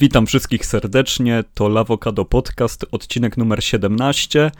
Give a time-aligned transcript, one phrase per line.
[0.00, 1.44] Witam wszystkich serdecznie.
[1.54, 4.50] To Lawokado Podcast, odcinek numer 17,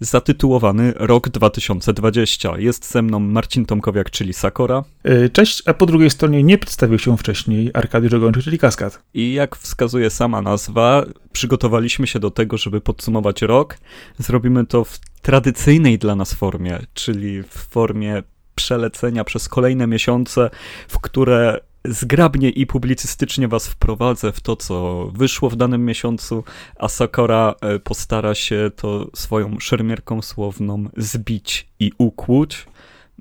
[0.00, 2.58] zatytułowany Rok 2020.
[2.58, 4.84] Jest ze mną Marcin Tomkowiak, czyli Sakora.
[5.04, 9.02] E, cześć, a po drugiej stronie nie przedstawił się wcześniej Arkadiusz Ogończyk, czyli Kaskad.
[9.14, 13.78] I jak wskazuje sama nazwa, przygotowaliśmy się do tego, żeby podsumować rok.
[14.18, 18.22] Zrobimy to w tradycyjnej dla nas formie, czyli w formie
[18.54, 20.50] przelecenia przez kolejne miesiące,
[20.88, 26.44] w które zgrabnie i publicystycznie was wprowadzę w to, co wyszło w danym miesiącu,
[26.78, 32.66] a Sakura e, postara się to swoją szermierką słowną zbić i ukłuć.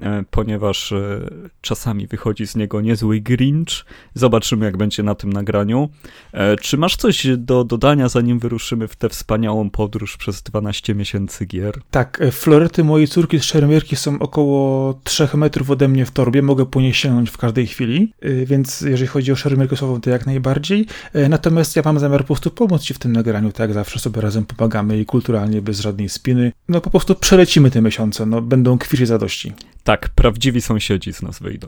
[0.01, 1.21] E, ponieważ e,
[1.61, 3.85] czasami wychodzi z niego niezły Grinch.
[4.13, 5.89] Zobaczymy, jak będzie na tym nagraniu.
[6.33, 11.45] E, czy masz coś do dodania, zanim wyruszymy w tę wspaniałą podróż przez 12 miesięcy
[11.45, 11.73] gier?
[11.91, 16.41] Tak, florety mojej córki z szermierki są około 3 metrów ode mnie w torbie.
[16.41, 18.13] Mogę po niej sięgnąć w każdej chwili,
[18.45, 20.85] więc jeżeli chodzi o szermierkę słową, to jak najbardziej.
[21.29, 24.21] Natomiast ja mam zamiar po prostu pomóc ci w tym nagraniu, tak jak zawsze sobie
[24.21, 26.51] razem pomagamy i kulturalnie, bez żadnej spiny.
[26.69, 29.53] No po prostu przelecimy te miesiące, no będą kwirzy zadości.
[29.83, 31.67] Tak, prawdziwi sąsiedzi z nas wyjdą.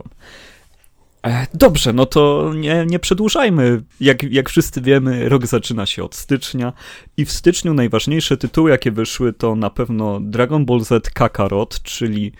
[1.26, 3.82] E, dobrze, no to nie, nie przedłużajmy.
[4.00, 6.72] Jak, jak wszyscy wiemy, rok zaczyna się od stycznia
[7.16, 12.32] i w styczniu najważniejsze tytuły, jakie wyszły, to na pewno Dragon Ball Z Kakarot, czyli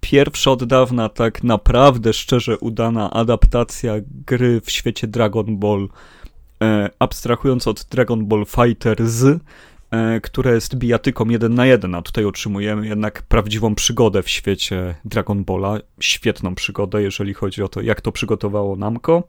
[0.00, 3.94] pierwsza od dawna tak naprawdę szczerze udana adaptacja
[4.26, 5.88] gry w świecie Dragon Ball,
[6.62, 9.40] e, abstrahując od Dragon Ball Fighter z
[10.22, 15.44] które jest bijatyką jeden na jeden, a tutaj otrzymujemy jednak prawdziwą przygodę w świecie Dragon
[15.44, 19.22] Balla, świetną przygodę, jeżeli chodzi o to, jak to przygotowało Namco.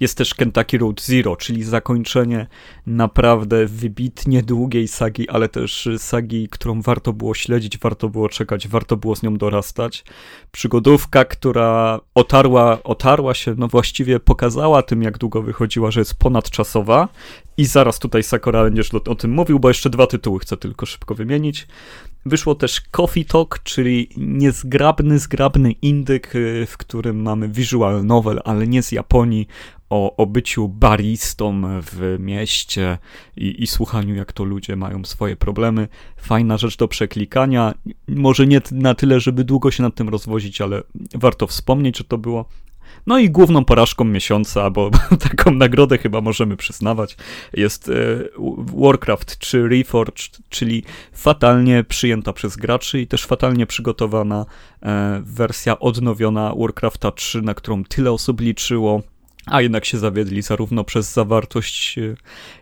[0.00, 2.46] Jest też Kentucky Road Zero, czyli zakończenie
[2.86, 8.96] naprawdę wybitnie długiej sagi, ale też sagi, którą warto było śledzić, warto było czekać, warto
[8.96, 10.04] było z nią dorastać.
[10.52, 17.08] Przygodówka, która otarła, otarła się, no właściwie pokazała tym, jak długo wychodziła, że jest ponadczasowa.
[17.56, 21.14] I zaraz tutaj Sakura będziesz o tym mówił, bo jeszcze dwa tytuły chcę tylko szybko
[21.14, 21.66] wymienić.
[22.26, 28.66] Wyszło też Coffee Talk, czyli niezgrabny, zgrabny indyk, y, w którym mamy visual novel, ale
[28.66, 29.46] nie z Japonii,
[29.90, 32.98] o, o byciu baristą w mieście
[33.36, 35.88] i, i słuchaniu, jak to ludzie mają swoje problemy.
[36.16, 37.74] Fajna rzecz do przeklikania.
[38.08, 40.82] Może nie na tyle, żeby długo się nad tym rozwozić, ale
[41.14, 42.44] warto wspomnieć, że to było
[43.06, 44.90] no i główną porażką miesiąca, bo
[45.30, 47.16] taką nagrodę chyba możemy przyznawać,
[47.52, 47.92] jest e,
[48.76, 54.46] Warcraft 3 Reforged, czyli fatalnie przyjęta przez graczy i też fatalnie przygotowana
[54.82, 59.02] e, wersja odnowiona Warcrafta 3, na którą tyle osób liczyło
[59.46, 62.14] a jednak się zawiedli zarówno przez zawartość, e,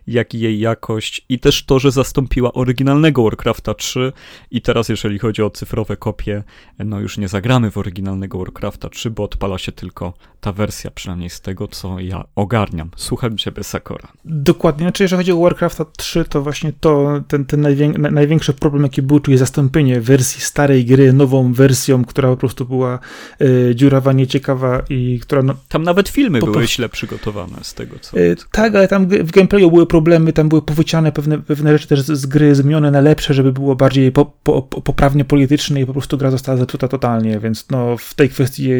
[0.07, 4.13] jak i jej jakość i też to, że zastąpiła oryginalnego Warcrafta 3
[4.51, 6.43] i teraz jeżeli chodzi o cyfrowe kopie,
[6.79, 11.31] no już nie zagramy w oryginalnego Warcrafta 3, bo odpala się tylko ta wersja, przynajmniej
[11.31, 12.91] z tego, co ja ogarniam.
[12.97, 14.09] Słucham ciebie, Sakora.
[14.25, 18.83] Dokładnie, znaczy jeżeli chodzi o Warcrafta 3, to właśnie to, ten, ten najwię największy problem,
[18.83, 22.99] jaki był, czyli zastąpienie wersji starej gry nową wersją, która po prostu była
[23.41, 25.43] y, dziurawa, nieciekawa i która...
[25.43, 28.19] No, Tam nawet filmy były źle przygotowane z tego, co...
[28.19, 32.01] Y, tak, ale tam w gameplayu były problemy, tam były powyciane pewne, pewne rzeczy też
[32.01, 36.19] z, gry, zmienione na lepsze, żeby było bardziej po, po, poprawnie polityczne i po prostu
[36.19, 38.71] gra została zepsuta totalnie, więc no w tej kwestii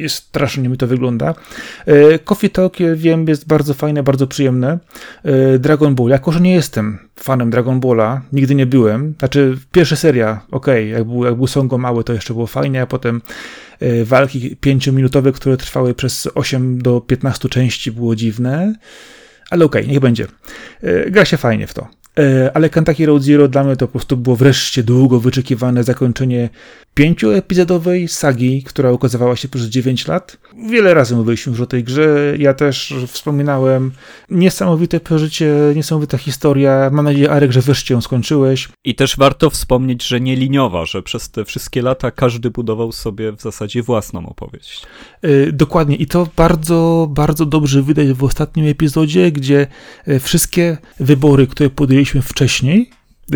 [0.00, 1.34] jest strasznie mi to wygląda.
[1.86, 4.78] E, Coffee Talk, wiem, jest bardzo fajne, bardzo przyjemne.
[5.24, 9.96] E, Dragon Ball, jako że nie jestem fanem Dragon Balla, nigdy nie byłem, znaczy pierwsza
[9.96, 13.22] seria, ok, jak był, jak był Songo mały, to jeszcze było fajnie, a potem
[14.04, 18.74] walki pięciominutowe, które trwały przez 8 do 15 części, było dziwne
[19.50, 20.26] ale okej, okay, niech będzie.
[20.82, 21.88] E, gra się fajnie w to.
[22.18, 26.48] E, ale Kentucky Road Zero dla mnie to po prostu było wreszcie długo wyczekiwane zakończenie
[26.94, 30.36] pięcioepizodowej sagi, która ukazywała się przez 9 lat.
[30.70, 33.92] Wiele razy mówiliśmy już o tej grze, ja też wspominałem.
[34.30, 36.90] Niesamowite przeżycie, niesamowita historia.
[36.92, 38.68] Mam nadzieję, Arek, że wreszcie ją skończyłeś.
[38.84, 43.32] I też warto wspomnieć, że nie liniowa, że przez te wszystkie lata każdy budował sobie
[43.32, 44.86] w zasadzie własną opowieść.
[45.22, 45.96] Yy, dokładnie.
[45.96, 49.66] I to bardzo, bardzo dobrze widać w ostatnim epizodzie, gdzie
[50.06, 52.90] e, wszystkie wybory, które podjęliśmy wcześniej,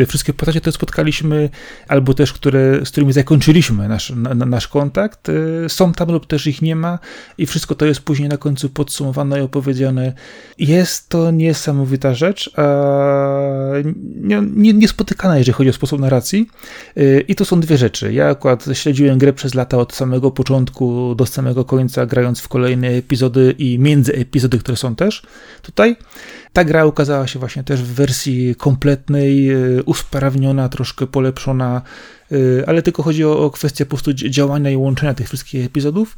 [0.06, 1.50] wszystkie postacie, które spotkaliśmy,
[1.88, 6.46] albo też, które, z którymi zakończyliśmy nasz, na, nasz kontakt, y, są tam lub też
[6.46, 6.98] ich nie ma
[7.38, 10.12] i wszystko to jest później na końcu podsumowane i opowiedziane.
[10.58, 12.50] Jest to niesamowita rzecz,
[14.16, 16.48] nie, nie, niespotykana, jeżeli chodzi o sposób narracji.
[16.96, 18.12] Y, I to są dwie rzeczy.
[18.12, 22.88] Ja akurat śledziłem grę przez lata od samego początku do samego końca, grając w kolejne
[22.88, 25.22] epizody i między epizody, które są też
[25.62, 25.96] tutaj.
[26.54, 31.82] Ta gra ukazała się właśnie też w wersji kompletnej, e, usprawniona, troszkę polepszona
[32.66, 36.16] ale tylko chodzi o, o kwestię po prostu działania i łączenia tych wszystkich epizodów.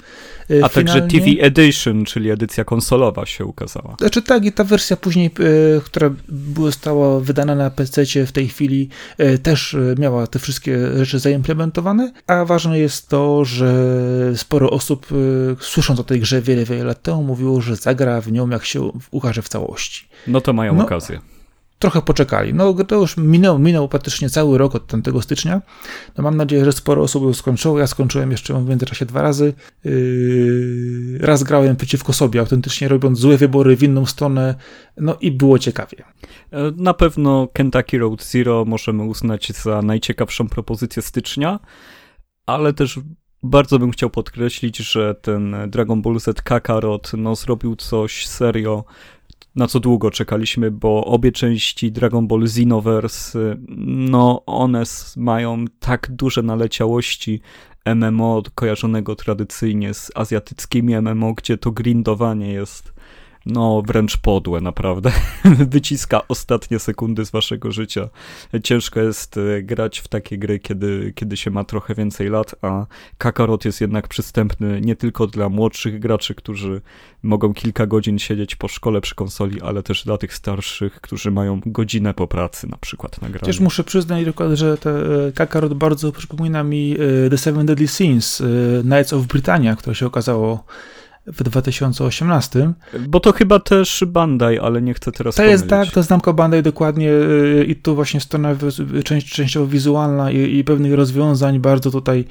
[0.51, 1.01] Y, A Finalnie...
[1.01, 3.97] także TV Edition, czyli edycja konsolowa się ukazała.
[3.99, 6.11] Znaczy tak, i ta wersja później, y, która
[6.57, 8.89] została wydana na PC w tej chwili,
[9.43, 13.77] też miała te wszystkie rzeczy zaimplementowane, a ważne jest to, że
[14.37, 15.07] sporo osób
[15.61, 18.91] słysząc o tej grze wiele, wiele lat temu mówiło, że zagra w nią jak się
[19.11, 20.09] ukaże w całości.
[20.27, 21.21] No to mają no, okazję
[21.79, 22.55] trochę poczekali.
[22.55, 25.63] No to już minął, minął praktycznie cały rok od tamtego stycznia.
[26.19, 27.79] No mam nadzieję, że sporo osób już skończyło.
[27.79, 29.55] Ja skończyłem jeszcze w międzyczasie dwa razy.
[29.85, 34.55] Yy, raz grałem przeciwko sobie, autentycznie robiąc złe wybory w inną stronę.
[34.97, 36.05] No i było ciekawie.
[36.53, 41.61] E, na pewno Kentucky Road Zero możemy uznać za najciekawszą propozycję stycznia,
[42.47, 43.01] ale też
[43.43, 48.85] bardzo bym chciał podkreślić, że ten Dragon Ball Z Kakarot no, zrobił coś serio
[49.57, 53.57] na co długo czekaliśmy, bo obie części Dragon Ball Xenoverse,
[53.87, 54.83] no one
[55.17, 57.41] mają tak duże naleciałości
[57.95, 62.96] MMO kojarzonego tradycyjnie z azjatyckimi MMO, gdzie to grindowanie jest
[63.47, 65.13] no wręcz podłe, naprawdę.
[65.71, 68.09] Wyciska ostatnie sekundy z waszego życia.
[68.63, 72.87] Ciężko jest e, grać w takie gry, kiedy, kiedy się ma trochę więcej lat, a
[73.19, 76.81] Kakarot jest jednak przystępny nie tylko dla młodszych graczy, którzy
[77.23, 81.61] mogą kilka godzin siedzieć po szkole przy konsoli, ale też dla tych starszych, którzy mają
[81.67, 83.47] godzinę po pracy na przykład na graniu.
[83.47, 86.97] Też muszę przyznać, że te e, Kakarot bardzo przypomina mi
[87.27, 88.43] e, The Seven Deadly Sins,
[88.83, 90.65] Knights of Britannia, które się okazało
[91.27, 92.73] w 2018.
[93.09, 95.53] Bo to chyba też Bandai, ale nie chcę teraz To pomylić.
[95.61, 98.57] jest tak, to znamko Bandai dokładnie y, i tu właśnie strona
[99.05, 102.25] część, częściowo wizualna i, i pewnych rozwiązań bardzo tutaj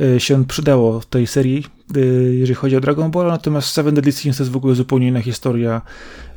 [0.00, 1.64] y, się przydało w tej serii
[2.32, 5.20] jeżeli chodzi o Dragon Ball, natomiast Seven Deadly Sins to jest w ogóle zupełnie inna
[5.20, 5.82] historia,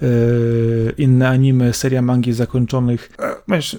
[0.04, 3.12] y, inne anime, seria mangi zakończonych.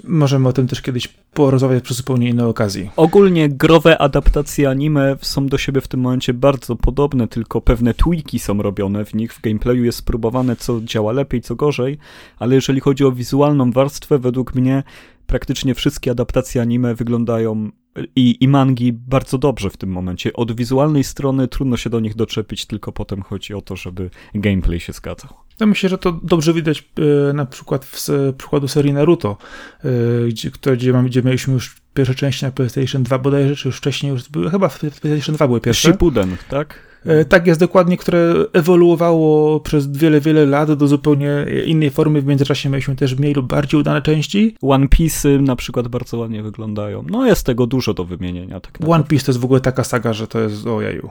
[0.05, 2.91] Możemy o tym też kiedyś porozmawiać przy zupełnie innej okazji.
[2.97, 8.39] Ogólnie growe adaptacje anime są do siebie w tym momencie bardzo podobne, tylko pewne tweaki
[8.39, 9.35] są robione w nich.
[9.35, 11.99] W gameplayu jest spróbowane, co działa lepiej, co gorzej,
[12.39, 14.83] ale jeżeli chodzi o wizualną warstwę, według mnie
[15.27, 17.71] praktycznie wszystkie adaptacje anime wyglądają
[18.17, 20.33] i, i mangi bardzo dobrze w tym momencie.
[20.33, 24.81] Od wizualnej strony trudno się do nich doczepić, tylko potem chodzi o to, żeby gameplay
[24.81, 25.31] się zgadzał.
[25.61, 26.85] Ja myślę, że to dobrze widać
[27.29, 28.09] e, na przykład w
[28.39, 29.37] przykładu serii Naruto,
[29.85, 29.89] e,
[30.29, 34.29] gdzie, gdzie, gdzie mieliśmy już pierwsze części na PlayStation 2 bodajże, czy już wcześniej już
[34.29, 35.89] były, chyba w PlayStation 2 były pierwsze.
[35.89, 36.96] Shippuden, tak?
[37.07, 42.23] E, tak jest dokładnie, które ewoluowało przez wiele, wiele lat do zupełnie innej formy.
[42.23, 44.57] W międzyczasie mieliśmy też mniej lub bardziej udane części.
[44.63, 47.05] One Piece'y na przykład bardzo ładnie wyglądają.
[47.11, 48.61] No jest tego dużo do wymienienia.
[48.61, 51.11] Tak One Piece to jest w ogóle taka saga, że to jest ojeju.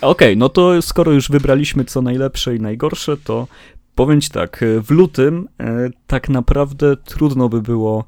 [0.00, 3.46] Okej, okay, no to skoro już wybraliśmy co najlepsze i najgorsze, to
[3.94, 8.04] powiem ci tak, w lutym e, tak naprawdę trudno by było,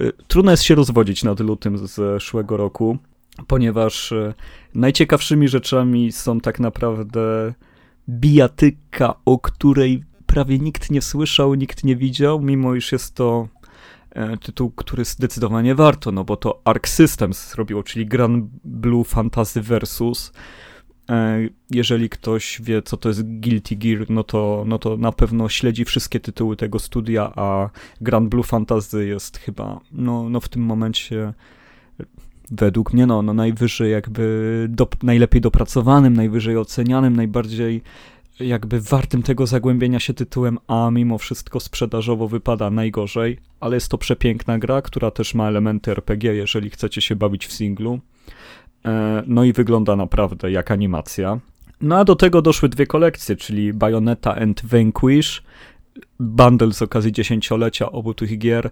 [0.00, 2.98] e, trudno jest się rozwodzić nad lutym z zeszłego roku
[3.46, 4.34] ponieważ e,
[4.74, 7.54] najciekawszymi rzeczami są tak naprawdę
[8.08, 13.48] bijatyka, o której prawie nikt nie słyszał, nikt nie widział, mimo iż jest to
[14.10, 19.60] e, tytuł, który zdecydowanie warto, no bo to Arc Systems zrobiło, czyli Grand Blue Fantasy
[19.60, 20.32] Versus.
[21.10, 21.38] E,
[21.70, 25.84] jeżeli ktoś wie, co to jest Guilty Gear, no to, no to na pewno śledzi
[25.84, 27.70] wszystkie tytuły tego studia, a
[28.00, 31.34] Grand Blue Fantasy jest chyba no, no w tym momencie
[32.52, 37.82] według mnie no, no najwyżej jakby do, najlepiej dopracowanym, najwyżej ocenianym, najbardziej
[38.40, 43.98] jakby wartym tego zagłębienia się tytułem, a mimo wszystko sprzedażowo wypada najgorzej, ale jest to
[43.98, 48.00] przepiękna gra, która też ma elementy RPG, jeżeli chcecie się bawić w singlu.
[48.84, 51.40] E, no i wygląda naprawdę jak animacja.
[51.80, 55.42] No a do tego doszły dwie kolekcje, czyli Bayonetta and Vanquish,
[56.20, 58.70] bundle z okazji dziesięciolecia obu tych gier.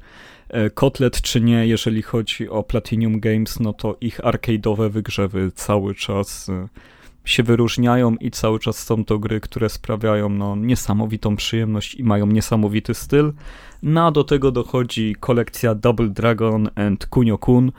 [0.48, 5.94] E, kotlet czy nie, jeżeli chodzi o Platinum Games, no to ich arcade'owe wygrzewy cały
[5.94, 6.68] czas e,
[7.24, 12.26] się wyróżniają i cały czas są to gry, które sprawiają no, niesamowitą przyjemność i mają
[12.26, 13.32] niesamowity styl.
[13.82, 17.72] No a do tego dochodzi kolekcja Double Dragon and Kunio-kun, e,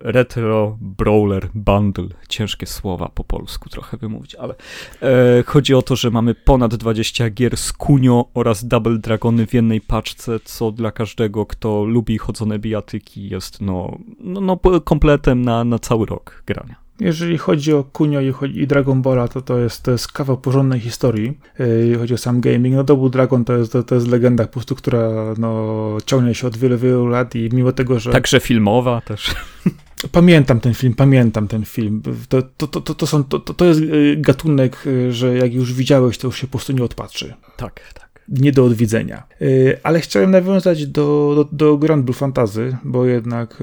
[0.00, 2.08] Retro Brawler Bundle.
[2.28, 4.54] Ciężkie słowa po polsku trochę wymówić, ale
[5.02, 9.54] e, chodzi o to, że mamy ponad 20 gier z Kunio oraz Double Dragony w
[9.54, 15.64] jednej paczce, co dla każdego, kto lubi chodzone bijatyki jest no, no, no kompletem na,
[15.64, 16.83] na cały rok grania.
[17.00, 18.20] Jeżeli chodzi o Kunio
[18.54, 21.38] i Dragon Balla, to to jest, to jest kawał porządnej historii.
[21.60, 24.44] E, jeżeli chodzi o sam gaming, no Double Dragon to jest, to, to jest legenda
[24.44, 28.12] po prostu, która no, ciągnie się od wielu, wielu lat i mimo tego, że...
[28.12, 29.34] Także filmowa też.
[30.12, 32.02] Pamiętam ten film, pamiętam ten film.
[32.28, 33.84] To, to, to, to, są, to, to jest e,
[34.16, 37.34] gatunek, e, że jak już widziałeś, to już się po prostu nie odpatrzy.
[37.56, 38.03] Tak, tak.
[38.28, 39.22] Nie do odwiedzenia.
[39.40, 43.62] Yy, ale chciałem nawiązać do, do, do Grand Blue Fantasy, bo jednak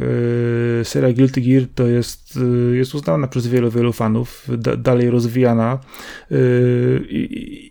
[0.77, 5.09] yy, seria Guilty Gear to jest, yy, jest uznana przez wielu, wielu fanów, da, dalej
[5.09, 5.79] rozwijana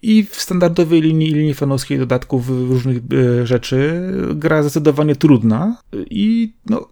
[0.02, 2.98] i w standardowej linii, linii fanowskiej dodatków różnych
[3.44, 4.02] rzeczy
[4.34, 5.76] gra zdecydowanie trudna
[6.10, 6.88] i no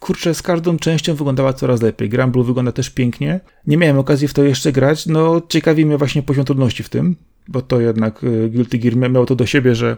[0.00, 2.08] kurczę, z każdą częścią wyglądała coraz lepiej.
[2.08, 3.40] Granblue wygląda też pięknie.
[3.66, 7.16] Nie miałem okazji w to jeszcze grać, no ciekawi mnie właśnie poziom trudności w tym,
[7.50, 9.96] bo to jednak y, Guilty Gear miało to do siebie, że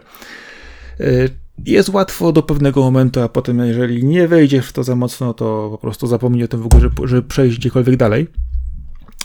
[0.99, 1.29] y,
[1.65, 5.67] jest łatwo do pewnego momentu, a potem jeżeli nie wejdziesz w to za mocno, to
[5.71, 8.27] po prostu zapomnij o tym w ogóle, że, że przejść gdziekolwiek dalej.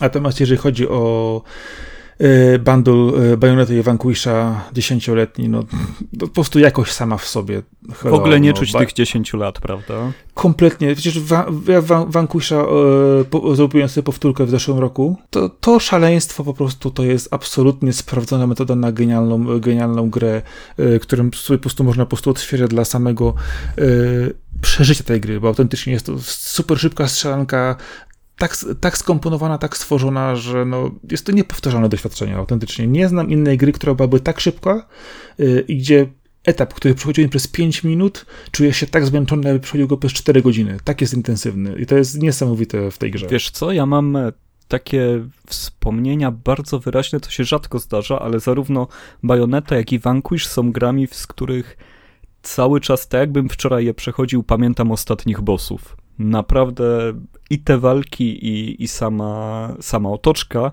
[0.00, 1.42] Natomiast jeżeli chodzi o
[2.64, 5.64] bundle y, Bajonety i Vanquisha dziesięcioletni, no
[6.18, 7.62] po prostu jakoś sama w sobie.
[7.94, 10.12] Hello, w ogóle nie no, czuć tych 10 lat, prawda?
[10.34, 10.94] Kompletnie.
[10.94, 11.20] Przecież
[11.68, 12.56] ja Vanquisha
[13.52, 15.16] e, zrobiłem sobie powtórkę w zeszłym roku.
[15.30, 20.42] To, to szaleństwo po prostu to jest absolutnie sprawdzona metoda na genialną, genialną grę,
[20.76, 23.34] e, którą sobie po prostu można po prostu odświeżać dla samego
[23.78, 23.82] e,
[24.60, 27.76] przeżycia tej gry, bo autentycznie jest to super szybka strzelanka,
[28.38, 32.86] tak, tak skomponowana, tak stworzona, że no, jest to niepowtarzalne doświadczenie autentycznie.
[32.86, 34.86] Nie znam innej gry, która byłaby tak szybka
[35.38, 36.06] yy, i gdzie
[36.44, 40.42] etap, który przechodziłem przez 5 minut, czuję się tak zmęczony, jakby przechodził go przez 4
[40.42, 40.78] godziny.
[40.84, 43.26] Tak jest intensywny i to jest niesamowite w tej grze.
[43.26, 44.32] Wiesz co, ja mam e,
[44.68, 48.88] takie wspomnienia bardzo wyraźne, to się rzadko zdarza, ale zarówno
[49.22, 51.76] Bayonetta, jak i Vanquish są grami, z których
[52.42, 57.12] cały czas, tak jakbym wczoraj je przechodził, pamiętam ostatnich bossów naprawdę
[57.50, 60.72] i te walki, i, i sama, sama otoczka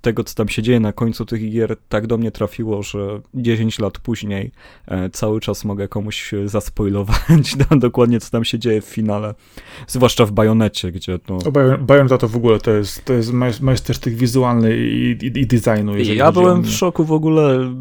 [0.00, 3.78] tego, co tam się dzieje na końcu tych gier, tak do mnie trafiło, że 10
[3.78, 4.50] lat później
[4.86, 9.34] e, cały czas mogę komuś zaspoilować dokładnie, co tam się dzieje w finale.
[9.86, 11.38] Zwłaszcza w Bajonecie, gdzie no...
[11.78, 15.98] Bajoneta to w ogóle to jest, to jest majstersztyk wizualny i, i, i designu.
[15.98, 17.74] Ja byłem w szoku w ogóle,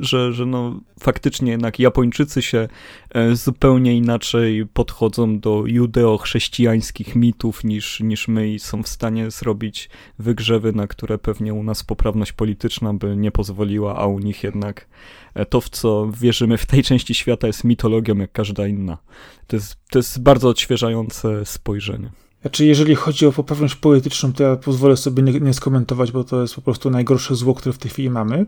[0.00, 2.68] że, że no, faktycznie jednak Japończycy się
[3.10, 9.90] e, zupełnie inaczej podchodzą do judeo-chrześcijańskich mitów niż, niż my i są w stanie zrobić
[10.18, 14.88] wygrzewy, na które pewnie u nas poprawność polityczna by nie pozwoliła, a u nich jednak
[15.34, 18.98] e, to, w co wierzymy w tej części świata jest mitologią jak każda inna.
[19.46, 22.10] To jest, to jest bardzo odświeżające spojrzenie.
[22.40, 26.42] Znaczy, jeżeli chodzi o poprawność polityczną, to ja pozwolę sobie nie, nie, skomentować, bo to
[26.42, 28.46] jest po prostu najgorsze zło, które w tej chwili mamy.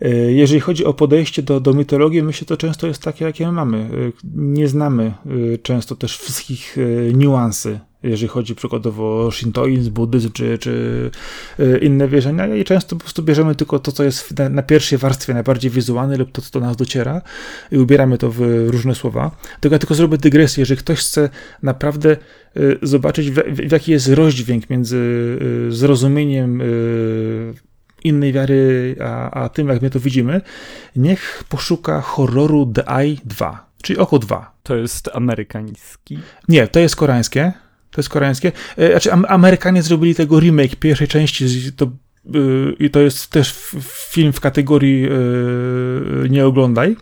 [0.00, 3.78] E, jeżeli chodzi o podejście do, do mitologii, myślę, to często jest takie, jakie mamy.
[3.78, 5.14] E, nie znamy
[5.62, 6.76] często też wszystkich
[7.14, 11.10] niuansy jeżeli chodzi przykładowo o shintoizm, buddyzm czy, czy
[11.82, 15.34] inne wierzenia i często po prostu bierzemy tylko to, co jest na, na, pierwszej warstwie
[15.34, 17.22] najbardziej wizualne lub to, co do nas dociera
[17.72, 19.30] i ubieramy to w różne słowa.
[19.60, 21.28] Tylko ja tylko zrobię dygresję, jeżeli ktoś chce
[21.62, 22.16] naprawdę
[22.56, 24.96] Y, zobaczyć, w, w jaki jest rozdźwięk między
[25.68, 26.62] y, zrozumieniem
[28.04, 30.40] innej wiary, a, a tym, jak my to widzimy,
[30.96, 34.52] niech poszuka horroru The Eye 2, czyli Oko 2.
[34.62, 36.18] To jest amerykański?
[36.48, 37.52] Nie, to jest koreańskie.
[37.90, 38.52] To jest koreańskie.
[38.90, 41.90] Znaczy, Amerykanie zrobili tego remake pierwszej części, to,
[42.78, 43.54] i to jest też
[44.10, 45.08] film w kategorii
[46.28, 46.96] nie oglądaj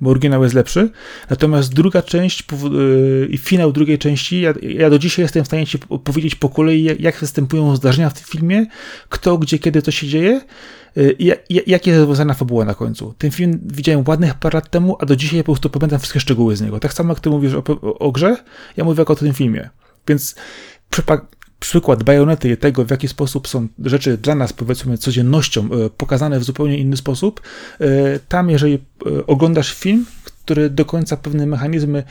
[0.00, 0.90] bo oryginał jest lepszy.
[1.30, 5.66] Natomiast druga część y, i finał drugiej części, ja, ja, do dzisiaj jestem w stanie
[5.66, 8.66] ci powiedzieć po kolei, jak występują zdarzenia w tym filmie,
[9.08, 10.40] kto, gdzie, kiedy to się dzieje
[10.96, 11.32] y, i
[11.66, 13.14] jak jest rozwiązana fabuła na końcu.
[13.18, 16.56] Ten film widziałem ładnych parę lat temu, a do dzisiaj po prostu pamiętam wszystkie szczegóły
[16.56, 16.80] z niego.
[16.80, 18.36] Tak samo jak ty mówisz o, o, o grze,
[18.76, 19.70] ja mówię o tym filmie.
[20.08, 20.34] Więc
[21.60, 26.40] przykład bajonety i tego, w jaki sposób są rzeczy dla nas, powiedzmy, codziennością e, pokazane
[26.40, 27.40] w zupełnie inny sposób,
[27.80, 30.06] e, tam jeżeli e, oglądasz film,
[30.44, 32.02] który do końca pewne mechanizmy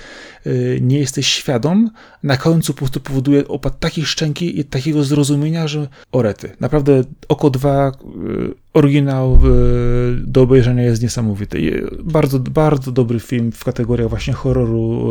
[0.82, 1.90] nie jesteś świadom,
[2.24, 6.52] na końcu po prostu powoduje opad takiej szczęki i takiego zrozumienia, że orety.
[6.60, 7.92] Naprawdę Oko 2,
[8.74, 9.40] oryginał
[10.18, 11.88] do obejrzenia jest niesamowity.
[12.04, 15.08] Bardzo, bardzo dobry film w kategoriach właśnie horroru,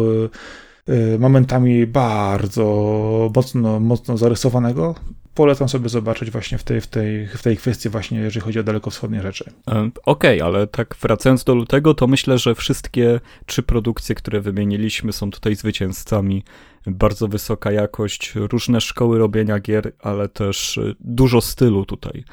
[1.18, 4.94] momentami bardzo mocno, mocno zarysowanego.
[5.34, 8.62] Polecam sobie zobaczyć właśnie w tej, w tej, w tej kwestii właśnie, jeżeli chodzi o
[8.62, 9.44] dalekowschodnie rzeczy.
[9.66, 15.12] Okej, okay, ale tak wracając do lutego, to myślę, że wszystkie trzy produkcje, które wymieniliśmy
[15.12, 16.44] są tutaj zwycięzcami.
[16.86, 22.24] Bardzo wysoka jakość, różne szkoły robienia gier, ale też dużo stylu tutaj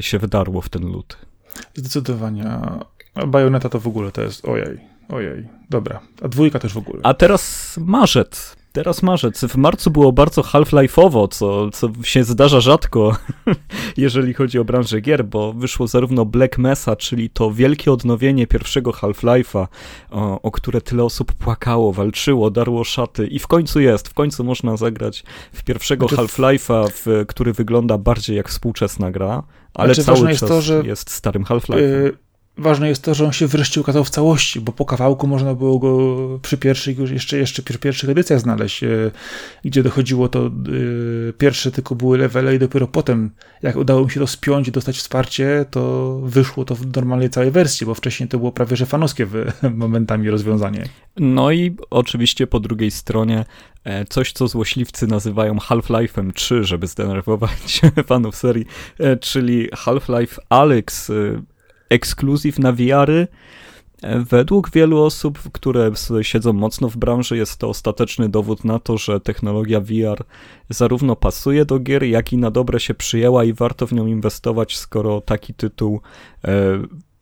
[0.00, 1.16] się wydarło w ten lut.
[1.74, 2.44] Zdecydowanie.
[3.14, 6.00] A Bajoneta to w ogóle to jest ojej Ojej, dobra.
[6.22, 7.00] A dwójka też w ogóle.
[7.02, 8.56] A teraz marzec.
[8.74, 9.44] Teraz marzec.
[9.44, 13.16] W marcu było bardzo Half-Life'owo, co, co się zdarza rzadko,
[13.96, 18.90] jeżeli chodzi o branżę gier, bo wyszło zarówno Black Mesa, czyli to wielkie odnowienie pierwszego
[18.90, 19.66] Half-Life'a,
[20.10, 24.44] o, o, które tyle osób płakało, walczyło, darło szaty i w końcu jest, w końcu
[24.44, 26.90] można zagrać w pierwszego znaczy, Half-Life'a,
[27.26, 29.42] który wygląda bardziej jak współczesna gra,
[29.74, 31.78] ale znaczy, cały czas jest, to, że, jest starym Half-Life'em.
[31.78, 32.23] Yy
[32.58, 35.78] ważne jest to, że on się wreszcie ukazał w całości, bo po kawałku można było
[35.78, 38.88] go przy pierwszych, już jeszcze, jeszcze przy pierwszych edycjach znaleźć, e,
[39.64, 40.50] gdzie dochodziło to, e,
[41.32, 43.30] pierwsze tylko były levele i dopiero potem,
[43.62, 47.50] jak udało mi się to spiąć i dostać wsparcie, to wyszło to w normalnej całej
[47.50, 49.26] wersji, bo wcześniej to było prawie że fanowskie
[49.74, 50.84] momentami rozwiązanie.
[51.16, 53.44] No i oczywiście po drugiej stronie
[53.84, 58.66] e, coś, co złośliwcy nazywają Half-Life'em 3, żeby zdenerwować fanów serii,
[59.20, 61.10] czyli Half-Life Alyx,
[61.94, 63.28] ekskluzyw na VR-y.
[64.18, 65.90] Według wielu osób, które
[66.22, 70.24] siedzą mocno w branży, jest to ostateczny dowód na to, że technologia VR
[70.68, 74.76] zarówno pasuje do gier, jak i na dobre się przyjęła i warto w nią inwestować,
[74.76, 76.00] skoro taki tytuł
[76.44, 76.50] e,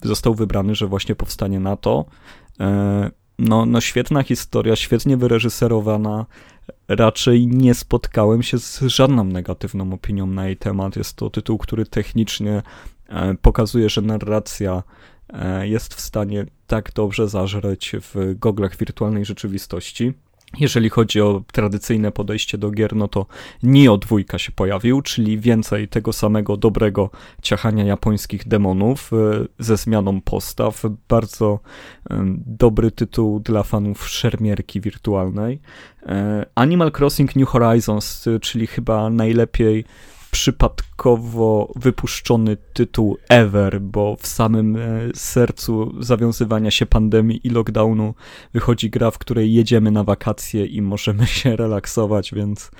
[0.03, 2.05] został wybrany, że właśnie powstanie na to.
[2.61, 6.27] E, no, no świetna historia, świetnie wyreżyserowana.
[6.89, 10.97] Raczej nie spotkałem się z żadną negatywną opinią na jej temat.
[10.97, 12.63] Jest to tytuł, który technicznie
[13.02, 13.02] E,
[13.43, 14.83] pokazuje, że narracja
[15.33, 20.13] e, jest w stanie tak dobrze zażreć w goglach wirtualnej rzeczywistości.
[20.61, 23.27] Jeżeli chodzi o tradycyjne podejście do gier, no to
[23.63, 27.11] Nio dwójka się pojawił, czyli więcej tego samego dobrego
[27.43, 29.17] ciachania japońskich demonów e,
[29.59, 30.83] ze zmianą postaw.
[31.09, 31.61] Bardzo
[32.47, 35.61] dobry tytuł dla fanów szermierki wirtualnej.
[36.55, 39.85] Animal Crossing New Horizons, czyli chyba najlepiej
[40.33, 44.81] przypadkowo wypuszczony tytuł ever, bo w samym e,
[45.15, 48.15] sercu zawiązywania się pandemii i lockdownu
[48.53, 52.71] wychodzi gra, w której jedziemy na wakacje i możemy się relaksować, więc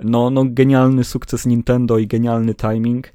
[0.00, 3.12] no, no genialny sukces Nintendo i genialny timing.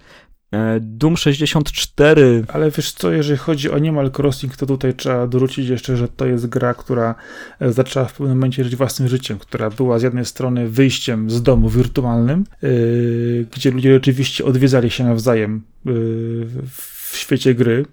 [0.54, 2.44] E, Doom 64.
[2.48, 6.26] Ale wiesz co, jeżeli chodzi o Animal Crossing, to tutaj trzeba dorzucić jeszcze, że to
[6.26, 7.16] jest gra, która
[7.60, 11.44] e, zaczęła w pewnym momencie żyć własnym życiem, która była z jednej strony wyjściem z
[11.44, 15.94] domu wirtualnym, yy, gdzie ludzie rzeczywiście odwiedzali się nawzajem yy,
[17.12, 17.86] w świecie gry,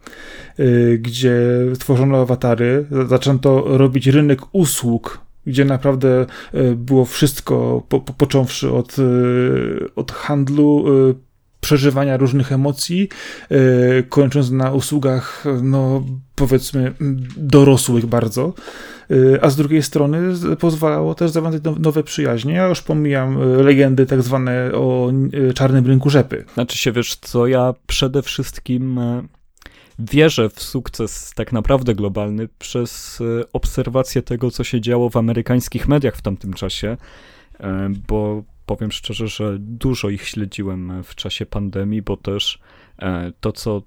[0.58, 1.40] yy, gdzie
[1.78, 6.26] tworzono awatary, zaczęto robić rynek usług gdzie naprawdę
[6.76, 8.96] było wszystko, po, po, począwszy od,
[9.96, 10.84] od handlu
[11.60, 13.08] przeżywania różnych emocji,
[13.50, 13.58] yy,
[14.08, 16.94] kończąc na usługach, no powiedzmy,
[17.36, 18.54] dorosłych bardzo.
[19.10, 20.18] Yy, a z drugiej strony
[20.58, 22.54] pozwalało też zawiązać nowe przyjaźnie.
[22.54, 25.12] Ja już pomijam e, legendy tak zwane o
[25.54, 26.44] czarnym rynku rzepy.
[26.54, 29.00] Znaczy się, wiesz co, ja przede wszystkim
[29.98, 33.18] wierzę w sukces tak naprawdę globalny przez
[33.52, 36.96] obserwację tego, co się działo w amerykańskich mediach w tamtym czasie,
[38.08, 38.42] bo
[38.76, 42.58] powiem szczerze, że dużo ich śledziłem w czasie pandemii, bo też
[42.98, 43.82] e, to, co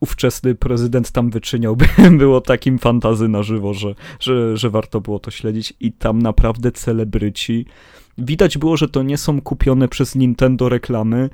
[0.00, 1.76] ówczesny prezydent tam wyczyniał,
[2.18, 6.72] było takim fantazy na żywo, że, że, że warto było to śledzić i tam naprawdę
[6.72, 7.66] celebryci.
[8.18, 11.30] Widać było, że to nie są kupione przez Nintendo reklamy,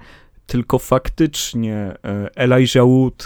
[0.51, 3.25] tylko faktycznie e, Elijah Wood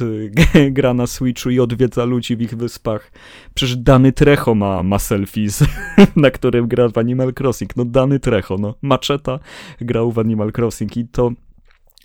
[0.54, 3.12] e, gra na Switchu i odwiedza ludzi w ich wyspach.
[3.54, 5.64] Przecież Dany Trecho ma, ma selfie, z,
[6.16, 7.76] na którym gra w Animal Crossing.
[7.76, 8.74] No Dany Trecho, no.
[8.82, 9.38] Maczeta
[9.80, 11.32] grał w Animal Crossing i to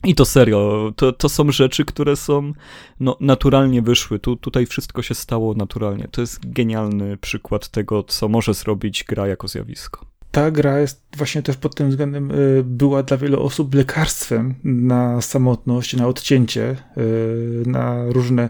[0.04, 2.54] i to serio, to, to są rzeczy, które są
[3.00, 4.20] no, naturalnie wyszły.
[4.20, 6.08] Tu, tutaj wszystko się stało naturalnie.
[6.12, 11.44] To jest genialny przykład tego, co może zrobić gra jako zjawisko ta gra jest właśnie
[11.44, 17.64] też pod tym względem y, była dla wielu osób lekarstwem na samotność, na odcięcie, y,
[17.66, 18.50] na różne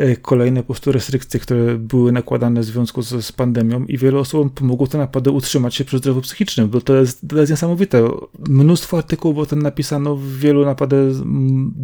[0.00, 4.18] y, kolejne po prostu restrykcje, które były nakładane w związku z, z pandemią i wielu
[4.18, 8.08] osobom pomogło te napady utrzymać się przy zdrowiu psychicznym, bo to jest, to jest niesamowite.
[8.48, 10.96] Mnóstwo artykułów o tym napisano w wielu naprawdę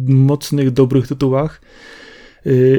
[0.07, 1.61] mocnych, dobrych tytułach.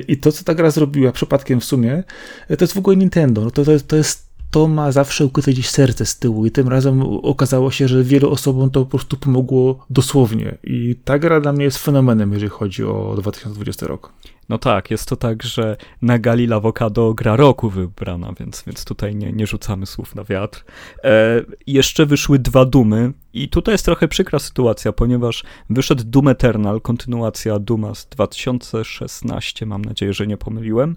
[0.09, 2.05] I to, co ta gra zrobiła przypadkiem w sumie,
[2.49, 3.41] to jest w ogóle Nintendo.
[3.41, 6.51] No to, to, jest, to jest to ma zawsze ukryte gdzieś serce z tyłu i
[6.51, 11.41] tym razem okazało się, że wielu osobom to po prostu pomogło dosłownie i ta gra
[11.41, 14.13] dla mnie jest fenomenem, jeżeli chodzi o 2020 rok.
[14.49, 19.15] No tak, jest to tak, że na gali Lawokado gra roku wybrana, więc, więc tutaj
[19.15, 20.65] nie, nie rzucamy słów na wiatr.
[21.05, 26.81] E, jeszcze wyszły dwa Dumy i tutaj jest trochę przykra sytuacja, ponieważ wyszedł Doom Eternal,
[26.81, 30.97] kontynuacja Duma z 2016, mam nadzieję, że nie pomyliłem,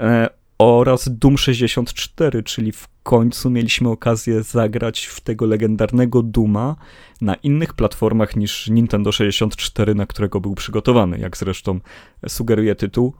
[0.00, 6.76] e, oraz Doom 64, czyli w końcu mieliśmy okazję zagrać w tego legendarnego Duma
[7.20, 11.80] na innych platformach niż Nintendo 64, na którego był przygotowany, jak zresztą
[12.28, 13.14] sugeruje tytuł.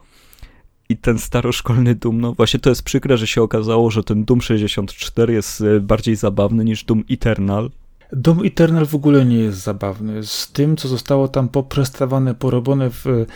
[0.88, 4.40] I ten staroszkolny Doom, no właśnie to jest przykre, że się okazało, że ten Doom
[4.42, 7.70] 64 jest e, bardziej zabawny niż Doom Eternal.
[8.12, 10.22] Doom Eternal w ogóle nie jest zabawny.
[10.22, 13.26] Z tym, co zostało tam poprzestawane, porobione w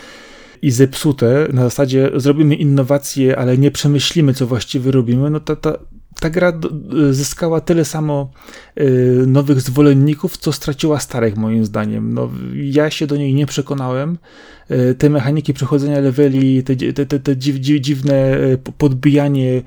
[0.61, 5.77] i zepsute, na zasadzie zrobimy innowacje, ale nie przemyślimy, co właściwie robimy, no ta, ta,
[6.19, 6.53] ta gra
[7.11, 8.31] zyskała tyle samo
[8.79, 12.13] y, nowych zwolenników, co straciła starych, moim zdaniem.
[12.13, 14.17] No, ja się do niej nie przekonałem.
[14.71, 19.61] Y, te mechaniki przechodzenia leveli, te, te, te, te dziw, dziw, dziwne y, podbijanie,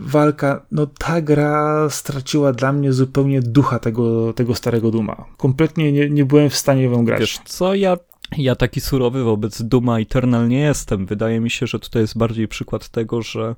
[0.00, 5.24] walka, no ta gra straciła dla mnie zupełnie ducha tego, tego starego Duma.
[5.36, 7.20] Kompletnie nie, nie byłem w stanie ją grać.
[7.20, 7.96] Wiesz co, ja
[8.38, 11.06] ja taki surowy wobec Duma Eternal nie jestem.
[11.06, 13.54] Wydaje mi się, że tutaj jest bardziej przykład tego, że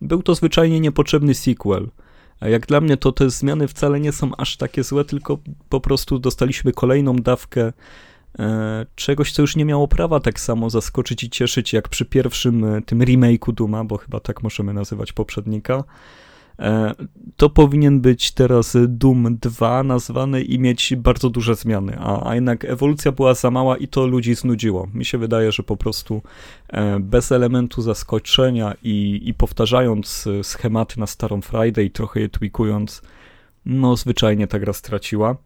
[0.00, 1.88] był to zwyczajnie niepotrzebny sequel.
[2.40, 5.80] A jak dla mnie to te zmiany wcale nie są aż takie złe, tylko po
[5.80, 7.72] prostu dostaliśmy kolejną dawkę
[8.38, 12.64] e, czegoś, co już nie miało prawa tak samo zaskoczyć i cieszyć, jak przy pierwszym
[12.64, 15.84] e, tym remake'u Duma, bo chyba tak możemy nazywać poprzednika.
[16.60, 16.94] E,
[17.36, 22.64] to powinien być teraz Doom 2 nazwany i mieć bardzo duże zmiany, a, a jednak
[22.64, 24.88] ewolucja była za mała i to ludzi znudziło.
[24.94, 26.22] Mi się wydaje, że po prostu
[26.68, 33.02] e, bez elementu zaskoczenia i, i powtarzając e, schematy na starą Friday trochę je tweakując,
[33.66, 35.36] no zwyczajnie ta gra straciła.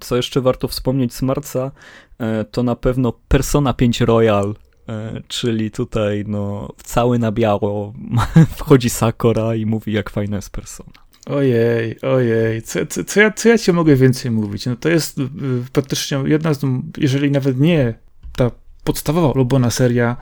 [0.00, 1.70] Co jeszcze warto wspomnieć z marca,
[2.50, 4.54] to na pewno Persona 5 Royal
[5.28, 7.92] czyli tutaj no, cały na biało
[8.58, 10.92] wchodzi Sakura i mówi, jak fajna jest persona.
[11.26, 14.66] Ojej, ojej, co, co, co, ja, co ja ci mogę więcej mówić?
[14.66, 15.24] No to jest y,
[15.72, 16.60] praktycznie jedna z,
[16.98, 17.94] jeżeli nawet nie
[18.36, 18.50] ta
[18.84, 20.16] podstawowa ulubiona seria,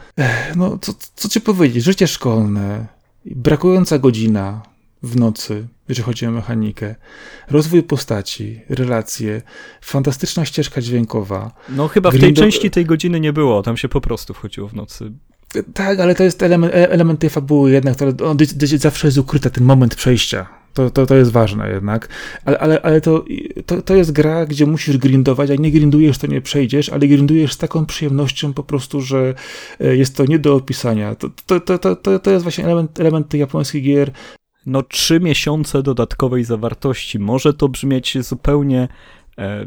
[0.57, 2.87] no co, co ci powiedzieć, życie szkolne,
[3.27, 4.63] brakująca godzina,
[5.05, 6.95] w nocy, jeżeli chodzi o mechanikę,
[7.51, 9.43] rozwój postaci, relacje,
[9.81, 11.55] fantastyczna ścieżka dźwiękowa.
[11.69, 14.75] No chyba w tej części tej godziny nie było, tam się po prostu wchodziło w
[14.75, 15.13] nocy.
[15.75, 18.07] Tak, ale to jest element, e, element tej fabuły jednak, to
[18.77, 20.47] zawsze jest ukryta, ten moment przejścia.
[20.75, 22.09] To, to, to jest ważne jednak.
[22.45, 23.25] Ale, ale, ale to,
[23.67, 27.53] to, to jest gra, gdzie musisz grindować, a nie grindujesz, to nie przejdziesz, ale grindujesz
[27.53, 29.35] z taką przyjemnością po prostu, że
[29.81, 31.15] e, jest to nie do opisania.
[31.15, 34.13] To, to, to, to, to jest właśnie element, element tych japońskich gier,
[34.67, 37.19] no trzy miesiące dodatkowej zawartości.
[37.19, 38.89] Może to brzmieć zupełnie
[39.39, 39.67] e,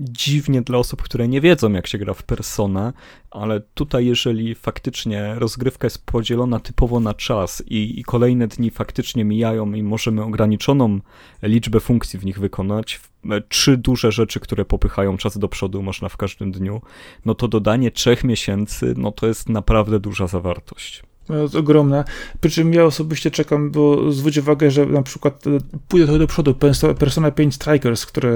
[0.00, 2.92] dziwnie dla osób, które nie wiedzą, jak się gra w Persona,
[3.30, 9.24] ale tutaj, jeżeli faktycznie rozgrywka jest podzielona typowo na czas i, i kolejne dni faktycznie
[9.24, 11.00] mijają i możemy ograniczoną
[11.42, 16.08] liczbę funkcji w nich wykonać, e, trzy duże rzeczy, które popychają czas do przodu można
[16.08, 16.82] w każdym dniu,
[17.24, 21.02] no to dodanie trzech miesięcy, no to jest naprawdę duża zawartość
[21.34, 22.04] jest ogromna.
[22.40, 25.50] Przy czym ja osobiście czekam, bo zwróć uwagę, że na przykład e,
[25.88, 26.54] pójdę trochę do przodu,
[26.98, 28.30] Persona 5 Strikers, które...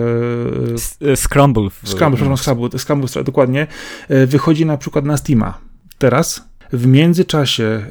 [1.00, 1.68] E, Scramble.
[1.85, 3.66] Scramble, przepraszam, Scramble, Scramble, dokładnie,
[4.09, 5.59] e, wychodzi na przykład na Steama.
[5.98, 6.52] Teraz.
[6.72, 7.87] W międzyczasie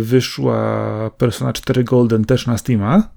[0.00, 3.10] wyszła Persona 4 Golden też na Steama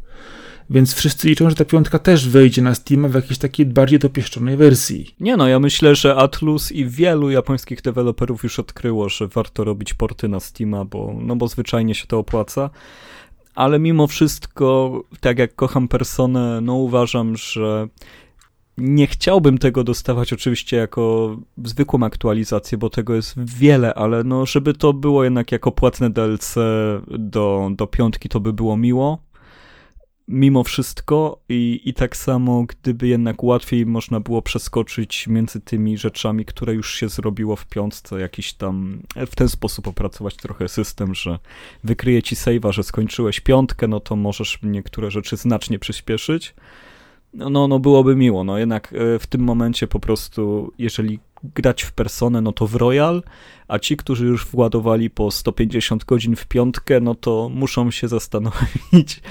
[0.70, 4.58] więc wszyscy liczą, że ta piątka też wejdzie na Steam w jakiejś takiej bardziej dopieszczonej
[4.58, 5.16] wersji.
[5.20, 9.94] Nie no, ja myślę, że Atlus i wielu japońskich deweloperów już odkryło, że warto robić
[9.94, 12.70] porty na Steama, bo, no bo zwyczajnie się to opłaca.
[13.56, 17.88] Ale mimo wszystko, tak jak kocham personę, no uważam, że
[18.78, 24.74] nie chciałbym tego dostawać oczywiście jako zwykłą aktualizację, bo tego jest wiele, ale no, żeby
[24.74, 26.56] to było jednak jako płatne DLC
[27.20, 29.33] do, do piątki, to by było miło
[30.28, 36.46] mimo wszystko i, i tak samo, gdyby jednak łatwiej można było przeskoczyć między tymi rzeczami,
[36.46, 41.40] które już się zrobiło w piątce, jakiś tam, w ten sposób opracować trochę system, że
[41.84, 46.56] wykryje ci save'a, że skończyłeś piątkę, no to możesz niektóre rzeczy znacznie przyspieszyć.
[47.34, 51.84] No, no, no byłoby miło, no jednak e, w tym momencie po prostu, jeżeli grać
[51.84, 53.24] w personę, no to w Royal,
[53.68, 59.22] a ci, którzy już władowali po 150 godzin w piątkę, no to muszą się zastanowić,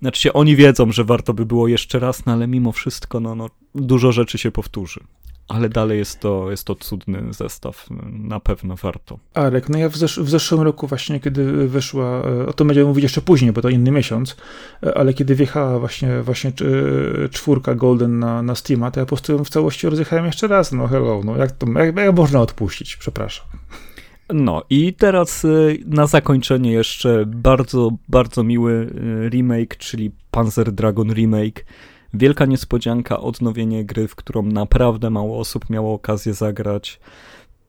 [0.00, 3.34] znaczy się, oni wiedzą, że warto by było jeszcze raz, no ale mimo wszystko, no,
[3.34, 5.00] no dużo rzeczy się powtórzy.
[5.48, 9.18] Ale dalej jest to, jest to cudny zestaw, na pewno warto.
[9.34, 12.86] Arek, no ja w, zesz w zeszłym roku właśnie, kiedy wyszła, e, o tym będziemy
[12.86, 14.36] mówić jeszcze później, bo to inny miesiąc,
[14.82, 16.52] e, ale kiedy wjechała właśnie, właśnie
[17.30, 20.72] czwórka Golden na, na Steama, to ja po prostu ją w całości rozjechałem jeszcze raz,
[20.72, 23.46] no hello, no jak to, jak, jak można odpuścić, przepraszam.
[24.32, 31.12] No i teraz y, na zakończenie jeszcze bardzo, bardzo miły y, remake, czyli Panzer Dragon
[31.12, 31.64] Remake.
[32.14, 37.00] Wielka niespodzianka, odnowienie gry, w którą naprawdę mało osób miało okazję zagrać.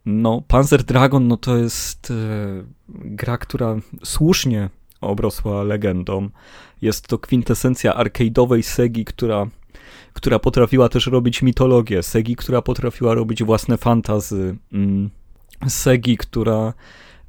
[0.06, 2.14] No, Panzer Dragon no to jest y,
[2.90, 4.70] gra, która słusznie
[5.02, 6.30] obrosła legendą.
[6.82, 9.48] Jest to kwintesencja arcade'owej Segi, która,
[10.14, 12.04] która potrafiła też robić mitologię.
[12.04, 14.58] Segi, która potrafiła robić własne fantazy.
[14.74, 15.10] Mm
[15.68, 16.74] Segi, która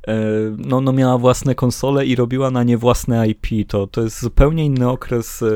[0.08, 0.14] e,
[0.58, 3.46] no, no miała własne konsole i robiła na nie własne IP.
[3.68, 5.46] To, to jest zupełnie inny okres e,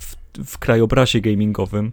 [0.00, 1.92] w, w krajobrazie gamingowym.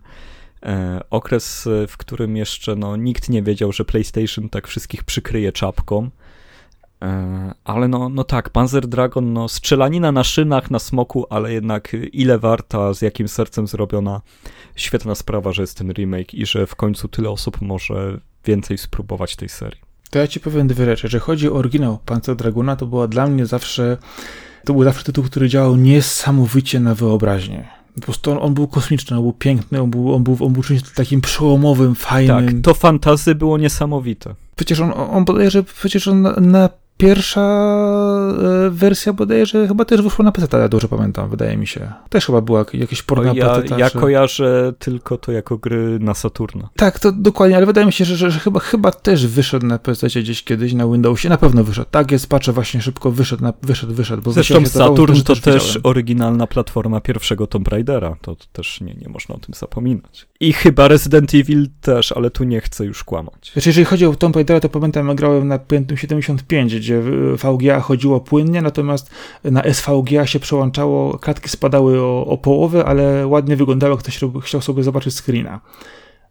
[0.64, 6.10] E, okres, w którym jeszcze no, nikt nie wiedział, że PlayStation tak wszystkich przykryje czapką.
[7.64, 12.40] Ale no, no tak, Panzer Dragon, no strzelanina na szynach, na smoku, ale jednak ile
[12.40, 14.22] warta, z jakim sercem zrobiona.
[14.76, 19.36] Świetna sprawa, że jest ten remake i że w końcu tyle osób może więcej spróbować
[19.36, 19.91] tej serii.
[20.12, 21.08] To ja ci powiem dwie rzeczy.
[21.08, 23.98] Że chodzi o oryginał Panzer Dragona, to była dla mnie zawsze,
[24.66, 27.68] to był zawsze tytuł, który działał niesamowicie na wyobraźnię.
[27.96, 30.64] Po prostu on, on, był kosmiczny, on był piękny, on był, on był, on był
[30.64, 32.46] czymś takim przełomowym, fajnym.
[32.46, 34.36] Tak, to fantazy było niesamowite.
[34.56, 36.70] Przecież on, on bodajże, przecież on na, na
[37.02, 37.42] Pierwsza
[38.68, 41.92] e, wersja bodajże chyba też wyszła na PC, ja dobrze pamiętam, wydaje mi się.
[42.10, 43.80] Też chyba była jakieś port na ja, PC.
[43.80, 46.70] Ja kojarzę tylko to jako gry na Saturna.
[46.76, 49.80] Tak, to dokładnie, ale wydaje mi się, że, że, że, chyba, chyba też wyszedł na
[49.80, 51.30] PC gdzieś kiedyś na Windowsie.
[51.30, 51.88] Na pewno wyszedł.
[51.92, 54.22] Tak jest, patrzę właśnie szybko, wyszedł, na, wyszedł, wyszedł.
[54.22, 58.16] Bo Zresztą Saturn to, to też, też oryginalna platforma pierwszego Tomb Raidera.
[58.22, 60.28] To, to też nie, nie można o tym zapominać.
[60.40, 63.52] I chyba Resident Evil też, ale tu nie chcę już kłamać.
[63.54, 66.91] Znaczy, jeżeli chodzi o Tomb Raidera, to pamiętam, ja grałem na Pentium 75, gdzie
[67.36, 69.10] VGA chodziło płynnie, natomiast
[69.44, 74.84] na SVGA się przełączało, klatki spadały o, o połowę, ale ładnie wyglądało, ktoś chciał sobie
[74.84, 75.60] zobaczyć screena.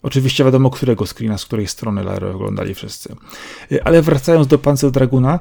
[0.03, 3.17] Oczywiście wiadomo, którego screena, z której strony Lary oglądali wszyscy.
[3.85, 5.41] Ale wracając do Panzer Draguna,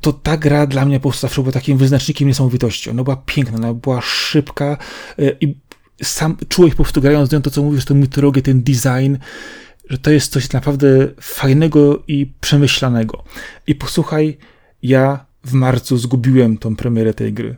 [0.00, 2.90] to ta gra dla mnie po prostu zawsze była takim wyznacznikiem niesamowitości.
[2.90, 4.76] Ona była piękna, ona była szybka
[5.40, 5.54] i
[6.02, 9.16] sam czułeś po prostu grając z nią to, co mówisz, tę mitologię, ten design,
[9.88, 13.24] że to jest coś naprawdę fajnego i przemyślanego.
[13.66, 14.38] I posłuchaj,
[14.82, 17.56] ja w marcu zgubiłem tą premierę tej gry.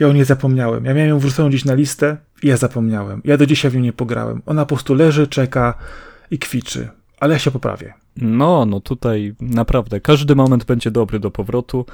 [0.00, 0.84] Ja o niej zapomniałem.
[0.84, 3.22] Ja miałem ją wrzuconą gdzieś na listę i ja zapomniałem.
[3.24, 4.42] Ja do dzisiaj w nią nie pograłem.
[4.46, 5.74] Ona po prostu leży, czeka
[6.30, 6.88] i kwiczy.
[7.20, 7.94] Ale ja się poprawię.
[8.16, 11.86] No, no tutaj naprawdę każdy moment będzie dobry do powrotu,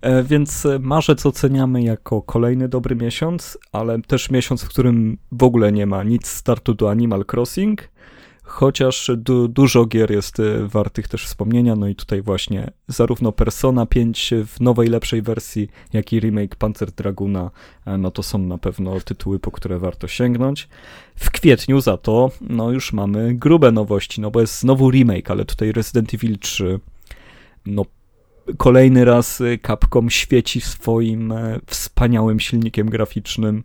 [0.00, 5.72] e, więc marzec oceniamy jako kolejny dobry miesiąc, ale też miesiąc, w którym w ogóle
[5.72, 7.88] nie ma nic startu do Animal Crossing,
[8.48, 13.86] chociaż du dużo gier jest e, wartych też wspomnienia, no i tutaj właśnie zarówno Persona
[13.86, 17.50] 5 w nowej, lepszej wersji, jak i remake Panzer Draguna,
[17.86, 20.68] e, no to są na pewno tytuły, po które warto sięgnąć.
[21.14, 25.44] W kwietniu za to, no już mamy grube nowości, no bo jest znowu remake, ale
[25.44, 26.80] tutaj Resident Evil 3,
[27.66, 27.84] no
[28.56, 33.64] kolejny raz Capcom świeci swoim e, wspaniałym silnikiem graficznym,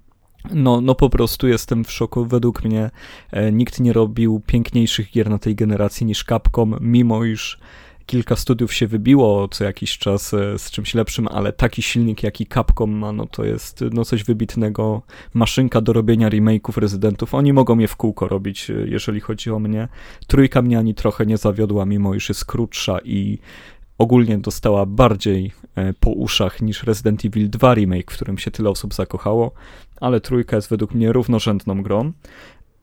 [0.52, 2.26] no, no po prostu jestem w szoku.
[2.26, 2.92] Według mnie
[3.32, 7.60] e, nikt nie robił piękniejszych gier na tej generacji niż Capcom, mimo iż
[8.06, 12.48] kilka studiów się wybiło co jakiś czas e, z czymś lepszym, ale taki silnik jaki
[12.48, 15.02] Capcom ma, no to jest no coś wybitnego.
[15.34, 17.34] Maszynka do robienia remake'ów Rezydentów.
[17.34, 19.88] Oni mogą je w kółko robić, e, jeżeli chodzi o mnie.
[20.28, 23.40] Trójka mnie ani trochę nie zawiodła, mimo iż jest krótsza i
[23.98, 28.70] ogólnie dostała bardziej e, po uszach niż Resident Evil 2 remake, w którym się tyle
[28.70, 29.52] osób zakochało,
[30.02, 32.12] ale trójka jest według mnie równorzędną grą.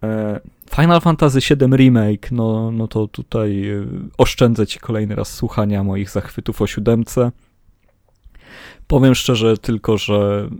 [0.02, 0.40] E,
[0.76, 3.86] Final Fantasy VII Remake, no, no to tutaj e,
[4.18, 7.32] oszczędzę ci kolejny raz słuchania moich zachwytów o siódemce.
[8.86, 10.50] Powiem szczerze tylko, że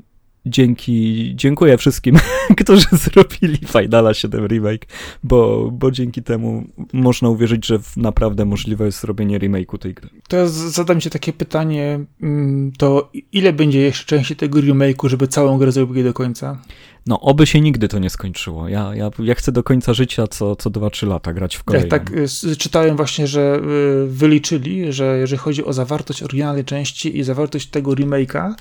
[0.50, 2.18] dzięki, dziękuję wszystkim,
[2.60, 4.86] którzy zrobili Finala 7 Remake,
[5.24, 10.08] bo, bo dzięki temu można uwierzyć, że naprawdę możliwe jest zrobienie remake'u tej gry.
[10.28, 15.28] To ja zadam ci takie pytanie, mm, to ile będzie jeszcze części tego remake'u, żeby
[15.28, 16.58] całą grę zrobili do końca?
[17.06, 18.68] No, oby się nigdy to nie skończyło.
[18.68, 21.90] Ja, ja, ja chcę do końca życia co, co 2-3 lata grać w kolejnym.
[21.90, 23.60] Tak, tak, czytałem właśnie, że
[24.04, 28.54] y, wyliczyli, że jeżeli chodzi o zawartość oryginalnej części i zawartość tego remake'a,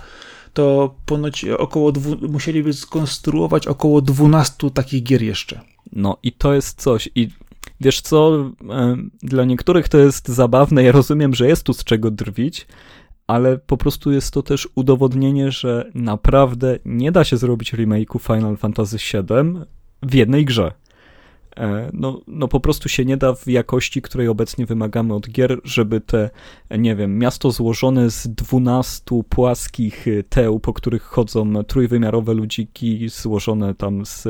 [0.53, 5.62] to ponoć około dwu, musieliby skonstruować około 12 takich gier jeszcze.
[5.91, 7.09] No i to jest coś.
[7.15, 7.29] I
[7.81, 8.51] wiesz co,
[9.23, 10.83] dla niektórych to jest zabawne.
[10.83, 12.67] Ja rozumiem, że jest tu z czego drwić,
[13.27, 18.57] ale po prostu jest to też udowodnienie, że naprawdę nie da się zrobić remake'u Final
[18.57, 19.53] Fantasy VII
[20.03, 20.71] w jednej grze.
[21.57, 25.59] E, no, no po prostu się nie da w jakości, której obecnie wymagamy od gier,
[25.63, 26.29] żeby te,
[26.77, 34.05] nie wiem, miasto złożone z 12 płaskich teł, po których chodzą trójwymiarowe ludziki, złożone tam
[34.05, 34.27] z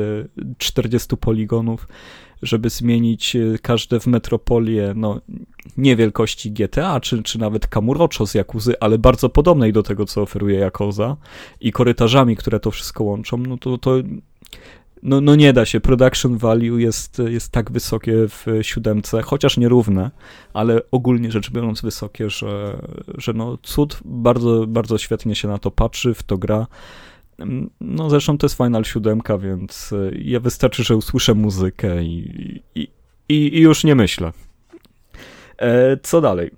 [0.58, 1.88] 40 poligonów,
[2.42, 5.20] żeby zmienić każde w metropolię, no
[5.76, 10.22] nie wielkości GTA, czy, czy nawet Kamurocho z Jakuzy, ale bardzo podobnej do tego, co
[10.22, 11.16] oferuje Jakoza
[11.60, 13.94] i korytarzami, które to wszystko łączą, no to, to
[15.02, 15.80] no, no nie da się.
[15.80, 20.10] Production value jest, jest tak wysokie w siódemce, chociaż nierówne,
[20.52, 22.82] ale ogólnie rzecz biorąc wysokie, że,
[23.18, 26.66] że no cud bardzo, bardzo świetnie się na to patrzy, w to gra.
[27.80, 32.88] No zresztą to jest Final 7, więc ja wystarczy, że usłyszę muzykę i, i,
[33.28, 34.32] i, i już nie myślę.
[35.58, 36.50] E, co dalej?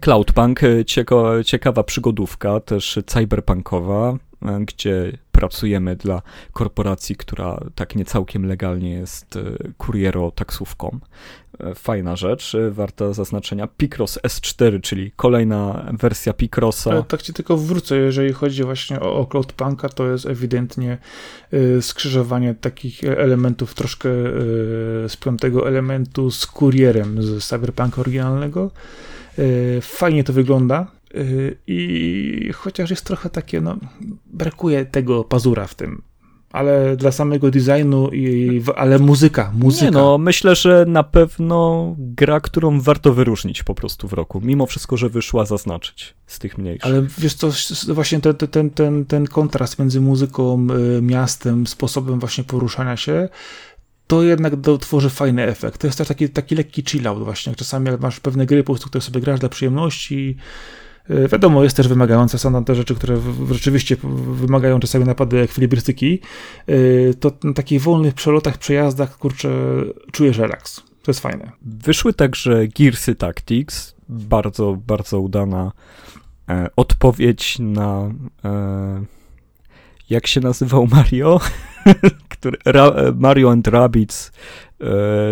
[0.00, 4.18] Cloudpunk, ciekawa, ciekawa przygodówka, też cyberpunkowa,
[4.60, 6.22] gdzie pracujemy dla
[6.52, 9.42] korporacji, która tak nie całkiem legalnie jest e,
[9.78, 10.98] kuriero-taksówką.
[11.60, 13.66] E, fajna rzecz, e, warta zaznaczenia.
[13.66, 16.90] Picross S4, czyli kolejna wersja Picrossa.
[16.90, 20.98] Ale tak ci tylko wrócę, jeżeli chodzi właśnie o, o Cloudpunka, to jest ewidentnie
[21.80, 24.08] skrzyżowanie takich elementów troszkę
[25.08, 28.70] z piątego elementu z kurierem z Cyberpunka oryginalnego.
[29.80, 30.97] Fajnie to wygląda.
[31.66, 33.76] I chociaż jest trochę takie, no,
[34.26, 36.02] brakuje tego pazura w tym
[36.52, 39.84] ale dla samego designu i ale muzyka, muzyka.
[39.84, 44.66] Nie no, myślę, że na pewno gra, którą warto wyróżnić po prostu w roku, mimo
[44.66, 46.86] wszystko, że wyszła zaznaczyć z tych mniejszych.
[46.86, 47.50] Ale wiesz co,
[47.88, 50.66] właśnie ten, ten, ten, ten kontrast między muzyką,
[50.98, 53.28] y, miastem, sposobem właśnie poruszania się,
[54.06, 55.80] to jednak tworzy fajny efekt.
[55.80, 57.54] To jest też taki, taki lekki chillout właśnie.
[57.54, 60.36] Czasami jak masz pewne gry, po prostu, które sobie grasz dla przyjemności,
[61.32, 63.96] wiadomo, jest też wymagające, są tam te rzeczy, które rzeczywiście
[64.32, 66.20] wymagają czasami napady ekwilibrystyki.
[66.66, 69.50] E, to na takich wolnych przelotach, przejazdach, kurczę,
[70.12, 70.76] czujesz relaks.
[70.76, 71.52] To jest fajne.
[71.62, 75.72] Wyszły także Gearsy Tactics, bardzo, bardzo udana
[76.48, 78.10] e, odpowiedź na
[78.44, 79.04] e,
[80.10, 81.40] jak się nazywał Mario?
[82.28, 84.67] Który, Ra, Mario and Rabbids E,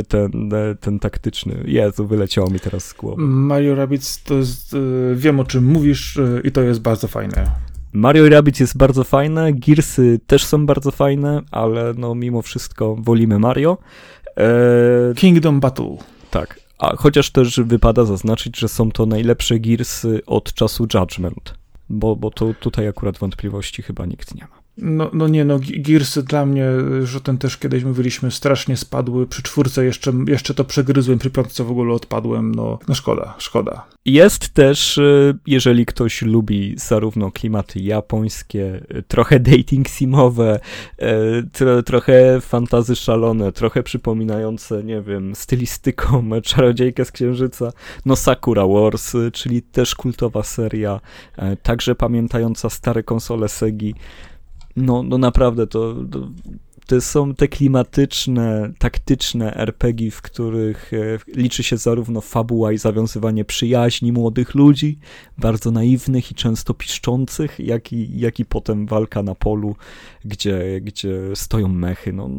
[0.08, 1.64] ten, e, ten taktyczny.
[1.66, 3.22] Jezu, wyleciało mi teraz z głowy.
[3.22, 4.78] Mario Rabbids to jest, e,
[5.14, 7.50] wiem o czym mówisz i to jest bardzo fajne.
[7.92, 13.38] Mario Rabbids jest bardzo fajne, Gearsy też są bardzo fajne, ale no mimo wszystko wolimy
[13.38, 13.78] Mario.
[15.16, 15.96] Kingdom Battle.
[16.30, 21.54] Tak, a chociaż też wypada zaznaczyć, że są to najlepsze Gearsy od czasu Judgment,
[21.88, 24.65] bo, bo to tutaj akurat wątpliwości chyba nikt nie ma.
[24.78, 26.66] No, no nie, no Gearsy dla mnie,
[27.02, 29.26] że ten też kiedyś mówiliśmy, strasznie spadły.
[29.26, 32.54] Przy czwórce jeszcze, jeszcze to przegryzłem, przy piątce w ogóle odpadłem.
[32.54, 33.86] No, no szkoda, szkoda.
[34.04, 40.60] Jest też, y, jeżeli ktoś lubi zarówno klimaty japońskie, y, trochę dating simowe,
[41.02, 41.06] y,
[41.52, 47.72] tro, trochę fantazy szalone, trochę przypominające, nie wiem, stylistyką Czarodziejkę z Księżyca,
[48.06, 51.00] no Sakura Wars, czyli też kultowa seria,
[51.62, 53.94] także pamiętająca stare konsole Segi,
[54.76, 56.28] no, no naprawdę, to, to,
[56.86, 63.44] to, są te klimatyczne, taktyczne RPG, w których e, liczy się zarówno fabuła i zawiązywanie
[63.44, 64.98] przyjaźni młodych ludzi,
[65.38, 69.76] bardzo naiwnych i często piszczących, jak i, jak i potem walka na polu,
[70.24, 72.12] gdzie, gdzie stoją mechy.
[72.12, 72.30] No,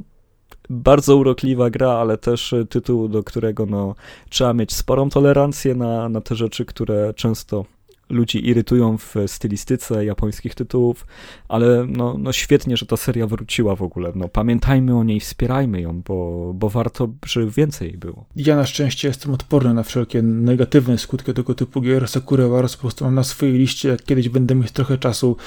[0.70, 3.96] bardzo urokliwa gra, ale też tytuł, do którego no,
[4.30, 7.66] trzeba mieć sporą tolerancję na, na te rzeczy, które często
[8.10, 11.08] ludzi irytują w stylistyce japońskich tytułów,
[11.48, 14.12] ale no, no świetnie, że ta seria wróciła w ogóle.
[14.16, 18.26] No, pamiętajmy o niej, wspierajmy ją, bo, bo warto, żeby więcej jej było.
[18.36, 22.08] Ja na szczęście jestem odporny na wszelkie negatywne skutki tego typu gier.
[22.08, 25.38] Sakura Wars po prostu mam na swojej liście, jak kiedyś będę mieć trochę czasu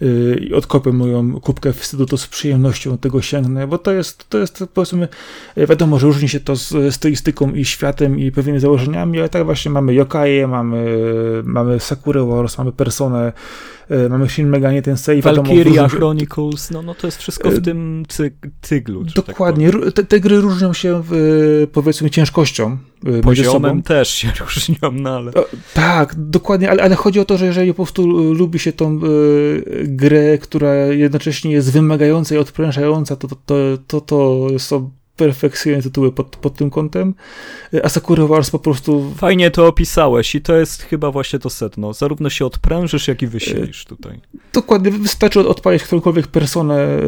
[0.00, 4.38] yy, i odkopię moją kubkę wstydu, to z przyjemnością tego sięgnę, bo to jest, to
[4.38, 5.08] jest powiedzmy,
[5.56, 9.70] wiadomo, że różni się to z stylistyką i światem i pewnymi założeniami, ale tak właśnie
[9.70, 10.98] mamy yokaje, mamy,
[11.44, 13.32] mamy Sakura Sakura Wars, mamy Personę,
[13.90, 15.22] e, mamy Shin Megami Tensei.
[15.22, 19.04] Valkyria Chronicles, no, no to jest wszystko w e, tym cy cyglu.
[19.04, 19.72] Tak Dokładnie.
[19.72, 25.16] Tak te, te, gry różnią się w, powiedzmy ciężkością e, Poziomem też się różnią, no
[25.16, 25.32] ale...
[25.74, 29.84] tak, dokładnie, ale, ale chodzi o to, że jeżeli po prostu lubi się tą y,
[29.88, 34.90] grę, która jednocześnie jest wymagająca i odprężająca, to to, to, to, to są
[35.20, 37.14] perfekcyjne tytuły pod, pod tym kątem.
[37.82, 39.12] A Sakura Wars po prostu...
[39.16, 41.92] Fajnie to opisałeś i to jest chyba właśnie to sedno.
[41.92, 44.20] Zarówno się odprężysz, jak i wysilisz tutaj.
[44.52, 46.98] Dokładnie, wystarczy odpalić którąkolwiek personę, e,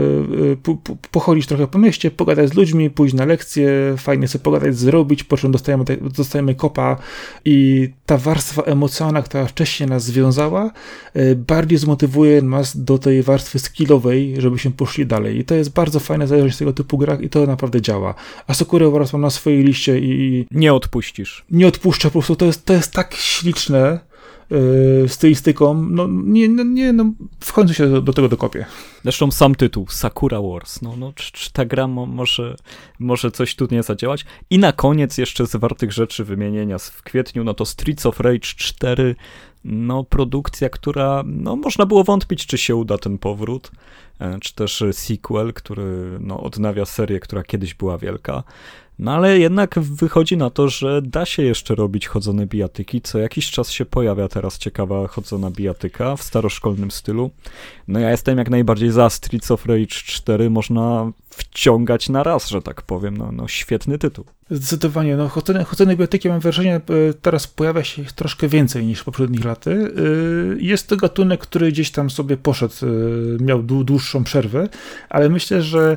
[0.72, 0.76] e,
[1.10, 5.36] pochodzić trochę po mieście, pogadać z ludźmi, pójść na lekcję, fajnie sobie pogadać, zrobić, po
[5.36, 5.84] czym dostajemy,
[6.16, 6.96] dostajemy kopa
[7.44, 10.70] i ta warstwa emocjonalna, która wcześniej nas związała,
[11.14, 15.38] e, bardziej zmotywuje nas do tej warstwy skillowej, żebyśmy poszli dalej.
[15.38, 18.14] I to jest bardzo fajne zależność tego typu grach i to naprawdę działa działa.
[18.46, 20.46] A Sakura Wars mam na swojej liście i...
[20.50, 21.44] Nie odpuścisz.
[21.50, 24.00] Nie odpuszczę, po prostu to jest, to jest tak śliczne
[24.50, 27.04] yy, stylistyką, no nie, no, nie, no
[27.40, 28.66] w końcu się do, do, tego dokopię.
[29.02, 32.56] Zresztą sam tytuł, Sakura Wars, no, no czy, czy ta gra mo, może,
[32.98, 34.24] może coś tu nie zadziałać?
[34.50, 38.48] I na koniec jeszcze z wartych rzeczy wymienienia w kwietniu, no to Streets of Rage
[38.56, 39.16] 4,
[39.64, 43.70] no produkcja, która, no można było wątpić, czy się uda ten powrót,
[44.22, 48.42] E, czy też sequel, który no, odnawia serię, która kiedyś była wielka.
[48.98, 53.00] No ale jednak wychodzi na to, że da się jeszcze robić chodzone bijatyki.
[53.00, 57.30] Co jakiś czas się pojawia teraz ciekawa chodzona bijatyka w staroszkolnym stylu.
[57.88, 60.50] No ja jestem jak najbardziej za Streets of Rage 4.
[60.50, 63.16] Można wciągać na raz, że tak powiem.
[63.16, 64.24] No, no świetny tytuł.
[64.50, 65.16] Zdecydowanie.
[65.16, 66.80] No, chodzenie, chodzenie biblioteki mam wrażenie, e,
[67.22, 69.70] teraz pojawia się ich troszkę więcej niż w poprzednich laty.
[69.70, 69.92] E,
[70.58, 74.68] jest to gatunek, który gdzieś tam sobie poszedł, e, miał dłuższą przerwę,
[75.08, 75.96] ale myślę, że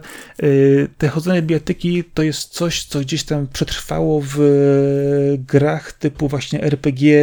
[0.98, 4.38] te chodzenie biblioteki to jest coś, co gdzieś tam przetrwało w
[5.40, 7.16] grach typu właśnie RPG,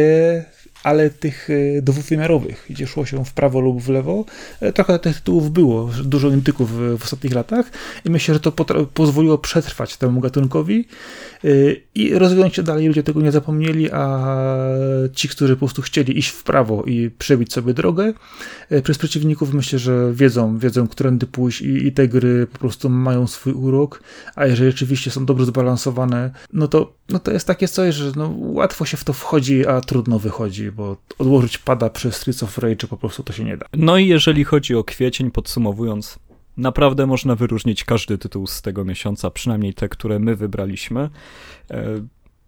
[0.83, 4.25] ale tych e, dwuwymiarowych, gdzie szło się w prawo lub w lewo,
[4.61, 7.65] e, trochę tych tytułów było, dużo intyków w, ostatnich latach
[8.05, 8.51] i myślę, że to
[8.93, 10.87] pozwoliło przetrwać temu gatunkowi
[11.43, 11.47] e,
[11.95, 12.87] i rozwijać się dalej.
[12.87, 14.35] Ludzie tego nie zapomnieli, a
[15.13, 18.13] ci, którzy po prostu chcieli iść w prawo i przebić sobie drogę,
[18.83, 23.27] przez przeciwników myślę, że wiedzą, wiedzą, którędy pójść i, i te gry po prostu mają
[23.27, 24.03] swój urok,
[24.35, 28.33] a jeżeli rzeczywiście są dobrze zbalansowane, no to, no to jest takie coś, że no,
[28.37, 32.87] łatwo się w to wchodzi, a trudno wychodzi bo odłożyć pada przez Streets of Rage
[32.89, 33.65] po prostu to się nie da.
[33.73, 36.19] No i jeżeli chodzi o kwiecień, podsumowując,
[36.57, 41.09] naprawdę można wyróżnić każdy tytuł z tego miesiąca, przynajmniej te, które my wybraliśmy.
[41.71, 41.83] E,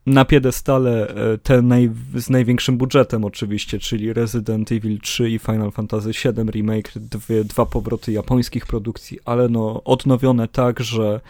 [0.05, 5.71] na piedestale e, te naj, z największym budżetem oczywiście, czyli Resident Evil 3 i Final
[5.71, 11.21] Fantasy VII Remake, dwie, dwa powroty japońskich produkcji, ale no odnowione tak, że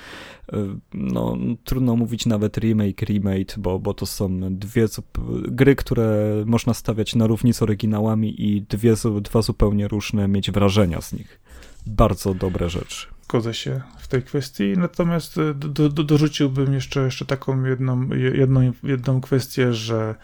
[0.94, 4.86] no, trudno mówić nawet remake, remake, bo, bo to są dwie
[5.48, 11.02] gry, które można stawiać na równi z oryginałami i dwie, dwa zupełnie różne mieć wrażenia
[11.02, 11.40] z nich.
[11.88, 13.08] Bardzo dobre rzeczy.
[13.24, 19.22] Zgodzę się w tej kwestii, natomiast do, do, dorzuciłbym jeszcze, jeszcze taką jedną, jedną, jedną
[19.22, 20.16] kwestię, że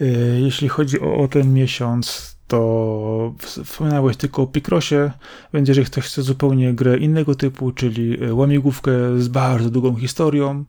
[0.00, 5.10] y, jeśli chodzi o, o ten miesiąc, to wspominałeś tylko o Picrossie,
[5.54, 10.64] więc jeżeli ktoś chce zupełnie grę innego typu, czyli e, łamigłówkę z bardzo długą historią,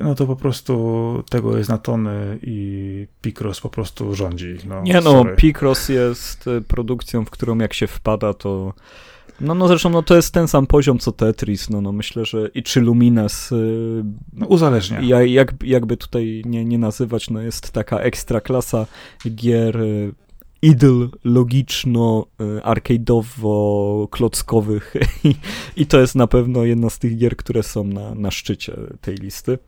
[0.00, 4.56] no to po prostu tego jest na tony i Picross po prostu rządzi.
[4.68, 8.74] No, Nie no, Picross jest produkcją, w którą jak się wpada, to
[9.40, 12.48] no, no zresztą no, to jest ten sam poziom co Tetris, no, no myślę, że
[12.54, 15.00] i czy Lumines yy, no, uzależnia.
[15.00, 18.86] Ja, jak, jakby tutaj nie, nie nazywać, no jest taka ekstra klasa
[19.30, 19.78] gier
[20.62, 22.26] idl logiczno
[22.62, 25.34] arcade'owo-klockowych I,
[25.82, 29.14] i to jest na pewno jedna z tych gier, które są na, na szczycie tej
[29.14, 29.58] listy.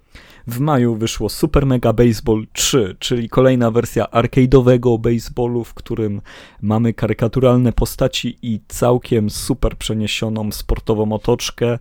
[0.46, 6.20] W maju wyszło Super Mega Baseball 3, czyli kolejna wersja arcade'owego baseballu, w którym
[6.62, 11.78] mamy karykaturalne postaci i całkiem super przeniesioną sportową otoczkę,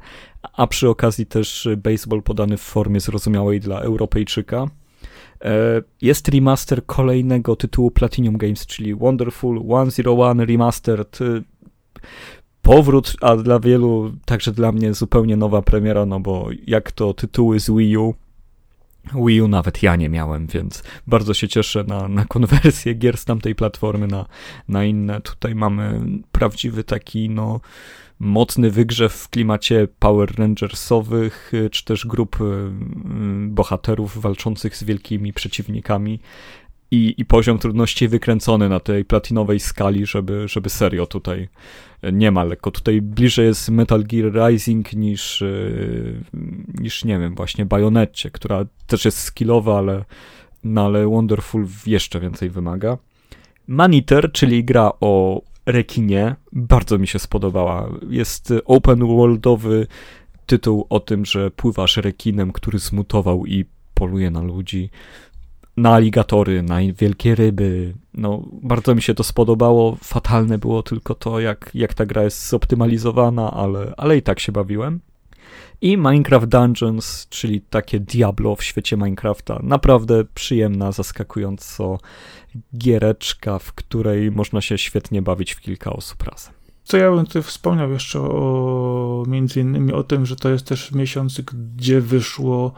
[0.53, 4.67] a przy okazji też baseball podany w formie zrozumiałej dla Europejczyka.
[5.43, 11.19] E, jest remaster kolejnego tytułu Platinum Games, czyli Wonderful 101 Remastered.
[11.21, 11.41] E,
[12.61, 17.59] powrót, a dla wielu, także dla mnie zupełnie nowa premiera, no bo jak to tytuły
[17.59, 18.13] z Wii U,
[19.25, 23.25] Wii U nawet ja nie miałem, więc bardzo się cieszę na, na konwersję gier z
[23.25, 24.25] tamtej platformy na,
[24.67, 25.21] na inne.
[25.21, 27.59] Tutaj mamy prawdziwy taki, no,
[28.19, 32.69] mocny wygrzew w klimacie Power Rangersowych, y, czy też grup y, y,
[33.47, 36.19] bohaterów walczących z wielkimi przeciwnikami.
[36.91, 41.49] I, i poziom trudności wykręcony na tej platinowej skali, żeby, żeby serio tutaj
[42.13, 42.71] nie ma lekko.
[42.71, 45.43] Tutaj bliżej jest Metal Gear Rising niż,
[46.79, 50.05] niż nie wiem, właśnie Bajonecie, która też jest skillowa, ale,
[50.63, 52.97] no ale Wonderful jeszcze więcej wymaga.
[53.67, 55.41] Maniter, czyli gra o
[55.71, 57.89] rekinie, bardzo mi się spodobała.
[58.09, 59.87] Jest open worldowy
[60.45, 64.89] tytuł o tym, że pływasz rekinem, który zmutował i poluje na ludzi,
[65.77, 67.93] na aligatory, na wielkie ryby.
[68.13, 69.97] No, bardzo mi się to spodobało.
[70.03, 74.51] Fatalne było tylko to, jak, jak ta gra jest zoptymalizowana, ale, ale i tak się
[74.51, 74.99] bawiłem.
[75.81, 79.59] I Minecraft Dungeons, czyli takie Diablo w świecie Minecrafta.
[79.63, 81.97] Naprawdę przyjemna, zaskakująco
[82.77, 86.53] giereczka, w której można się świetnie bawić w kilka osób razem.
[86.83, 90.91] Co ja bym tutaj wspomniał jeszcze o między innymi o tym, że to jest też
[90.91, 92.73] miesiąc, gdzie wyszło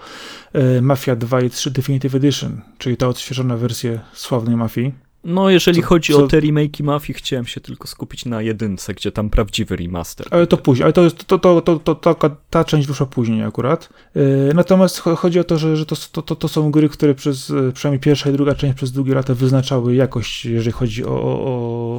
[0.53, 4.93] e, Mafia 2 i 3 Definitive Edition, czyli ta odświeżona wersja sławnej Mafii.
[5.23, 6.23] No, jeżeli co, chodzi co...
[6.23, 10.27] o te remake'i Mafii, chciałem się tylko skupić na jedynce, gdzie tam prawdziwy remaster.
[10.31, 13.43] Ale to później, ale to, jest, to, to, to, to, to, ta część wyszła później
[13.43, 13.89] akurat.
[14.15, 17.71] Yy, natomiast chodzi o to, że, że to, to, to są gry, które przez e,
[17.71, 21.09] przynajmniej pierwsza i druga część przez długie lata wyznaczały jakość, jeżeli chodzi o,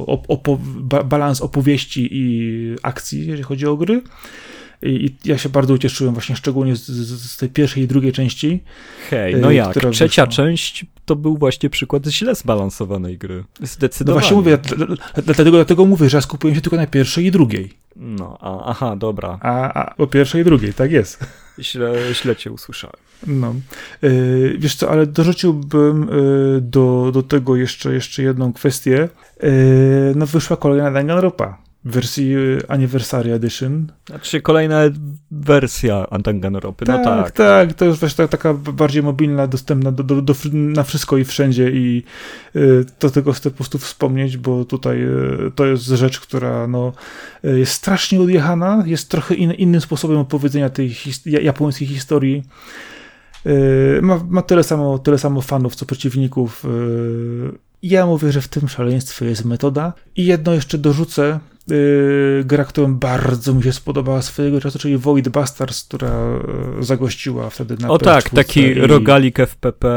[0.07, 0.57] o, o, o
[1.03, 4.01] balans opowieści i akcji, jeżeli chodzi o gry.
[4.85, 8.63] I ja się bardzo ucieszyłem właśnie szczególnie z, z, z tej pierwszej i drugiej części.
[9.09, 9.73] Hej, no jak?
[9.91, 10.27] Trzecia wyszła.
[10.27, 13.43] część to był właśnie przykład źle zbalansowanej gry.
[13.61, 14.15] Zdecydowanie.
[14.15, 14.57] No właśnie mówię,
[15.25, 17.73] dlatego, dlatego mówię, że ja skupiłem się tylko na pierwszej i drugiej.
[17.95, 19.39] No, a, aha, dobra.
[19.41, 21.25] A, a po pierwszej i drugiej, tak jest.
[21.59, 22.95] Źle, źle cię usłyszałem.
[23.27, 23.55] No.
[24.01, 29.09] Yy, wiesz co, ale dorzuciłbym yy, do, do tego jeszcze, jeszcze jedną kwestię.
[29.43, 29.49] Yy,
[30.15, 32.35] no wyszła kolejna Danganronpa wersji
[32.67, 33.91] Anniversary Edition.
[34.09, 34.81] Znaczy kolejna
[35.31, 37.31] wersja Danganronpy, tak, no tak.
[37.31, 41.71] Tak, to jest właśnie taka bardziej mobilna, dostępna do, do, do, na wszystko i wszędzie
[41.71, 42.03] i
[42.55, 46.93] y, to tego chcę po prostu wspomnieć, bo tutaj y, to jest rzecz, która no,
[47.45, 52.43] y, jest strasznie odjechana, jest trochę in, innym sposobem opowiedzenia tej his japońskiej historii.
[54.01, 56.65] Ma, ma tyle, samo, tyle samo fanów, co przeciwników.
[57.81, 59.93] Ja mówię, że w tym szaleństwie jest metoda.
[60.15, 65.29] I jedno jeszcze dorzucę, Yy, gra, którą bardzo mi się spodobała swojego czasu, czyli Void
[65.29, 66.09] Bastards, która
[66.77, 69.87] yy, zagościła wtedy na O tak, taki rogalik FPP,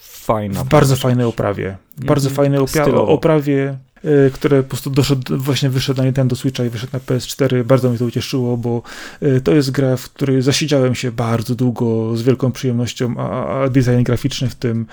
[0.00, 0.64] fajna.
[0.64, 1.76] W bardzo fajnej oprawie.
[1.96, 2.60] W bardzo mm, fajnej
[2.96, 7.64] oprawie, yy, które po prostu doszedł, właśnie wyszedł na Nintendo Switcha i wyszedł na PS4.
[7.64, 8.82] Bardzo mnie to ucieszyło, bo
[9.20, 13.68] yy, to jest gra, w której zasiedziałem się bardzo długo z wielką przyjemnością, a, a
[13.68, 14.86] design graficzny w tym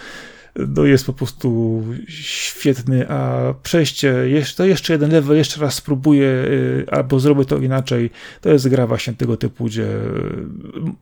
[0.56, 4.26] no jest po prostu świetny, a przejście,
[4.58, 8.10] to jeszcze jeden level, jeszcze raz spróbuję, y, albo zrobię to inaczej,
[8.42, 10.08] to jest gra właśnie tego typu, gdzie y,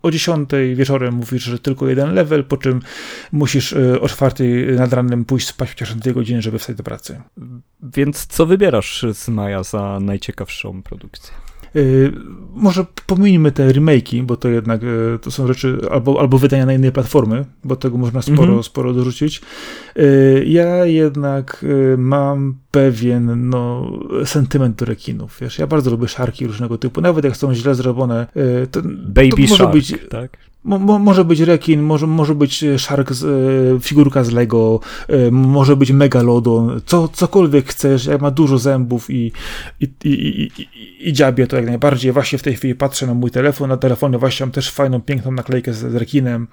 [0.01, 2.81] o 10 wieczorem mówisz, że tylko jeden level, po czym
[3.31, 7.21] musisz y, o 4 nad ranem pójść spać chociaż 2 godziny, żeby wstać do pracy.
[7.83, 11.46] Więc co wybierasz z Maja za najciekawszą produkcję?
[11.75, 12.13] Y,
[12.55, 16.73] może pominijmy te remake'i, bo to jednak y, to są rzeczy, albo, albo wydania na
[16.73, 18.63] innej platformy, bo tego można sporo, mm -hmm.
[18.63, 19.41] sporo dorzucić.
[19.97, 21.65] Y, ja jednak
[21.97, 23.91] mam pewien no,
[24.25, 25.37] sentyment do rekinów.
[25.41, 28.27] Wiesz, ja bardzo lubię szarki różnego typu, nawet jak są źle zrobione.
[28.71, 30.37] To, Baby to może shark, być, tak?
[30.63, 35.31] Mo, mo, może być rekin, może, może być shark, z, e, figurka z Lego, e,
[35.31, 39.31] może być megalodon, co, cokolwiek chcesz, jak ma dużo zębów i,
[39.81, 40.67] i, i, i,
[41.09, 42.11] i, dziabie to jak najbardziej.
[42.11, 45.31] Właśnie w tej chwili patrzę na mój telefon, na telefonie właśnie mam też fajną, piękną
[45.31, 46.47] naklejkę z, z rekinem.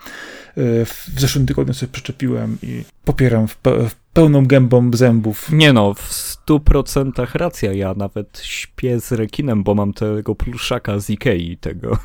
[0.56, 5.52] E, w zeszłym tygodniu sobie przyczepiłem i popieram w, w pełną gębą zębów.
[5.52, 7.72] Nie no, w stu procentach racja.
[7.72, 11.98] Ja nawet śpię z rekinem, bo mam tego pluszaka z Ikei tego.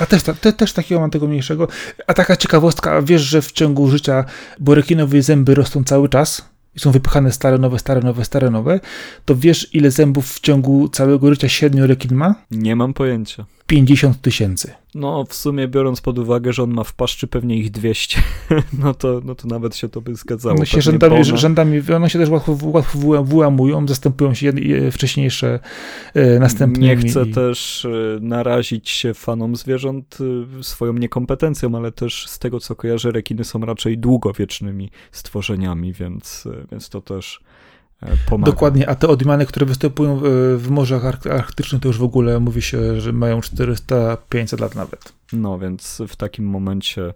[0.00, 1.68] A też, te, też takiego mam tego mniejszego.
[2.06, 4.24] A taka ciekawostka, wiesz, że w ciągu życia,
[4.60, 8.80] bo rekinowe zęby rosną cały czas, i są wypychane stare, nowe, stare, nowe, stare, nowe,
[9.24, 12.34] to wiesz, ile zębów w ciągu całego życia średnio rekin ma?
[12.50, 13.44] Nie mam pojęcia.
[13.68, 14.72] 50 tysięcy.
[14.94, 18.20] No, w sumie biorąc pod uwagę, że on ma w paszczy pewnie ich 200,
[18.82, 20.56] no to, no to nawet się to by zgadzało.
[20.58, 24.52] No się rzędami, rzędami, one się też łatwo, łatwo wyłamują, zastępują się
[24.92, 25.60] wcześniejsze
[26.14, 26.86] e, następnymi.
[26.86, 27.32] Nie chcę i...
[27.32, 30.18] też e, narazić się fanom zwierząt
[30.60, 36.48] e, swoją niekompetencją, ale też z tego, co kojarzę, rekiny są raczej długowiecznymi stworzeniami, więc,
[36.72, 37.40] więc to też
[38.28, 38.52] Pomaga.
[38.52, 40.20] Dokładnie, a te odmiany, które występują
[40.56, 45.12] w morzach arktycznych, to już w ogóle mówi się, że mają 400-500 lat nawet.
[45.32, 47.14] No więc w takim momencie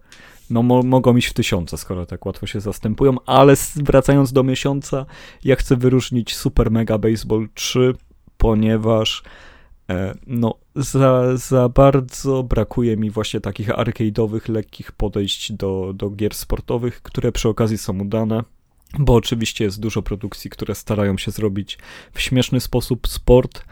[0.51, 5.07] no mo mogą iść w tysiące, skoro tak łatwo się zastępują, ale wracając do miesiąca,
[5.45, 7.95] ja chcę wyróżnić Super Mega Baseball 3,
[8.39, 9.22] ponieważ
[9.91, 16.35] e, no za, za bardzo brakuje mi właśnie takich arcade'owych, lekkich podejść do, do gier
[16.35, 18.43] sportowych, które przy okazji są udane
[18.99, 21.78] bo oczywiście jest dużo produkcji, które starają się zrobić
[22.12, 23.64] w śmieszny sposób sport,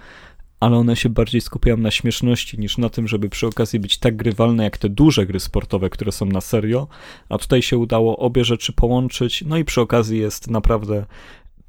[0.60, 4.16] ale one się bardziej skupiają na śmieszności niż na tym, żeby przy okazji być tak
[4.16, 6.88] grywalne jak te duże gry sportowe, które są na serio.
[7.28, 11.06] A tutaj się udało obie rzeczy połączyć, no i przy okazji jest naprawdę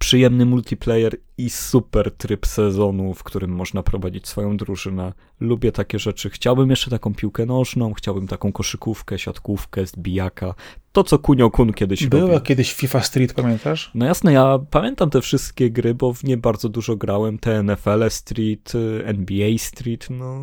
[0.02, 5.14] przyjemny multiplayer i super tryb sezonu, w którym można prowadzić swoją drużynę.
[5.40, 6.30] Lubię takie rzeczy.
[6.30, 10.54] Chciałbym jeszcze taką piłkę nożną, chciałbym taką koszykówkę, siatkówkę, zbijaka.
[10.92, 12.40] To, co Kunio Kun kiedyś Była robił.
[12.40, 13.92] kiedyś FIFA Street, pamiętasz?
[13.96, 17.38] No jasne, ja pamiętam te wszystkie gry, bo w nie bardzo dużo grałem.
[17.40, 18.74] Te NFL Street,
[19.06, 20.42] NBA Street, no...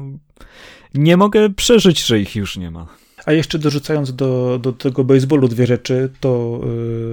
[0.94, 2.86] Nie mogę przeżyć, że ich już nie ma.
[3.28, 6.60] A jeszcze dorzucając do, do tego baseballu dwie rzeczy, to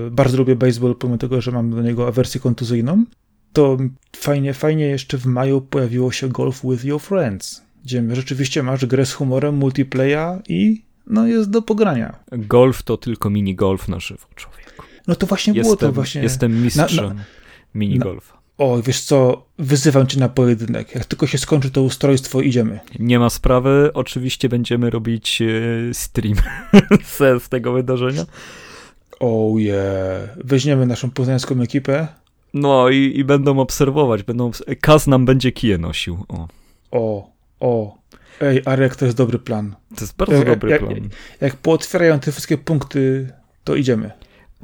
[0.03, 3.05] yy, bardzo lubię baseball, pomimo tego, że mam do niego awersję kontuzyjną.
[3.53, 3.77] To
[4.15, 9.05] fajnie, fajnie jeszcze w maju pojawiło się Golf with Your Friends, gdzie rzeczywiście masz grę
[9.05, 12.19] z humorem, multiplayer i no jest do pogrania.
[12.31, 14.85] Golf to tylko mini golf na żywo, człowieku.
[15.07, 16.21] No to właśnie jestem, było to właśnie.
[16.21, 17.23] Jestem mistrzem na, na,
[17.75, 18.41] mini golfa.
[18.57, 20.95] O, wiesz co, wyzywam cię na pojedynek.
[20.95, 22.79] Jak tylko się skończy to ustrojstwo, idziemy.
[22.99, 23.91] Nie ma sprawy.
[23.93, 26.35] Oczywiście będziemy robić e, stream
[27.43, 28.25] z tego wydarzenia.
[29.19, 30.29] Oh yeah.
[30.43, 32.07] Weźmiemy naszą poznańską ekipę.
[32.53, 34.23] No i, i będą obserwować.
[34.23, 34.51] Będą,
[34.81, 36.25] Kaz nam będzie kije nosił.
[36.27, 36.47] O.
[36.91, 37.29] O,
[37.59, 37.97] o.
[38.41, 39.75] Ej, Arek, to jest dobry plan.
[39.95, 40.93] To jest bardzo jak, dobry jak, plan.
[40.95, 41.03] Jak,
[41.41, 43.33] jak pootwierają te wszystkie punkty,
[43.63, 44.11] to idziemy.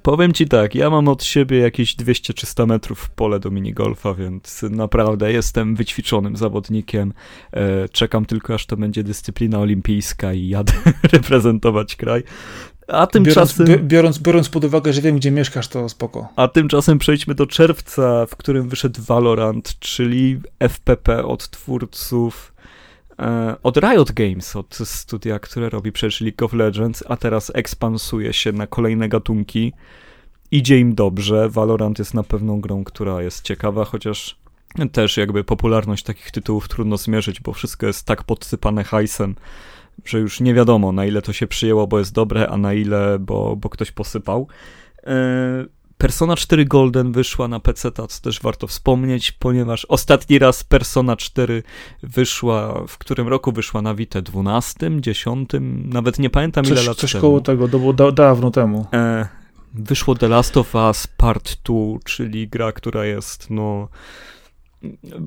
[0.02, 5.32] Powiem ci tak, ja mam od siebie jakieś 200-300 metrów pole do minigolfa, więc naprawdę
[5.32, 7.14] jestem wyćwiczonym zawodnikiem.
[7.54, 10.74] E, czekam tylko, aż to będzie dyscyplina olimpijska i jadę
[11.14, 12.24] reprezentować kraj.
[12.88, 13.66] A tymczasem...
[13.66, 16.28] Biorąc, biorąc, biorąc pod uwagę, że wiem, gdzie mieszkasz, to spoko.
[16.36, 22.51] A tymczasem przejdźmy do czerwca, w którym wyszedł Valorant, czyli FPP od twórców
[23.64, 28.52] od Riot Games, od studia, które robi przecież League of Legends, a teraz ekspansuje się
[28.52, 29.74] na kolejne gatunki.
[30.52, 31.50] Idzie im dobrze.
[31.50, 34.42] Valorant jest na pewno grą, która jest ciekawa, chociaż
[34.92, 39.36] też jakby popularność takich tytułów trudno zmierzyć, bo wszystko jest tak podsypane hajsem,
[40.06, 43.20] że już nie wiadomo na ile to się przyjęło, bo jest dobre, a na ile,
[43.20, 44.48] bo, bo ktoś posypał.
[45.04, 45.66] E,
[46.02, 51.64] Persona 4 Golden wyszła na PC, co też warto wspomnieć, ponieważ ostatni raz Persona 4
[52.04, 55.50] wyszła, w którym roku wyszła na Vita 12, 10,
[55.86, 57.22] nawet nie pamiętam coś, ile lat coś temu.
[57.22, 58.86] koło tego, to było da, dawno temu.
[58.94, 59.28] E,
[59.74, 61.76] wyszło The Last of Us Part 2,
[62.06, 63.88] czyli gra, która jest no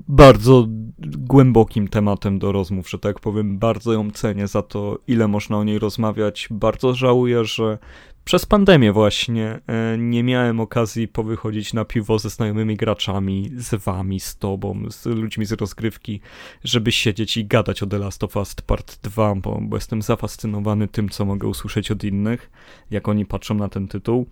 [0.09, 0.66] bardzo
[1.03, 3.59] głębokim tematem do rozmów, że tak powiem.
[3.59, 6.49] Bardzo ją cenię za to, ile można o niej rozmawiać.
[6.51, 7.79] Bardzo żałuję, że
[8.25, 14.20] przez pandemię właśnie e, nie miałem okazji powychodzić na piwo ze znajomymi graczami, z wami,
[14.20, 16.20] z tobą, z ludźmi z rozgrywki,
[16.64, 20.89] żeby siedzieć i gadać o The Last of Us Part 2, bo, bo jestem zafascynowany
[20.89, 22.51] tym, co mogę usłyszeć od innych,
[22.91, 24.27] jak oni patrzą na ten tytuł.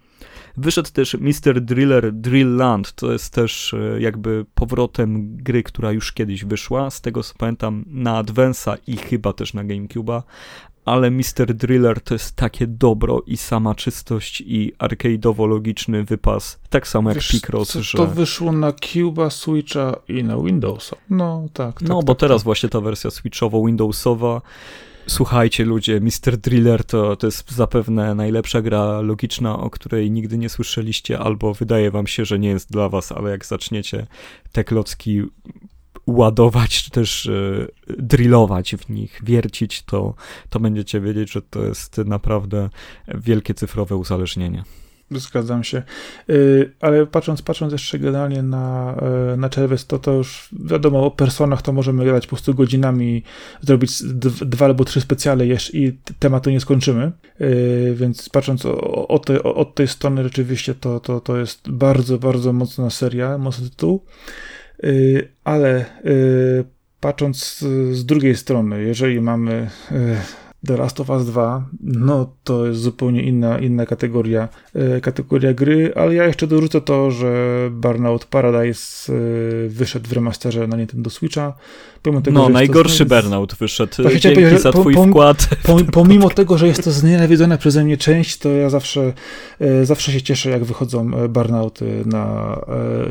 [0.56, 1.60] Wyszedł też Mr.
[1.60, 7.00] Driller Drill Land, to jest też e, jakby powrotem gry, która już kiedyś wyszła, z
[7.00, 10.22] tego co pamiętam na Advance'a i chyba też na GameCube'a,
[10.84, 11.54] ale Mr.
[11.54, 17.28] Driller to jest takie dobro i sama czystość i arcade'owo-logiczny wypas, tak samo jak Wiesz,
[17.28, 17.98] Picross, że...
[17.98, 20.96] To wyszło na Cuba, Switcha i na Windowsa.
[21.10, 21.80] No tak.
[21.80, 24.40] tak no, tak, bo tak, teraz właśnie ta wersja Switchowo-Windowsowa
[25.06, 26.36] Słuchajcie ludzie, Mr.
[26.36, 31.90] Driller to, to jest zapewne najlepsza gra logiczna, o której nigdy nie słyszeliście, albo wydaje
[31.90, 34.06] wam się, że nie jest dla was, ale jak zaczniecie
[34.52, 35.22] te klocki
[36.06, 37.66] ładować, czy też e,
[37.98, 40.14] drillować w nich, wiercić, to,
[40.50, 42.70] to będziecie wiedzieć, że to jest naprawdę
[43.08, 44.64] wielkie cyfrowe uzależnienie.
[45.10, 45.82] Zgadzam się.
[46.28, 48.96] Yy, ale patrząc, patrząc jeszcze generalnie na,
[49.30, 53.22] yy, na czerwiec, to to już wiadomo, o personach to możemy gadać po prostu godzinami,
[53.60, 54.02] zrobić
[54.46, 57.12] dwa albo trzy specjale jeszcze i tematu nie skończymy.
[57.94, 62.52] Więc patrząc o te, o, od tej strony rzeczywiście to, to, to jest bardzo, bardzo
[62.52, 64.04] mocna seria, mocny tytuł.
[64.82, 66.64] Yy, ale yy,
[67.00, 67.58] patrząc
[67.92, 70.16] z, drugiej strony, jeżeli mamy yy,
[70.66, 75.92] The Last of Us 2, no to jest zupełnie inna, inna kategoria, e, kategoria gry,
[75.94, 77.34] ale ja jeszcze dorzucę to, że
[77.70, 81.52] Burnout Paradise e, wyszedł w remasterze na Nintendo Switcha.
[82.02, 83.14] Pomimo tego, no, najgorszy to...
[83.14, 84.02] Burnout wyszedł.
[84.02, 85.48] Właśnie Dzięki za twój po, wkład.
[85.62, 89.12] Po, pomimo tego, że jest to znienawidzona przeze mnie część, to ja zawsze,
[89.60, 92.56] e, zawsze się cieszę, jak wychodzą Burnouty na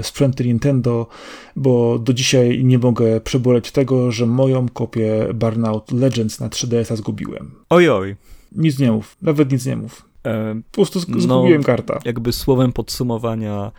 [0.02, 1.08] sprzęty Nintendo,
[1.56, 7.41] bo do dzisiaj nie mogę przeboleć tego, że moją kopię Burnout Legends na 3DS-a zgubiłem.
[7.70, 8.16] Oj, oj.
[8.52, 10.06] Nic nie mów, nawet nic nie mów.
[10.26, 12.00] E, po prostu zgubiłem no, karta.
[12.06, 13.72] Jakby słowem podsumowania,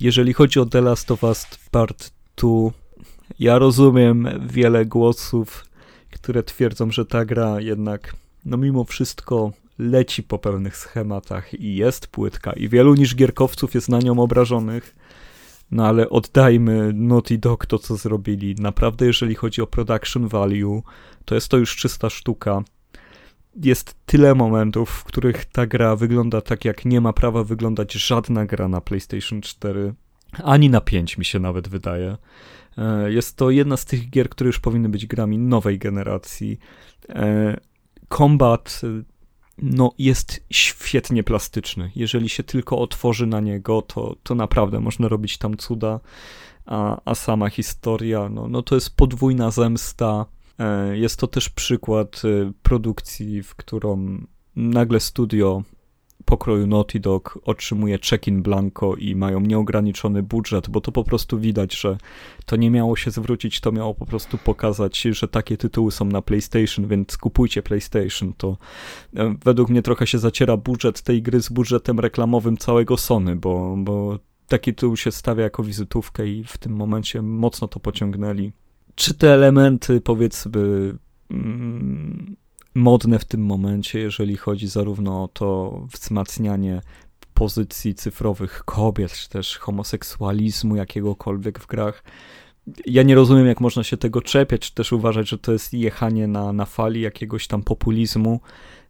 [0.00, 2.50] jeżeli chodzi o The Last of Us Part 2,
[3.38, 5.64] ja rozumiem wiele głosów,
[6.10, 12.06] które twierdzą, że ta gra jednak, no mimo wszystko leci po pełnych schematach i jest
[12.06, 14.94] płytka i wielu niż gierkowców jest na nią obrażonych.
[15.70, 18.54] No ale oddajmy Naughty Dog to, co zrobili.
[18.54, 20.82] Naprawdę, jeżeli chodzi o production value,
[21.24, 22.62] to jest to już czysta sztuka.
[23.56, 28.46] Jest tyle momentów, w których ta gra wygląda tak, jak nie ma prawa wyglądać żadna
[28.46, 29.94] gra na PlayStation 4,
[30.42, 32.16] ani na 5 mi się nawet wydaje.
[32.78, 36.58] E, jest to jedna z tych gier, które już powinny być grami nowej generacji.
[38.08, 38.80] Combat
[39.58, 41.90] no, jest świetnie plastyczny.
[41.96, 46.00] Jeżeli się tylko otworzy na niego, to, to naprawdę można robić tam cuda.
[46.66, 50.26] A, a sama historia, no, no to jest podwójna zemsta.
[50.58, 54.18] E, jest to też przykład e, produkcji, w którą
[54.56, 55.62] nagle studio
[56.24, 61.80] pokroju Naughty Dog otrzymuje check-in blanco i mają nieograniczony budżet, bo to po prostu widać,
[61.80, 61.98] że
[62.46, 66.22] to nie miało się zwrócić, to miało po prostu pokazać, że takie tytuły są na
[66.22, 68.32] PlayStation, więc kupujcie PlayStation.
[68.36, 68.56] To
[69.16, 73.74] e, według mnie trochę się zaciera budżet tej gry z budżetem reklamowym całego Sony, bo,
[73.78, 78.52] bo taki tytuł się stawia jako wizytówkę i w tym momencie mocno to pociągnęli.
[78.94, 80.94] Czy te elementy, powiedzmy,
[81.30, 82.36] mm,
[82.74, 86.80] modne w tym momencie, jeżeli chodzi zarówno o to wzmacnianie
[87.34, 92.04] pozycji cyfrowych kobiet, czy też homoseksualizmu jakiegokolwiek w grach.
[92.86, 96.26] Ja nie rozumiem, jak można się tego czepiać, czy też uważać, że to jest jechanie
[96.26, 98.40] na, na fali jakiegoś tam populizmu,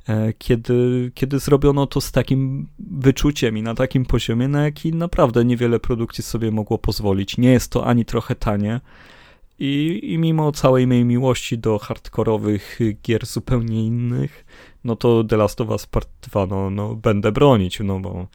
[0.09, 5.45] e, kiedy, kiedy zrobiono to z takim wyczuciem i na takim poziomie, na jaki naprawdę
[5.45, 7.39] niewiele produkcji sobie mogło pozwolić.
[7.39, 8.81] Nie jest to ani trochę tanie,
[9.59, 14.45] I, I mimo całej mojej miłości do hardkorowych gier zupełnie innych,
[14.85, 18.27] no to The Last of Us Part 2, no, no będę bronić, no bo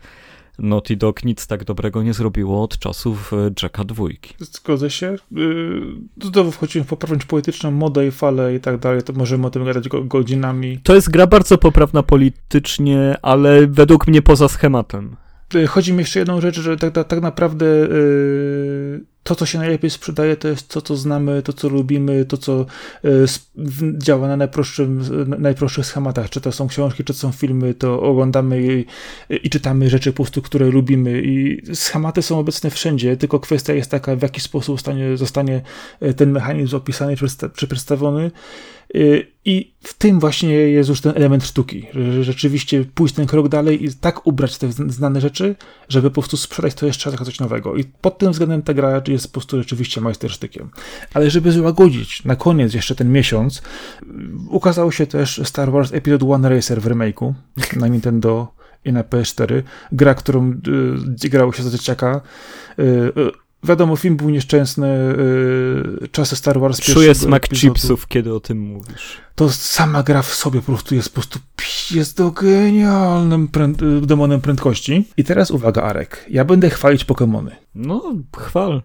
[0.60, 4.34] Naughty Dog nic tak dobrego nie zrobiło od czasów e, Jacka dwójki.
[4.40, 5.16] Zgodzę się.
[5.32, 5.82] Yy,
[6.24, 9.66] znowu wchodzimy w poprawność polityczną, modę i falę i tak dalej, to możemy o tym
[9.66, 10.80] gadać godzinami.
[10.84, 15.16] To jest gra bardzo poprawna politycznie, ale według mnie poza schematem.
[15.56, 19.58] Y, chodzi mi jeszcze jedną rzecz, że tak, tak, tak naprawdę yy, to, co się
[19.60, 22.66] najlepiej sprzedaje, to jest to, co znamy, to, co lubimy, to, co
[23.04, 23.26] yy,
[23.98, 25.02] działa na najprostszym,
[25.40, 26.30] najprostszych schematach.
[26.30, 28.86] Czy to są książki, czy to są filmy, to oglądamy i,
[29.44, 31.22] i, czytamy rzeczy po prostu, które lubimy.
[31.26, 35.62] I schematy są obecne wszędzie, tylko kwestia jest taka, w jaki sposób stanie, zostanie
[36.04, 37.16] y, ten mechanizm opisany
[37.56, 38.32] czy przedstawiony.
[39.46, 43.86] I w tym właśnie jest już ten element sztuki, że rzeczywiście pójść ten krok dalej
[43.86, 45.56] i tak ubrać te znane rzeczy,
[45.90, 47.76] żeby po prostu sprzedać to jeszcze raz coś nowego.
[47.76, 50.70] I pod tym względem ta gra jest po prostu rzeczywiście majstersztykiem.
[51.14, 53.62] Ale żeby złagodzić na koniec jeszcze ten miesiąc,
[54.50, 57.34] ukazał się też Star Wars Episode 1 Racer w remake'u
[57.76, 58.48] na Nintendo
[58.86, 59.64] i na PS4.
[59.92, 60.52] Gra, którą
[61.24, 62.22] y, grało się za dzieciaka.
[62.80, 63.12] Y, y,
[63.64, 64.88] Wiadomo, film był nieszczęsny,
[66.02, 67.74] yy, czasy Star Wars Czuję smak epizodu.
[67.74, 69.18] chipsów, kiedy o tym mówisz.
[69.36, 71.40] To sama gra w sobie po prostu jest po prostu
[71.92, 75.08] jest to genialnym pręd demonem prędkości.
[75.18, 76.26] I teraz uwaga, Arek.
[76.30, 77.52] Ja będę chwalić Pokémony.
[77.76, 78.82] No, chwal.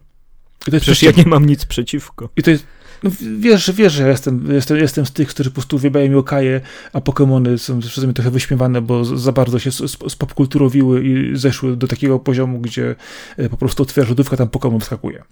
[0.59, 2.29] Przecież ja nie mam nic przeciwko.
[2.37, 2.65] I to jest
[3.05, 6.61] no, wiesz, wiesz, że ja jestem, jestem, jestem z tych, którzy po prostu uwielbiają Yokaje,
[6.93, 9.71] a Pokémony są przeze mnie trochę wyśmiewane, bo za bardzo się
[10.09, 12.95] spopkulturowiły i zeszły do takiego poziomu, gdzie
[13.37, 15.23] e, po prostu otwiera lodówka, tam Pokémon wskakuje.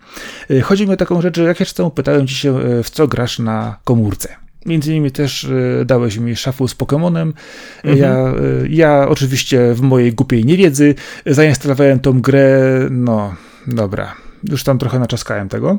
[0.50, 2.90] E, chodzi mi o taką rzecz, że jak jeszcze temu pytałem ci się, e, w
[2.90, 4.28] co grasz na komórce.
[4.66, 5.46] Między innymi też
[5.84, 7.32] dałeś mi szafu z Pokémonem.
[7.84, 7.98] Mhm.
[7.98, 8.34] Ja,
[8.68, 10.94] ja oczywiście w mojej głupiej niewiedzy
[11.26, 13.34] zainstalowałem tą grę, no
[13.66, 14.16] dobra,
[14.50, 15.78] już tam trochę naczaskałem tego.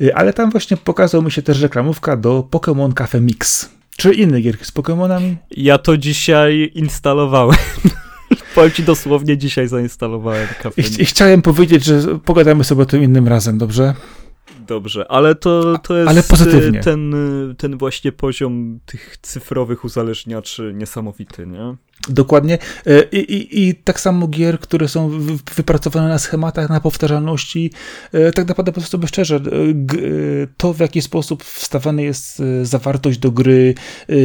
[0.00, 3.70] Y, ale tam właśnie pokazał mi się też reklamówka do Pokémon Cafe Mix.
[3.96, 5.34] Czy inne gierki z Pokémonami?
[5.50, 7.56] Ja to dzisiaj instalowałem.
[8.54, 13.02] Powiem ci dosłownie, dzisiaj zainstalowałem Cafe I, I chciałem powiedzieć, że pogadamy sobie o tym
[13.02, 13.94] innym razem, dobrze?
[14.66, 16.80] Dobrze, ale to, to jest ale pozytywnie.
[16.80, 17.14] Ten,
[17.58, 21.76] ten właśnie poziom tych cyfrowych uzależniaczy niesamowity, nie?
[22.08, 22.58] Dokładnie.
[22.86, 25.10] E, I, i, I tak samo gier, które są
[25.56, 27.70] wypracowane na schematach, na powtarzalności.
[28.12, 29.40] E, tak naprawdę, po prostu szczerze, e,
[30.56, 33.74] to w jaki sposób wstawiana jest zawartość do gry,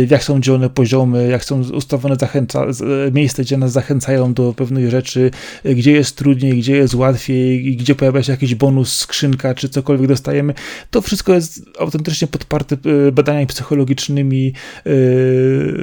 [0.10, 2.66] jak są dzielone poziomy, jak są ustawione zachęca,
[3.14, 5.32] miejsca, gdzie nas zachęcają do pewnych rzeczy,
[5.66, 10.54] gdzie jest trudniej, gdzie jest łatwiej, gdzie pojawia się jakiś bonus, skrzynka, czy cokolwiek dostajemy.
[10.92, 12.78] To wszystko jest autentycznie podparte
[13.12, 14.54] badaniami psychologicznymi,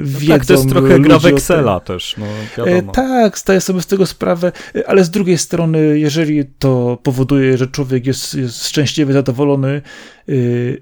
[0.01, 0.27] wiedzą.
[0.29, 2.25] No tak, to jest trochę gra w Excela też, no
[2.57, 2.91] wiadomo.
[2.91, 7.57] E, tak, zdaję sobie z tego sprawę, e, ale z drugiej strony, jeżeli to powoduje,
[7.57, 9.81] że człowiek jest, jest szczęśliwy, zadowolony,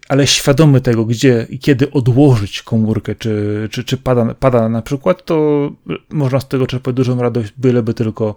[0.08, 5.26] ale świadomy tego, gdzie i kiedy odłożyć komórkę, czy, czy, czy pada, pada na przykład,
[5.26, 5.70] to
[6.10, 8.36] można z tego czerpać dużą radość, byleby tylko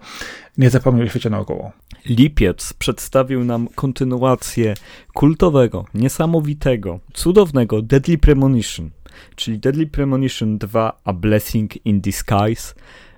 [0.59, 1.73] nie zapomnieć o świecie naokoło.
[2.07, 4.75] Lipiec przedstawił nam kontynuację
[5.15, 8.91] kultowego, niesamowitego, cudownego Deadly Premonition
[9.37, 12.75] czyli Deadly Premonition 2 A Blessing in Disguise.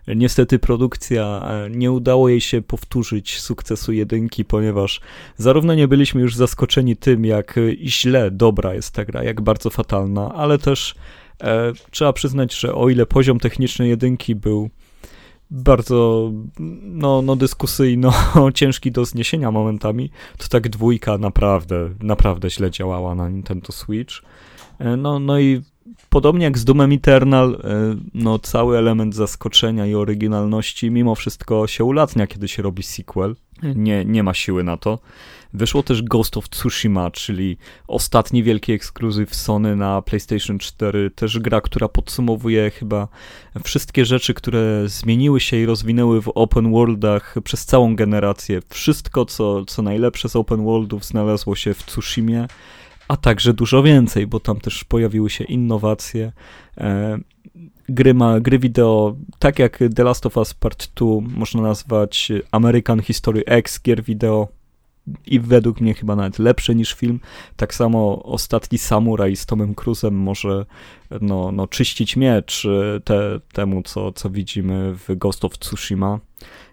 [0.06, 5.00] Niestety produkcja e, nie udało jej się powtórzyć sukcesu jedynki, ponieważ
[5.36, 10.34] zarówno nie byliśmy już zaskoczeni tym, jak źle dobra jest ta gra, jak bardzo fatalna,
[10.34, 10.94] ale też
[11.42, 14.70] e, trzeba przyznać, że o ile poziom techniczny jedynki był
[15.50, 16.32] bardzo
[16.82, 18.12] no, no dyskusyjno
[18.54, 24.14] ciężki do zniesienia momentami, to tak dwójka naprawdę, naprawdę źle działała na Nintendo Switch.
[24.78, 25.62] E, no, no i
[26.08, 31.84] podobnie jak z Doomem Eternal, e, no cały element zaskoczenia i oryginalności mimo wszystko się
[31.84, 33.36] ulatnia, kiedy się robi sequel.
[33.62, 34.98] Nie, nie ma siły na to.
[35.54, 37.56] Wyszło też Ghost of Tsushima, czyli
[37.88, 41.10] ostatni wielki ekskluzyw Sony na PlayStation 4.
[41.10, 43.08] Też gra, która podsumowuje chyba
[43.64, 48.62] wszystkie rzeczy, które zmieniły się i rozwinęły w open worldach przez całą generację.
[48.68, 52.46] Wszystko, co, co najlepsze z open worldów znalazło się w Tsushimie
[53.12, 56.32] a także dużo więcej, bo tam też pojawiły się innowacje.
[56.78, 57.18] E,
[57.88, 61.06] gry, ma, gry wideo, tak jak The Last of Us Part 2,
[61.36, 64.48] można nazwać American History X gier wideo
[65.26, 67.20] i według mnie chyba nawet lepsze niż film.
[67.56, 70.66] Tak samo Ostatni Samuraj z Tomem Cruzem może
[71.20, 76.20] no, no, czyścić miecz e, te, temu, co, co widzimy w Ghost of Tsushima.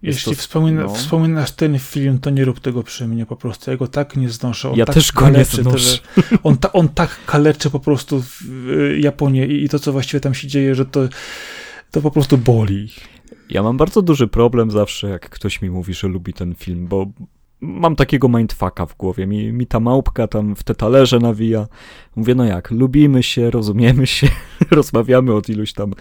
[0.02, 0.90] Jeśli to, wspomina, no.
[0.90, 3.72] wspominasz ten film, to nie rób tego przy mnie po prostu.
[3.72, 4.70] Ja go tak nie znoszę.
[4.70, 6.00] On ja tak też go nie znoszę.
[6.44, 8.24] on, ta, on tak kaleczy po prostu
[9.00, 11.00] Japonię i, i to, co właściwie tam się dzieje, że to,
[11.92, 12.90] to po prostu boli.
[13.50, 17.08] Ja mam bardzo duży problem zawsze, jak ktoś mi mówi, że lubi ten film, bo
[17.62, 19.28] mam takiego mindfucka w głowie.
[19.28, 21.68] Mi, mi ta małpka tam w te talerze nawija.
[22.16, 24.28] Mówię, no jak, lubimy się, rozumiemy się,
[24.72, 25.94] rozmawiamy od iluś tam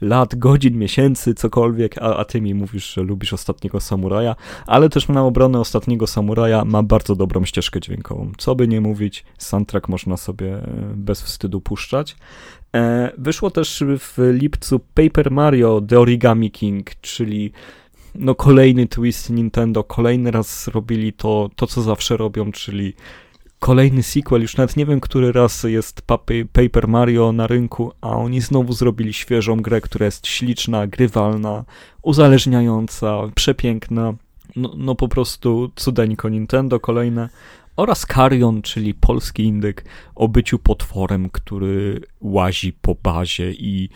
[0.00, 4.36] lat, godzin, miesięcy, cokolwiek, a, a ty mi mówisz, że lubisz Ostatniego Samuraja,
[4.66, 8.32] ale też na obronę Ostatniego Samuraja ma bardzo dobrą ścieżkę dźwiękową.
[8.38, 12.16] Co by nie mówić, soundtrack można sobie e, bez wstydu puszczać.
[12.74, 17.52] E, wyszło też w lipcu Paper Mario The Origami King, czyli
[18.14, 22.94] no kolejny twist Nintendo, kolejny raz zrobili to, to co zawsze robią, czyli
[23.58, 26.02] kolejny sequel, już nawet nie wiem, który raz jest
[26.52, 31.64] Paper Mario na rynku, a oni znowu zrobili świeżą grę, która jest śliczna, grywalna,
[32.02, 34.14] uzależniająca, przepiękna.
[34.56, 37.28] No, no po prostu cudeńko Nintendo kolejne.
[37.76, 39.84] Oraz Karion, czyli polski indyk
[40.14, 43.88] o byciu potworem, który łazi po bazie i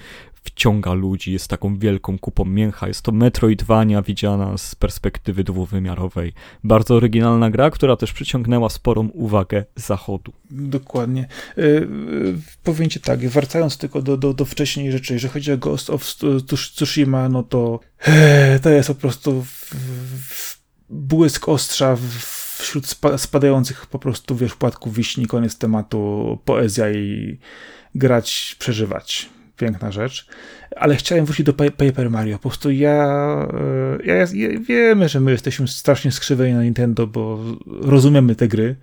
[0.48, 2.88] wciąga ludzi, jest taką wielką kupą mięcha.
[2.88, 6.32] Jest to Metroidvania widziana z perspektywy dwuwymiarowej.
[6.64, 10.32] Bardzo oryginalna gra, która też przyciągnęła sporą uwagę zachodu.
[10.50, 11.28] Dokładnie.
[11.56, 11.88] Yy,
[12.62, 16.04] powiem ci tak, wracając tylko do, do, do wcześniej rzeczy, jeżeli chodzi o Ghost of
[16.74, 18.12] Tsushima, no to yy,
[18.62, 19.74] to jest po prostu w,
[20.28, 20.58] w
[20.90, 22.86] błysk ostrza w, wśród
[23.16, 27.38] spadających po prostu, wiesz, płatków wiśni, koniec tematu, poezja i
[27.94, 29.28] grać, przeżywać
[29.58, 30.26] piękna rzecz,
[30.76, 32.36] ale chciałem wrócić do Paper Mario.
[32.36, 33.48] Po prostu ja,
[34.02, 34.26] e, ja, ja
[34.60, 38.76] wiemy, że my jesteśmy strasznie skrzywieni na Nintendo, bo rozumiemy te gry.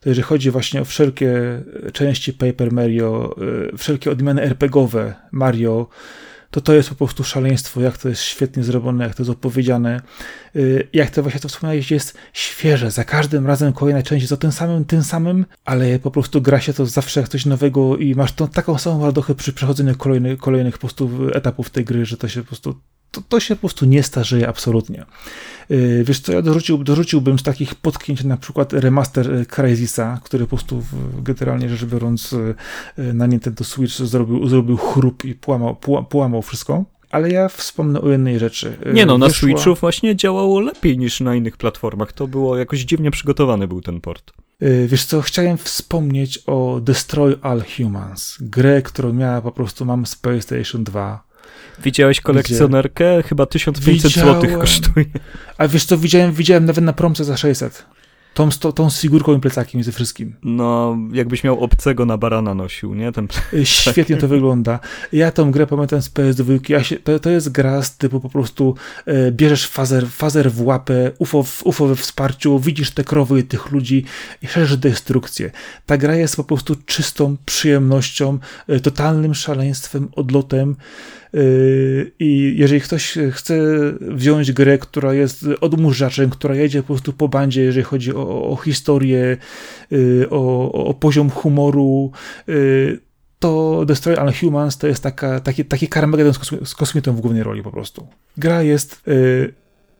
[0.00, 1.62] To jeżeli chodzi właśnie o wszelkie
[1.92, 3.36] części Paper Mario,
[3.72, 5.88] e, wszelkie odmiany RPGowe Mario,
[6.56, 10.00] to to jest po prostu szaleństwo, jak to jest świetnie zrobione, jak to jest opowiedziane,
[10.56, 14.52] y, jak to właśnie to wspomniałeś, jest świeże, za każdym razem kolejna część o tym
[14.52, 18.32] samym, tym samym, ale po prostu gra się to zawsze jak coś nowego i masz
[18.32, 22.28] tą taką samą radochę przy przechodzeniu kolejnych, kolejnych po prostu etapów tej gry, że to
[22.28, 22.80] się po prostu
[23.10, 25.06] to, to się po prostu nie starzeje absolutnie.
[25.70, 30.44] Y, wiesz co, ja dorzucił, dorzuciłbym z takich potknięć na przykład remaster y, Crysisa, który
[30.44, 30.82] po prostu
[31.22, 32.54] generalnie rzecz biorąc y,
[33.14, 35.76] na Nintendo Switch zrobił, zrobił chrup i połamał,
[36.10, 36.84] połamał wszystko.
[37.10, 38.76] Ale ja wspomnę o jednej rzeczy.
[38.92, 39.48] Nie no, na Wyszła...
[39.48, 42.12] Switchu właśnie działało lepiej niż na innych platformach.
[42.12, 44.32] To było jakoś dziwnie przygotowany był ten port.
[44.86, 48.38] Wiesz co, chciałem wspomnieć o Destroy All Humans.
[48.40, 51.25] Grę, którą miała po prostu mam z PlayStation 2
[51.84, 53.22] Widziałeś kolekcjonerkę?
[53.22, 55.06] Chyba 1500 zł kosztuje.
[55.58, 57.86] A wiesz co, widziałem, widziałem nawet na promce za 600.
[58.36, 60.34] Tą, tą, tą z figurką i plecakiem i ze wszystkim.
[60.42, 63.12] No, jakbyś miał obcego na barana nosił, nie?
[63.12, 64.80] Ten y, Świetnie to wygląda.
[65.12, 66.70] Ja tą grę pamiętam z PS2.
[66.70, 68.74] Ja się, to, to jest gra z typu po prostu
[69.06, 73.72] e, bierzesz fazer, fazer w łapę, UFO, w, UFO we wsparciu, widzisz te krowy tych
[73.72, 74.04] ludzi
[74.42, 75.50] i szerzysz destrukcję.
[75.86, 78.38] Ta gra jest po prostu czystą przyjemnością,
[78.68, 80.76] e, totalnym szaleństwem, odlotem.
[81.32, 83.58] Yy, I jeżeli ktoś chce
[84.00, 88.56] wziąć grę, która jest odmurzaczem, która jedzie po prostu po bandzie, jeżeli chodzi o, o
[88.56, 89.36] historię,
[89.90, 92.10] yy, o, o, poziom humoru,
[92.46, 92.98] yy,
[93.38, 97.62] to Destroy All Humans to jest taka, taki, taki Carmageddon z, kosmitą w głównej roli
[97.62, 98.06] po prostu.
[98.36, 99.02] Gra jest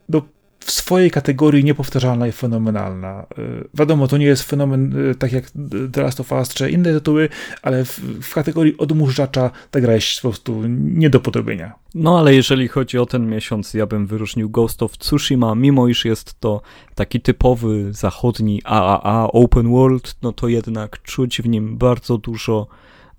[0.09, 0.23] do
[0.67, 3.27] w swojej kategorii niepowtarzalna i fenomenalna.
[3.39, 5.45] Y, wiadomo, to nie jest fenomen y, tak jak
[5.93, 7.29] The Last of Us czy inne tytuły,
[7.63, 11.73] ale w, w kategorii odmurzacza ta gra jest po prostu nie do podobienia.
[11.95, 16.05] No ale jeżeli chodzi o ten miesiąc, ja bym wyróżnił Ghost of Tsushima, mimo iż
[16.05, 16.63] jest to
[16.95, 22.67] taki typowy zachodni AAA open world, no to jednak czuć w nim bardzo dużo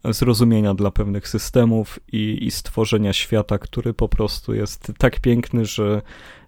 [0.03, 6.01] zrozumienia dla pewnych systemów i, i stworzenia świata, który po prostu jest tak piękny, że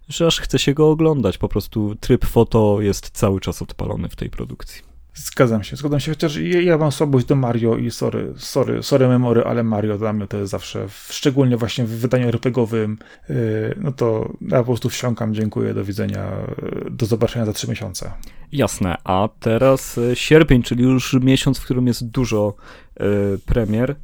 [0.09, 1.37] że aż chce się go oglądać.
[1.37, 4.89] Po prostu tryb foto jest cały czas odpalony w tej produkcji.
[5.13, 9.43] Zgadzam się, zgadzam się, chociaż ja mam słabość do Mario i sorry, sorry, sorry memory,
[9.43, 12.97] ale Mario dla mnie to jest zawsze, szczególnie właśnie w wydaniu RPGowym,
[13.29, 13.35] yy,
[13.77, 16.31] no to ja po prostu wsiąkam, dziękuję, do widzenia,
[16.61, 18.11] yy, do zobaczenia za trzy miesiące.
[18.51, 22.55] Jasne, a teraz yy, sierpień, czyli już miesiąc, w którym jest dużo
[23.45, 23.95] premier.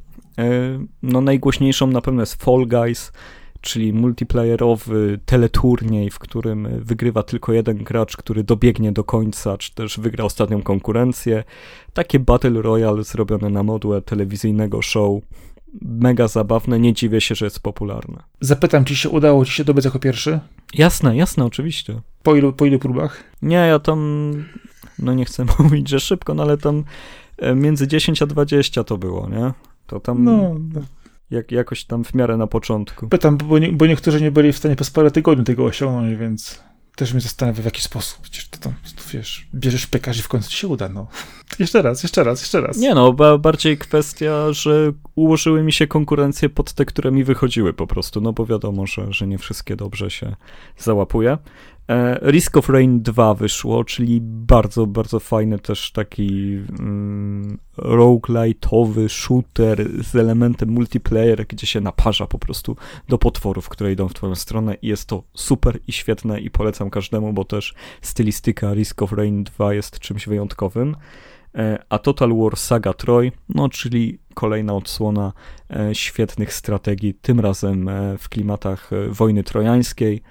[1.02, 3.12] No najgłośniejszą na pewno jest Fall Guys,
[3.60, 10.00] czyli multiplayerowy teleturniej, w którym wygrywa tylko jeden gracz, który dobiegnie do końca, czy też
[10.00, 11.44] wygra ostatnią konkurencję.
[11.92, 15.22] Takie Battle Royale zrobione na modłę telewizyjnego show.
[15.82, 18.22] Mega zabawne, nie dziwię się, że jest popularne.
[18.40, 20.40] Zapytam, czy się udało ci się dobiec jako pierwszy?
[20.74, 22.00] Jasne, jasne, oczywiście.
[22.22, 23.24] Po ilu, po ilu próbach?
[23.42, 24.32] Nie, ja tam,
[24.98, 26.84] no nie chcę mówić, że szybko, no ale tam
[27.38, 29.52] e, między 10 a 20 to było, nie?
[29.86, 30.24] To tam...
[30.24, 30.80] No, no
[31.30, 33.08] jak, jakoś tam w miarę na początku.
[33.08, 36.62] Pytam, bo, nie, bo niektórzy nie byli w stanie przez parę tygodni tego osiągnąć, więc
[36.96, 38.20] też mnie zastanawia w jaki sposób.
[38.20, 38.72] Przecież to tam,
[39.12, 41.06] wiesz, bierzesz piekarz i w końcu ci się uda, no.
[41.58, 42.76] Jeszcze raz, jeszcze raz, jeszcze raz.
[42.76, 47.72] Nie no, ba bardziej kwestia, że ułożyły mi się konkurencje pod te, które mi wychodziły
[47.72, 50.36] po prostu, no bo wiadomo, że, że nie wszystkie dobrze się
[50.78, 51.38] załapuje.
[51.88, 59.88] E, Risk of Rain 2 wyszło, czyli bardzo, bardzo fajny też taki mm, roguelite'owy shooter
[60.02, 62.76] z elementem multiplayer, gdzie się naparza po prostu
[63.08, 66.90] do potworów, które idą w twoją stronę i jest to super i świetne i polecam
[66.90, 70.96] każdemu, bo też stylistyka Risk of Rain 2 jest czymś wyjątkowym.
[71.54, 75.32] E, a Total War Saga Troy, no czyli kolejna odsłona
[75.70, 80.22] e, świetnych strategii, tym razem w klimatach wojny trojańskiej.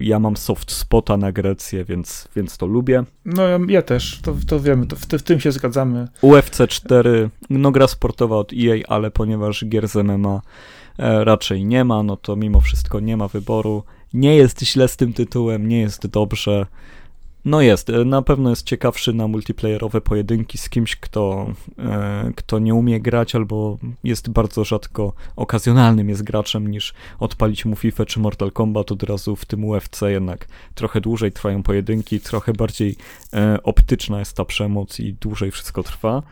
[0.00, 3.04] Ja mam soft spota na Grecję, więc, więc to lubię.
[3.24, 6.08] No ja, też, to, to wiemy, to w, w, tym się zgadzamy.
[6.20, 10.40] UFC 4, no gra sportowa od EA, ale ponieważ gier z MMA
[10.98, 13.82] raczej nie ma, no to mimo wszystko nie ma wyboru.
[14.14, 16.66] Nie jest źle z tym tytułem, nie jest dobrze.
[17.44, 21.46] No jest, e, na pewno jest ciekawszy na multiplayerowe pojedynki z kimś, kto,
[21.78, 27.76] e, kto nie umie grać albo jest bardzo rzadko okazjonalnym jest graczem niż odpalić mu
[27.76, 32.52] FIFA czy Mortal Kombat od razu w tym UFC jednak trochę dłużej trwają pojedynki, trochę
[32.52, 32.96] bardziej
[33.32, 36.22] e, optyczna jest ta przemoc i dłużej wszystko trwa.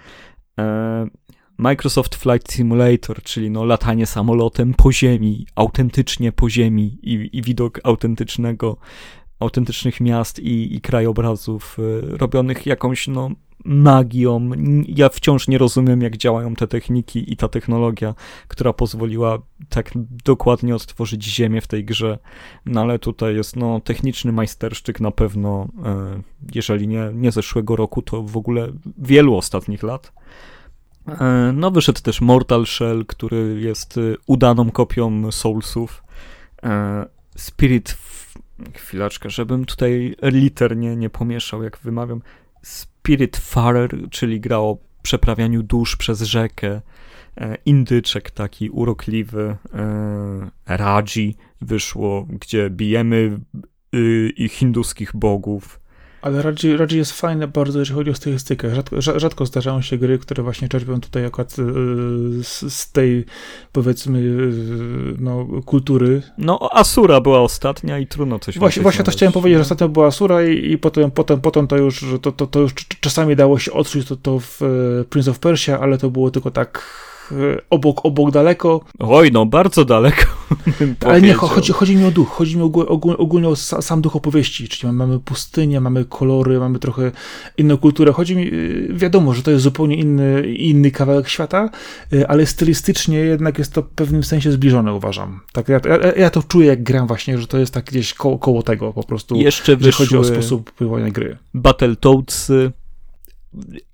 [0.59, 1.07] E,
[1.59, 7.81] Microsoft Flight Simulator, czyli no latanie samolotem po ziemi, autentycznie po ziemi i, i widok
[7.85, 8.77] autentycznego
[9.41, 13.31] autentycznych miast i, i krajobrazów y, robionych jakąś no,
[13.65, 14.51] magią.
[14.89, 18.15] Ja wciąż nie rozumiem, jak działają te techniki i ta technologia,
[18.49, 19.39] która pozwoliła
[19.69, 19.91] tak
[20.25, 22.19] dokładnie odtworzyć Ziemię w tej grze.
[22.67, 26.23] No ale tutaj jest no, techniczny majstersztyk na pewno, e,
[26.55, 28.69] jeżeli nie, nie zeszłego roku, to w ogóle
[28.99, 30.13] wielu ostatnich lat.
[31.09, 36.03] E, no wyszedł też Mortal Shell, który jest y, udaną kopią Soulsów.
[37.37, 37.97] Spirit
[38.75, 42.23] chwileczkę, żebym tutaj liter nie, nie pomieszał, jak wymawiam.
[42.63, 46.81] Spiritfarer, czyli gra o przeprawianiu dusz przez rzekę.
[47.37, 49.57] E, indyczek taki urokliwy.
[49.75, 53.41] E, Raji wyszło, gdzie bijemy
[53.95, 55.80] y, i hinduskich bogów.
[56.23, 58.75] Ale raczej, raczej jest fajne bardzo, jeżeli chodzi o stylistykę.
[58.75, 61.65] Rzadko, rzadko zdarzają się gry, które właśnie czerpią tutaj akurat yy,
[62.45, 63.25] z, z, tej,
[63.73, 66.23] powiedzmy, yy, no, kultury.
[66.39, 70.07] No, Asura była ostatnia i trudno coś Właśnie, właśnie to chciałem powiedzieć, że ostatnio była
[70.07, 73.73] Asura i, i potem, potem, potem to już, to, to, to już czasami dało się
[73.73, 74.67] odczuć to, to w e,
[75.05, 76.83] Prince of Persia, ale to było tylko tak
[77.33, 78.81] E, obok, obok daleko.
[78.99, 80.25] Oj, no bardzo daleko.
[81.07, 84.69] Ale nie, chodzi, chodzi mi o duch, chodzi mi ogólnie, ogólnie o sam duch opowieści,
[84.69, 87.13] czyli mamy pustynię, mamy kolory, mamy trochę
[87.59, 88.13] inną kulturę.
[88.13, 91.71] Chodzi mi, y, wiadomo, że to jest zupełnie inny, inny kawałek świata,
[92.13, 95.41] y, ale stylistycznie jednak jest to w pewnym sensie zbliżone, uważam.
[95.53, 98.39] Tak, ja, ja, ja to czuję, jak gram właśnie, że to jest tak gdzieś koło,
[98.39, 101.39] koło tego po prostu, Jeszcze jeżeli chodzi o sposób pływania gry.
[101.55, 102.53] Battletoads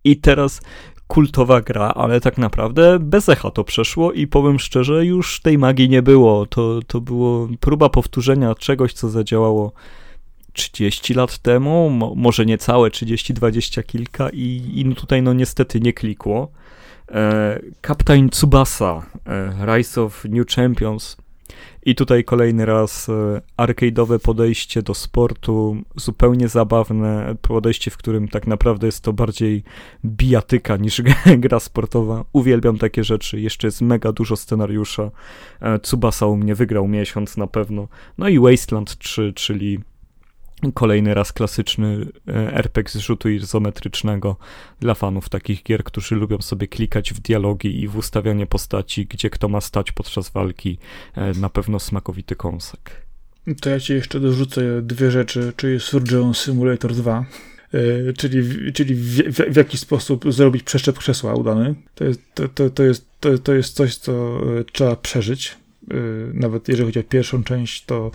[0.05, 0.61] i teraz
[1.07, 5.89] kultowa gra, ale tak naprawdę bez echa to przeszło i powiem szczerze, już tej magii
[5.89, 6.47] nie było.
[6.47, 9.73] To, to było próba powtórzenia czegoś, co zadziałało
[10.53, 15.81] 30 lat temu, mo, może nie całe 30, 20 kilka i, i tutaj no niestety
[15.81, 16.49] nie klikło.
[17.11, 21.17] E, Captain Tsubasa, e, Rise of New Champions,
[21.83, 28.47] i tutaj kolejny raz e, arcade'owe podejście do sportu, zupełnie zabawne podejście, w którym tak
[28.47, 29.63] naprawdę jest to bardziej
[30.05, 31.03] bijatyka niż
[31.45, 32.25] gra sportowa.
[32.33, 35.11] Uwielbiam takie rzeczy, jeszcze jest mega dużo scenariusza.
[35.61, 37.89] E, Tsubasa u mnie wygrał miesiąc na pewno.
[38.19, 39.79] No i Wasteland 3, czyli
[40.75, 44.37] Kolejny raz klasyczny e, RPG z rzutu izometrycznego
[44.81, 49.31] dla fanów takich gier, którzy lubią sobie klikać w dialogi i w ustawianie postaci, gdzie
[49.31, 50.79] kto ma stać podczas walki.
[51.15, 53.07] E, na pewno smakowity kąsek.
[53.61, 57.25] To ja ci jeszcze dorzucę dwie rzeczy, czyli Surgeon Simulator 2,
[57.73, 61.75] e, czyli, czyli w, w, w, jaki sposób zrobić przeszczep krzesła udany.
[61.95, 64.41] To jest, to, to, to, jest, to, to jest coś, co
[64.73, 65.57] trzeba przeżyć.
[66.33, 68.11] Nawet jeżeli chodzi o pierwszą część, to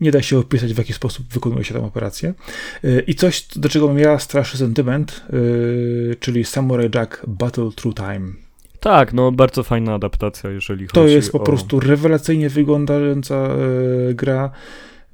[0.00, 2.34] nie da się opisać, w jaki sposób wykonuje się tę operację.
[2.84, 7.96] Y, I coś, do czego mam ja straszny sentyment, yy, czyli Samurai Jack Battle Through
[7.96, 8.32] Time.
[8.80, 11.44] Tak, no bardzo fajna adaptacja, jeżeli to chodzi To jest po o...
[11.44, 13.48] prostu rewelacyjnie wyglądająca
[14.06, 14.50] yy, gra,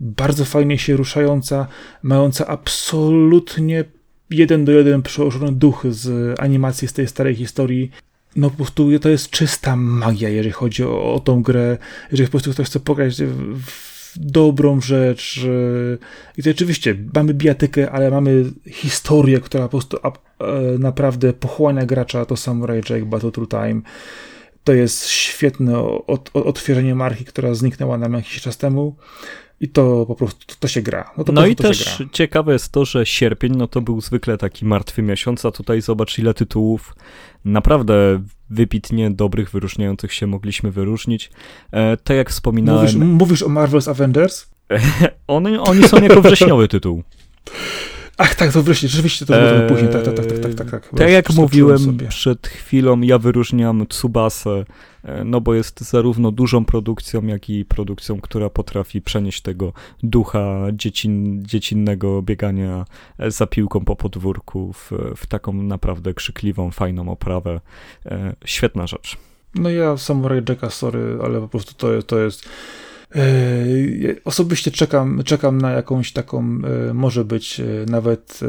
[0.00, 1.66] bardzo fajnie się ruszająca,
[2.02, 3.84] mająca absolutnie
[4.30, 7.90] jeden do jeden przełożony duch z animacji z tej starej historii.
[8.36, 11.78] No po prostu to jest czysta magia, jeżeli chodzi o, o tą grę.
[12.10, 15.40] Jeżeli po prostu ktoś chce pograć w dobrą rzecz.
[16.36, 20.10] I to oczywiście mamy bijatykę, ale mamy historię, która po prostu e,
[20.78, 23.80] naprawdę pochłania gracza, to Samurai Jack Battle Through Time.
[24.64, 28.96] To jest świetne od, odtwierzenie marki, która zniknęła nam jakiś czas temu.
[29.60, 31.10] I to po prostu to się gra.
[31.18, 35.02] No, no i też ciekawe jest to, że sierpień no to był zwykle taki martwy
[35.02, 36.94] miesiąc, a tutaj zobacz ile tytułów
[37.44, 41.30] naprawdę wybitnie dobrych, wyróżniających się mogliśmy wyróżnić.
[41.72, 42.82] E, tak jak wspominałem...
[42.82, 44.46] Mówisz, mówisz o Marvel's Avengers?
[45.26, 47.02] Oni, oni są jako wrześniowy tytuł.
[48.18, 50.70] Ach, tak, to wreszcie, rzeczywiście to było eee, później, tak, tak, tak, tak, tak, tak.
[50.70, 52.08] Tak, tak jak mówiłem sobie.
[52.08, 54.64] przed chwilą, ja wyróżniam Tsubasę,
[55.04, 60.66] e, no bo jest zarówno dużą produkcją, jak i produkcją, która potrafi przenieść tego ducha
[60.72, 62.84] dziecin, dziecinnego biegania
[63.18, 67.60] e, za piłką po podwórku w, w taką naprawdę krzykliwą, fajną oprawę.
[68.06, 69.16] E, świetna rzecz.
[69.54, 72.48] No ja Samurai Jacka, sorry, ale po prostu to, to jest
[74.24, 76.58] osobiście czekam, czekam na jakąś taką,
[76.90, 78.40] e, może być e, nawet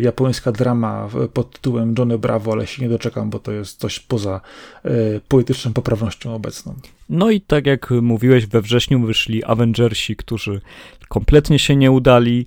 [0.00, 4.40] japońska drama pod tytułem Johnny Bravo, ale się nie doczekam, bo to jest coś poza
[5.28, 6.74] polityczną poprawnością obecną.
[7.08, 10.60] No i tak jak mówiłeś, we wrześniu wyszli Avengersi, którzy
[11.08, 12.46] kompletnie się nie udali.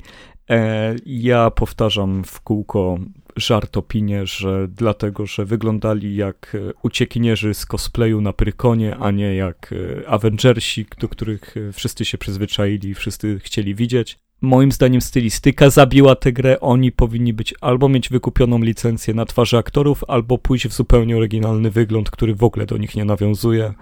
[1.06, 3.00] Ja powtarzam w kółko
[3.36, 9.36] żart opinię, że dlatego, że wyglądali jak e, uciekinierzy z cosplayu na Prykonie, a nie
[9.36, 9.74] jak
[10.04, 14.20] e, Avengersi, do których e, wszyscy się przyzwyczaili i wszyscy chcieli widzieć.
[14.42, 16.60] Moim zdaniem stylistyka zabiła tę grę.
[16.60, 21.72] Oni powinni być albo mieć wykupioną licencję na twarzy aktorów, albo pójść w zupełnie oryginalny
[21.72, 23.74] wygląd, który w ogóle do nich nie nawiązuje,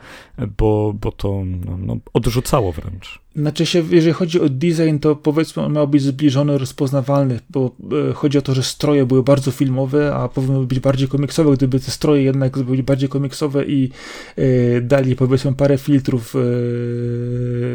[0.58, 3.20] bo, bo to no, no, odrzucało wręcz.
[3.40, 7.76] Znaczy się, jeżeli chodzi o design, to powiedzmy on miał być zbliżony, rozpoznawalny, bo
[8.10, 11.80] e, chodzi o to, że stroje były bardzo filmowe, a powinny być bardziej komiksowe, gdyby
[11.80, 13.90] te stroje jednak były bardziej komiksowe i
[14.36, 16.36] e, dali powiedzmy parę filtrów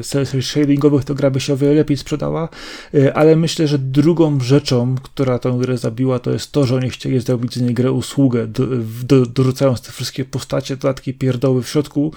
[0.05, 2.49] e, shadingowych, to gra by się o wiele lepiej sprzedała,
[3.15, 7.21] ale myślę, że drugą rzeczą, która tę grę zabiła, to jest to, że oni chcieli
[7.21, 8.67] zrobić z niej grę usługę, do,
[9.05, 12.13] do, dorzucając te wszystkie postacie, dodatki pierdoły w środku.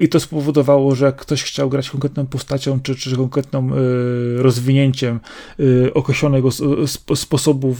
[0.00, 4.42] I to spowodowało, że jak ktoś chciał grać konkretną postacią, postacią czy, czy konkretnym y,
[4.42, 5.20] rozwinięciem
[5.60, 6.48] y, określonego
[7.14, 7.76] sposobu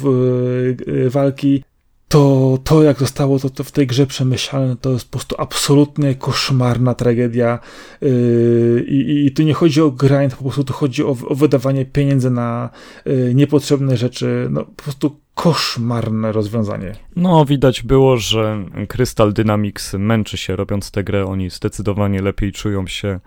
[0.89, 1.63] y, walki,
[2.09, 6.15] to, to jak zostało to, to w tej grze przemyślane, to jest po prostu absolutnie
[6.15, 7.59] koszmarna tragedia.
[8.01, 11.85] Yy, i, I tu nie chodzi o grind, po prostu tu chodzi o, o wydawanie
[11.85, 12.71] pieniędzy na
[13.05, 14.49] yy, niepotrzebne rzeczy.
[14.51, 16.93] No po prostu koszmarne rozwiązanie.
[17.17, 21.27] No, widać było, że Crystal Dynamics męczy się robiąc tę grę.
[21.27, 23.21] Oni zdecydowanie lepiej czują się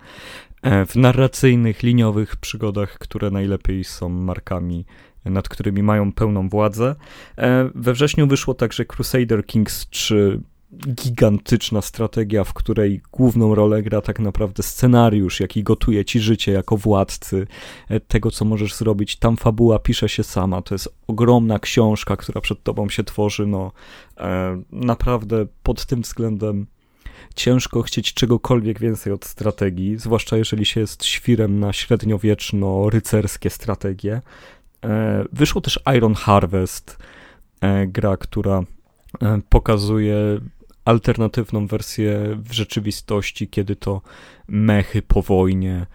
[0.51, 4.84] E, w narracyjnych, liniowych przygodach, które najlepiej są markami,
[5.24, 6.94] nad którymi mają pełną władzę.
[7.38, 10.40] E, we wrześniu wyszło także Crusader Kings 3,
[10.94, 16.76] gigantyczna strategia, w której główną rolę gra tak naprawdę scenariusz, jaki gotuje ci życie jako
[16.76, 17.46] władcy
[17.88, 19.16] e, tego, co możesz zrobić.
[19.16, 20.62] Tam fabuła pisze się sama.
[20.62, 23.46] To jest ogromna książka, która przed tobą się tworzy.
[23.46, 23.72] No,
[24.72, 26.66] naprawdę pod tym względem
[27.32, 34.20] ciężko chcieć czegokolwiek więcej od strategii, zwłaszcza jeżeli się jest świrem na średniowieczno-rycerskie strategie.
[34.84, 36.98] E, wyszło też Iron Harvest,
[37.60, 38.62] e, gra, która
[39.22, 40.16] e, pokazuje
[40.84, 44.02] alternatywną wersję w rzeczywistości, kiedy to
[44.48, 45.86] mechy po wojnie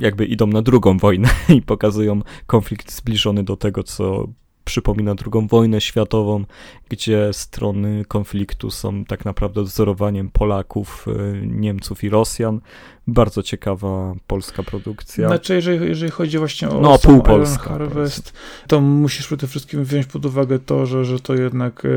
[0.00, 4.28] jakby idą na drugą wojnę i pokazują konflikt zbliżony do tego, co
[4.66, 6.44] przypomina II wojnę światową,
[6.88, 12.60] gdzie strony konfliktu są tak naprawdę wzorowaniem Polaków, y, Niemców i Rosjan.
[13.08, 15.28] Bardzo ciekawa polska produkcja.
[15.28, 18.32] Znaczy, jeżeli, jeżeli chodzi właśnie o no, pół Polska, Harvest,
[18.66, 21.88] to musisz przede wszystkim wziąć pod uwagę to, że, że to jednak e,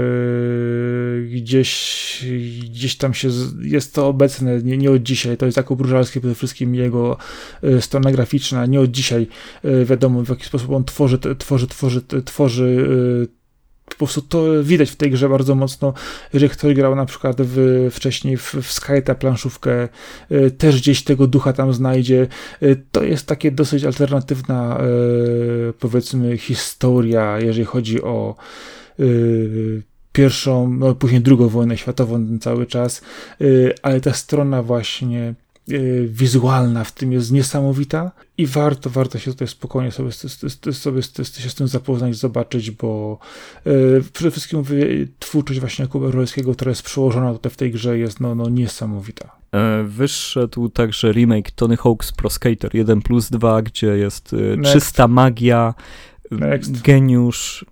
[1.22, 2.26] gdzieś,
[2.62, 3.30] gdzieś tam się
[3.62, 5.38] jest to obecne, nie, nie od dzisiaj.
[5.38, 7.18] To jest jako Brużalski przede wszystkim jego
[7.64, 9.28] e, strona graficzna, nie od dzisiaj
[9.64, 12.88] e, wiadomo w jaki sposób on tworzy, tworzy, tworzy, tworzy
[13.90, 15.94] po prostu to widać w tej grze bardzo mocno,
[16.34, 19.90] jeżeli ktoś grał na przykład w, wcześniej w, w Skyta planszówkę,
[20.32, 22.28] y, też gdzieś tego ducha tam znajdzie.
[22.64, 24.82] Y, to jest takie dosyć alternatywna
[25.70, 28.36] y, powiedzmy historia, jeżeli chodzi o
[30.12, 33.02] pierwszą, no później drugą wojnę światową ten cały czas,
[33.82, 35.34] ale ta strona właśnie
[36.08, 40.12] wizualna w tym jest niesamowita i warto, warto się tutaj spokojnie sobie,
[40.72, 43.20] sobie się z tym zapoznać, zobaczyć, bo
[43.66, 43.72] e,
[44.14, 48.20] przede wszystkim mówię, twórczość właśnie Jakuba Rolskiego, która jest przełożona tutaj w tej grze jest
[48.20, 49.36] no, no niesamowita.
[49.52, 54.74] E, wyszedł także remake Tony Hawk's Pro Skater 1 plus 2, gdzie jest Next.
[54.74, 55.74] czysta magia,
[56.32, 56.82] Next.
[56.82, 57.66] geniusz,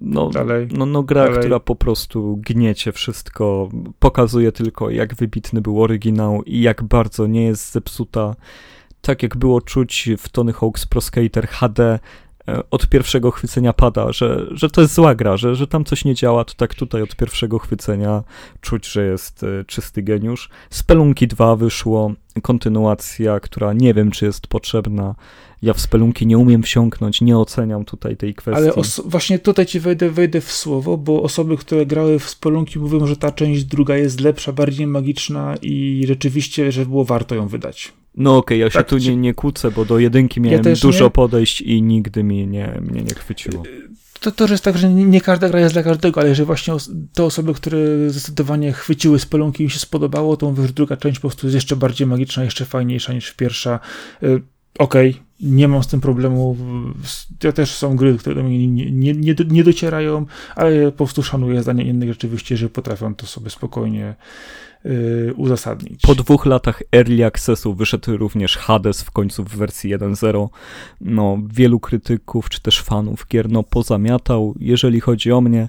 [0.00, 0.68] no, Dalej.
[0.72, 1.40] no, no gra, Dalej.
[1.40, 7.44] która po prostu gniecie wszystko, pokazuje tylko jak wybitny był oryginał i jak bardzo nie
[7.44, 8.34] jest zepsuta.
[9.00, 11.98] Tak jak było czuć w Tony Hawk's Pro Skater HD,
[12.48, 16.04] e, od pierwszego chwycenia pada, że, że to jest zła gra, że, że tam coś
[16.04, 18.22] nie działa, to tak tutaj od pierwszego chwycenia
[18.60, 20.50] czuć, że jest e, czysty geniusz.
[20.70, 22.12] Spelunki 2 wyszło,
[22.42, 25.14] kontynuacja, która nie wiem, czy jest potrzebna.
[25.64, 28.62] Ja w spelunki nie umiem wsiąknąć, nie oceniam tutaj tej kwestii.
[28.62, 28.72] Ale
[29.04, 33.16] właśnie tutaj ci wejdę, wejdę w słowo, bo osoby, które grały w spelunki mówią, że
[33.16, 37.92] ta część druga jest lepsza, bardziej magiczna i rzeczywiście, że było warto ją wydać.
[38.16, 40.76] No okej, okay, ja się tak, tu nie, nie kłócę, bo do jedynki miałem ja
[40.82, 41.10] dużo nie.
[41.10, 43.62] podejść i nigdy mnie nie, mnie nie chwyciło.
[44.20, 46.74] To, to jest tak, że nie każda gra jest dla każdego, ale że właśnie
[47.12, 51.18] te osoby, które zdecydowanie chwyciły spelunki i im się spodobało, to mówię, że druga część
[51.18, 53.80] po prostu jest jeszcze bardziej magiczna, jeszcze fajniejsza niż pierwsza.
[54.78, 56.56] Okej, okay, nie mam z tym problemu.
[57.42, 60.26] Ja też są gry, które do mnie nie, nie, nie, nie docierają,
[60.56, 64.14] ale po prostu szanuję zdanie innych rzeczywiście, że potrafią to sobie spokojnie
[64.84, 66.00] yy, uzasadnić.
[66.00, 70.48] Po dwóch latach early accessu wyszedł również Hades w końcu w wersji 1.0.
[71.00, 74.54] No, wielu krytyków czy też fanów gier no, pozamiatał.
[74.60, 75.68] Jeżeli chodzi o mnie,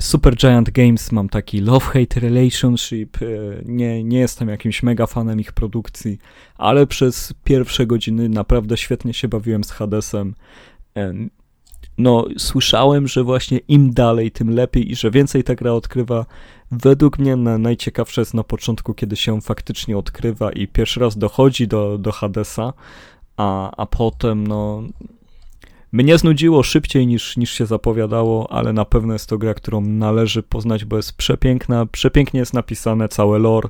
[0.00, 3.22] Super Giant Games mam taki love-hate relationship.
[3.22, 3.26] E,
[3.64, 6.18] nie, nie jestem jakimś mega fanem ich produkcji,
[6.56, 10.34] ale przez pierwsze godziny naprawdę świetnie się bawiłem z Hadesem.
[10.96, 11.14] E,
[11.98, 16.26] no, słyszałem, że właśnie im dalej, tym lepiej i że więcej ta gra odkrywa.
[16.70, 21.68] Według mnie na, najciekawsze jest na początku, kiedy się faktycznie odkrywa i pierwszy raz dochodzi
[21.68, 22.72] do, do Hadesa,
[23.36, 24.82] a, a potem, no.
[25.92, 30.42] Mnie znudziło szybciej niż, niż się zapowiadało, ale na pewno jest to gra, którą należy
[30.42, 33.68] poznać, bo jest przepiękna, przepięknie jest napisane całe lore,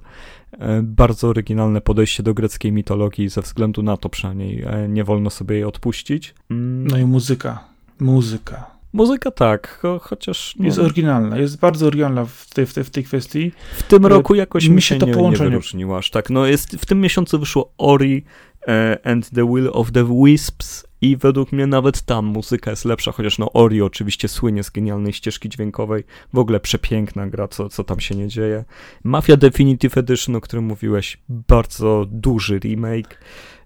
[0.52, 5.30] e, bardzo oryginalne podejście do greckiej mitologii, ze względu na to przynajmniej e, nie wolno
[5.30, 6.34] sobie jej odpuścić.
[6.50, 6.86] Mm.
[6.86, 7.64] No i muzyka.
[8.00, 8.80] Muzyka.
[8.92, 10.54] Muzyka tak, cho chociaż...
[10.58, 13.52] No, jest oryginalna, jest bardzo oryginalna w tej, w tej, w tej kwestii.
[13.76, 15.44] W tym roku jakoś mi się to nie, połączenie...
[15.44, 16.30] nie wyróżniło aż tak.
[16.30, 18.24] No jest, w tym miesiącu wyszło Ori
[18.68, 23.12] e, and the Will of the Wisps i według mnie nawet tam muzyka jest lepsza,
[23.12, 27.84] chociaż no Ori oczywiście słynie z genialnej ścieżki dźwiękowej, w ogóle przepiękna gra, co, co
[27.84, 28.64] tam się nie dzieje.
[29.04, 33.18] Mafia Definitive Edition, o którym mówiłeś, bardzo duży remake.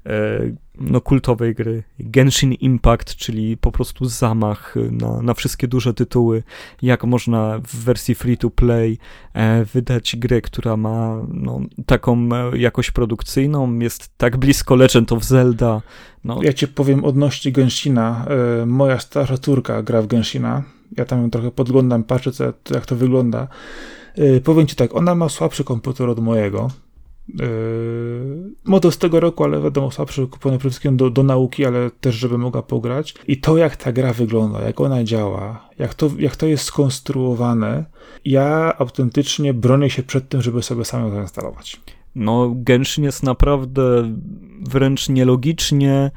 [0.06, 0.40] E,
[0.80, 1.82] no, kultowej gry.
[1.98, 6.42] Genshin Impact, czyli po prostu zamach na, na wszystkie duże tytuły.
[6.82, 8.98] Jak można w wersji free to play
[9.32, 15.24] e, wydać grę, która ma no, taką e, jakość produkcyjną, jest tak blisko Legend of
[15.24, 15.82] Zelda.
[16.24, 16.42] No.
[16.42, 18.26] Ja ci powiem odnośnie Genshina.
[18.66, 20.62] Moja starsza córka gra w Genshina.
[20.96, 23.48] Ja tam trochę podglądam, patrzę, co, jak to wygląda.
[24.44, 26.70] Powiem ci tak, ona ma słabszy komputer od mojego
[28.64, 32.14] model z tego roku, ale wiadomo, słabszy, kupiony przede wszystkim do, do nauki, ale też,
[32.14, 33.14] żeby mogła pograć.
[33.28, 37.84] I to, jak ta gra wygląda, jak ona działa, jak to, jak to jest skonstruowane,
[38.24, 41.80] ja autentycznie bronię się przed tym, żeby sobie sam ją zainstalować.
[42.14, 44.12] No, Genshin jest naprawdę
[44.60, 46.10] wręcz nielogicznie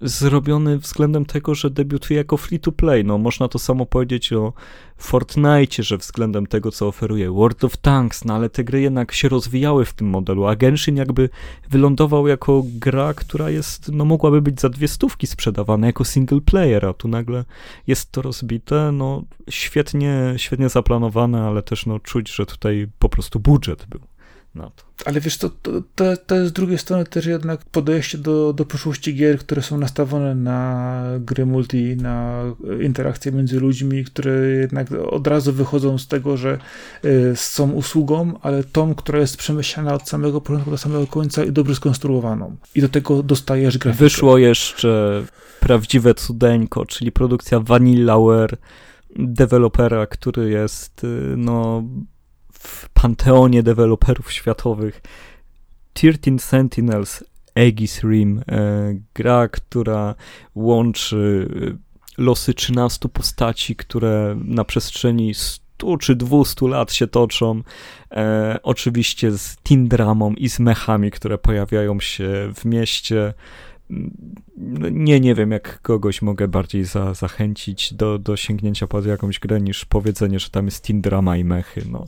[0.00, 3.04] zrobiony względem tego, że debiutuje jako free to play.
[3.04, 4.52] No, można to samo powiedzieć o
[4.96, 9.28] Fortnite, że względem tego, co oferuje World of Tanks, no ale te gry jednak się
[9.28, 11.28] rozwijały w tym modelu, a Genshin jakby
[11.70, 16.86] wylądował jako gra, która jest, no mogłaby być za dwie stówki sprzedawana jako single player,
[16.86, 17.44] a tu nagle
[17.86, 23.40] jest to rozbite, no świetnie, świetnie zaplanowane, ale też no czuć, że tutaj po prostu
[23.40, 24.00] budżet był
[24.64, 24.88] to.
[25.04, 28.64] Ale wiesz, to, to, to, to jest z drugiej strony też jednak podejście do, do
[28.64, 32.44] przyszłości gier, które są nastawione na gry multi, na
[32.82, 36.58] interakcje między ludźmi, które jednak od razu wychodzą z tego, że
[37.04, 41.52] y, są usługą, ale tą, która jest przemyślana od samego początku do samego końca i
[41.52, 42.56] dobrze skonstruowaną.
[42.74, 44.04] I do tego dostajesz grafikę.
[44.04, 45.22] Wyszło jeszcze
[45.60, 48.56] prawdziwe cudeńko, czyli produkcja Vanillaware,
[49.16, 51.84] dewelopera, który jest y, no
[52.58, 55.02] w panteonie deweloperów światowych.
[55.92, 57.24] 13 Sentinels
[57.54, 60.14] Aegis Rim, e, gra, która
[60.54, 61.48] łączy
[62.18, 67.62] e, losy 13 postaci, które na przestrzeni 100 czy 200 lat się toczą.
[68.10, 73.34] E, oczywiście z Tindramą i z mechami, które pojawiają się w mieście.
[74.90, 79.60] Nie, nie wiem, jak kogoś mogę bardziej za, zachęcić do, do sięgnięcia pod jakąś grę
[79.60, 81.82] niż powiedzenie, że tam jest Tindrama i mechy.
[81.90, 82.06] No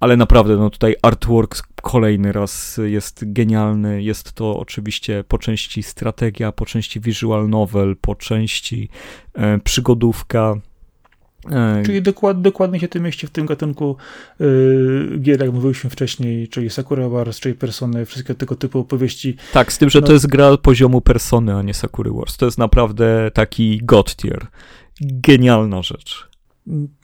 [0.00, 4.02] ale naprawdę, no tutaj artwork kolejny raz jest genialny.
[4.02, 8.88] Jest to oczywiście po części strategia, po części visual novel, po części
[9.34, 10.54] e, przygodówka.
[11.52, 13.96] E, czyli dokład, dokładnie się tym mieści w tym gatunku
[14.40, 19.36] yy, gier, jak mówiliśmy wcześniej, czyli Sakura Wars, czyli Persony, wszystkie tego typu opowieści.
[19.52, 22.36] Tak, z tym, że no, to jest gra poziomu Persony, a nie Sakura Wars.
[22.36, 24.46] To jest naprawdę taki god tier.
[25.00, 26.27] Genialna rzecz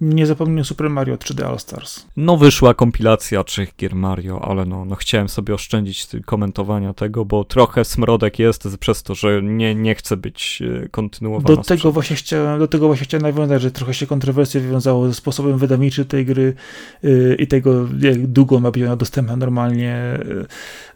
[0.01, 2.07] nie zapomnę Super Mario 3D All Stars.
[2.16, 7.45] No wyszła kompilacja trzech gier Mario, ale no, no chciałem sobie oszczędzić komentowania tego, bo
[7.45, 11.57] trochę smrodek jest przez to, że nie, nie chce być e, kontynuowana.
[11.57, 15.15] Do tego, właśnie chciałem, do tego właśnie chciałem nawiązać, że trochę się kontrowersje wywiązało ze
[15.15, 16.55] sposobem wydawniczym tej gry
[17.03, 20.19] yy, i tego, jak długo ma być ona dostępna normalnie.
[20.28, 20.47] Yy,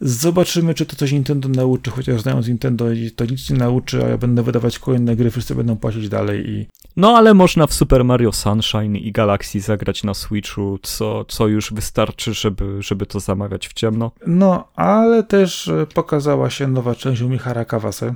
[0.00, 2.84] zobaczymy, czy to coś Nintendo nauczy, chociaż znając Nintendo
[3.16, 6.66] to nic nie nauczy, a ja będę wydawać kolejne gry, wszyscy będą płacić dalej i...
[6.96, 11.46] No ale można w Super Mario Sun Sunshine i Galaxy zagrać na Switchu, co, co
[11.46, 14.10] już wystarczy, żeby, żeby to zamawiać w ciemno.
[14.26, 18.14] No, ale też e, pokazała się nowa część Umihara Kawase.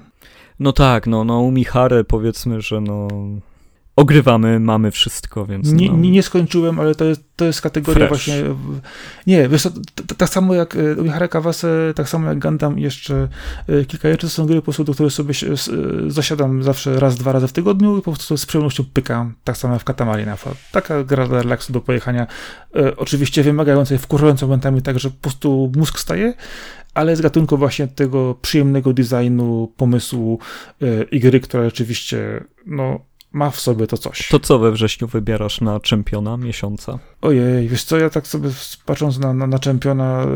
[0.60, 3.08] No tak, no, no u Mihary powiedzmy, że no
[3.96, 5.72] ogrywamy, mamy wszystko, więc.
[5.72, 5.96] Nie, no.
[5.96, 8.08] nie, skończyłem, ale to jest, to jest kategoria Fresh.
[8.08, 8.44] właśnie.
[9.26, 9.68] Nie, wiesz,
[10.16, 13.28] tak samo jak e, Umihara Kawase, tak samo jak Gundam, jeszcze
[13.68, 15.56] e, kilka to są gry po prostu, do których sobie e,
[16.10, 19.34] zasiadam zawsze raz, dwa razy w tygodniu i po prostu z przyjemnością pykam.
[19.44, 20.56] Tak samo jak w Katamari na przykład.
[20.72, 22.26] Taka gra dla relaksu, do pojechania.
[22.96, 26.34] Oczywiście wymagająca i wkurzająca momentami tak, że po prostu mózg staje,
[26.94, 30.38] ale z gatunku właśnie tego przyjemnego designu, pomysłu
[31.10, 33.00] i gry, która rzeczywiście, no,
[33.32, 34.28] ma w sobie to coś.
[34.28, 36.98] To co we wrześniu wybierasz na czempiona miesiąca?
[37.22, 38.50] Ojej, wiesz co, ja tak sobie
[38.86, 40.26] patrząc na, na, na czempiona, e,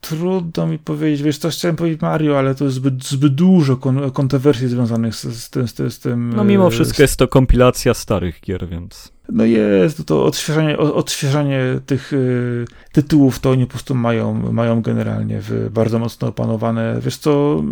[0.00, 4.10] trudno mi powiedzieć, wiesz co, chciałem powiedzieć Mario, ale to jest zbyt, zbyt dużo kon,
[4.10, 6.32] kontrowersji związanych z, z, tym, z, tym- z tym.
[6.36, 9.12] No mimo e, wszystko jest to kompilacja starych gier, więc.
[9.32, 15.40] No jest, to odświeżanie, odświeżanie tych y, tytułów to oni po prostu mają, mają generalnie
[15.70, 16.98] bardzo mocno opanowane.
[17.02, 17.62] Wiesz co,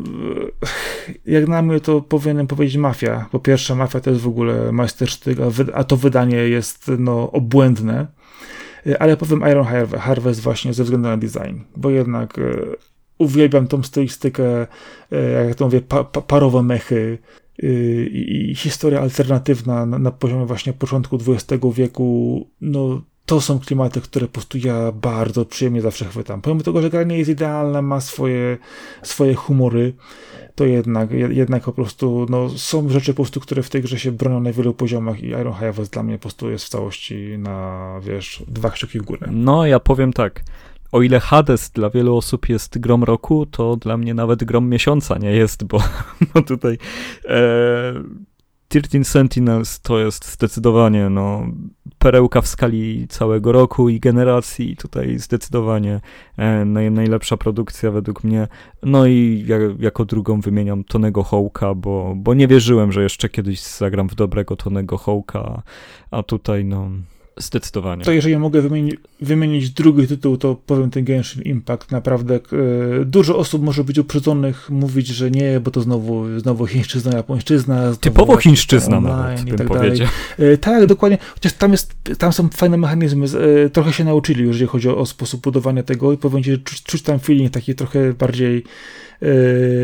[1.27, 3.27] y, jak na mnie to powinienem powiedzieć Mafia.
[3.33, 5.39] Po pierwsze Mafia to jest w ogóle majstersztyk,
[5.75, 8.07] a, to wydanie jest no obłędne.
[8.87, 12.41] Y, Ale powiem Iron Har- Harvest właśnie ze względu na design, bo jednak
[13.19, 14.67] uwielbiam tą stylistykę,
[15.47, 17.19] jak to mówię, pa, pa, parowe mechy,
[17.63, 24.01] i, i historia alternatywna na, na poziomie właśnie początku XX wieku, no to są klimaty,
[24.01, 26.43] które po prostu ja bardzo przyjemnie zawsze chwytam.
[26.43, 28.59] Pomimo tego, że gra nie jest idealna, ma swoje,
[29.03, 29.93] swoje humory,
[30.55, 33.99] to jednak, je- jednak po prostu no, są rzeczy po prostu, które w tej grze
[33.99, 37.35] się bronią na wielu poziomach i Iron Harvest dla mnie po prostu jest w całości
[37.39, 39.29] na, wiesz, dwa kciuki w górę.
[39.33, 40.43] No, ja powiem tak.
[40.93, 45.19] O ile Hades dla wielu osób jest grom roku, to dla mnie nawet grom miesiąca
[45.19, 45.79] nie jest, bo,
[46.35, 46.79] bo tutaj
[47.25, 47.95] e,
[48.69, 51.47] 13 Sentinels to jest zdecydowanie no,
[51.99, 54.77] perełka w skali całego roku i generacji.
[54.77, 56.01] Tutaj zdecydowanie
[56.37, 58.49] e, naj, najlepsza produkcja według mnie.
[58.83, 63.63] No i ja, jako drugą wymieniam Tonego Hołka, bo, bo nie wierzyłem, że jeszcze kiedyś
[63.63, 65.63] zagram w dobrego Tonego Hołka,
[66.11, 66.91] a tutaj no
[67.39, 68.05] zdecydowanie.
[68.05, 71.91] To jeżeli mogę wymienić, wymienić drugi tytuł, to powiem ten Genshin Impact.
[71.93, 72.41] Naprawdę e,
[73.05, 77.83] dużo osób może być uprzedzonych, mówić, że nie, bo to znowu, znowu chińszczyzna, japońszczyzna.
[77.83, 79.83] znowu Typowo chińszczyzna nawet, i bym tak dalej.
[79.83, 80.09] powiedział.
[80.39, 81.19] E, Tak, dokładnie.
[81.35, 83.27] Chociaż tam, jest, tam są fajne mechanizmy.
[83.67, 86.59] e, Trochę się nauczyli, jeżeli chodzi o, o sposób budowania tego i powiem ci, że
[86.59, 88.65] czuć, czuć tam feeling taki trochę bardziej,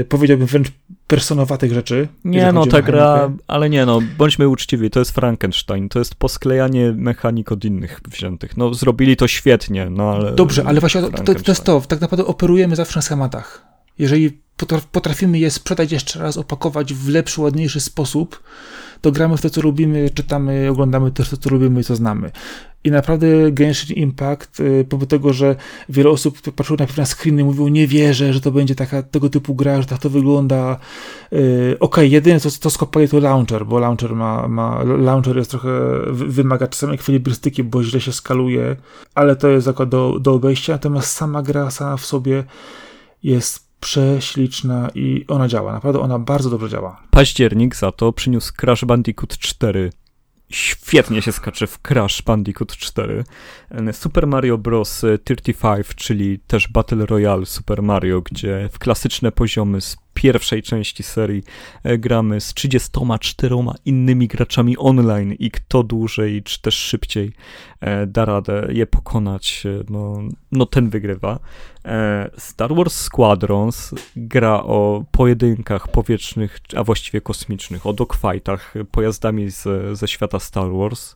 [0.09, 0.69] powiedziałbym wręcz
[1.17, 2.09] personowatych rzeczy.
[2.25, 6.93] Nie no, ta gra, ale nie no, bądźmy uczciwi, to jest Frankenstein, to jest posklejanie
[6.93, 8.57] mechanik od innych wziętych.
[8.57, 10.33] No, zrobili to świetnie, no ale...
[10.33, 11.81] Dobrze, ale właśnie to, to, to jest to.
[11.81, 13.67] Tak naprawdę operujemy zawsze na schematach.
[13.99, 18.43] Jeżeli potraf- potrafimy je sprzedać jeszcze raz, opakować w lepszy, ładniejszy sposób,
[19.03, 22.31] to gramy w to, co lubimy, czytamy, oglądamy też to, co lubimy i co znamy.
[22.85, 25.57] I naprawdę Genshin Impact, y, pomimo tego, że
[25.89, 29.55] wiele osób patrzyło na screeny i mówiło, nie wierzę, że to będzie taka, tego typu
[29.55, 30.79] gra, że tak to wygląda.
[31.33, 35.69] Yy, Okej, jedyne co, co skopali to launcher, bo launcher ma, ma launcher jest trochę,
[36.07, 38.77] wy- wymaga czasem ekwilibrystyki, bo źle się skaluje,
[39.15, 42.45] ale to jest do, do obejścia, natomiast sama gra sama w sobie
[43.23, 47.03] jest prześliczna i ona działa, naprawdę ona bardzo dobrze działa.
[47.11, 49.91] Październik za to przyniósł Crash Bandicoot 4.
[50.51, 53.25] Świetnie się skacze w Crash Bandicoot 4.
[53.93, 55.05] Super Mario Bros.
[55.25, 61.43] 35, czyli też Battle Royale Super Mario, gdzie w klasyczne poziomy z pierwszej części serii
[61.83, 67.33] e, gramy z 34 innymi graczami online i kto dłużej czy też szybciej
[67.81, 70.19] e, da radę je pokonać, e, no,
[70.53, 71.39] no ten wygrywa.
[72.39, 79.69] Star Wars Squadrons gra o pojedynkach powietrznych, a właściwie kosmicznych, o dogfightach pojazdami z,
[79.99, 81.15] ze świata Star Wars.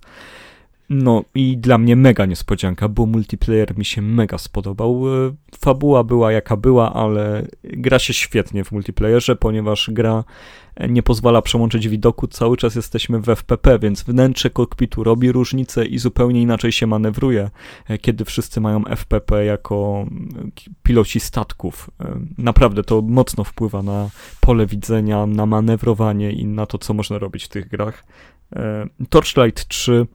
[0.91, 5.03] No i dla mnie mega niespodzianka, bo multiplayer mi się mega spodobał.
[5.27, 10.25] E, Fabuła była jaka była, ale gra się świetnie w multiplayerze, ponieważ gra
[10.75, 15.87] e, nie pozwala przełączyć widoku, cały czas jesteśmy w FPP, więc wnętrze kokpitu robi różnicę
[15.87, 17.51] i zupełnie inaczej się manewruje,
[17.89, 20.53] e, kiedy wszyscy mają FPP jako mm,
[20.83, 21.91] piloci statków.
[22.39, 24.11] Naprawdę to mocno wpływa na
[24.41, 28.05] pole widzenia, na manewrowanie i na to, co można robić w tych grach.
[29.11, 30.07] Torchlight 3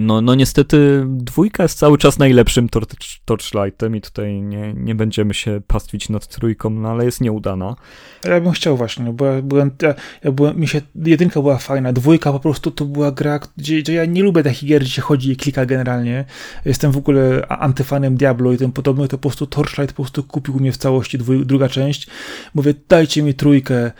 [0.00, 2.88] no, no niestety dwójka jest cały czas najlepszym torch,
[3.24, 7.76] Torchlightem i tutaj nie, nie będziemy się pastwić nad trójką, no ale jest nieudana.
[8.24, 9.94] Ja bym chciał właśnie, no bo ja byłem, ja,
[10.24, 13.94] ja byłem, mi się, jedynka była fajna, dwójka po prostu to była gra, gdzie, gdzie
[13.94, 16.24] ja nie lubię takich gier, gdzie się chodzi i klika generalnie.
[16.64, 20.54] Jestem w ogóle antyfanem Diablo i tym podobne, to po prostu Torchlight po prostu kupił
[20.54, 22.06] mnie w całości dwój, druga część.
[22.54, 23.90] Mówię, dajcie mi trójkę,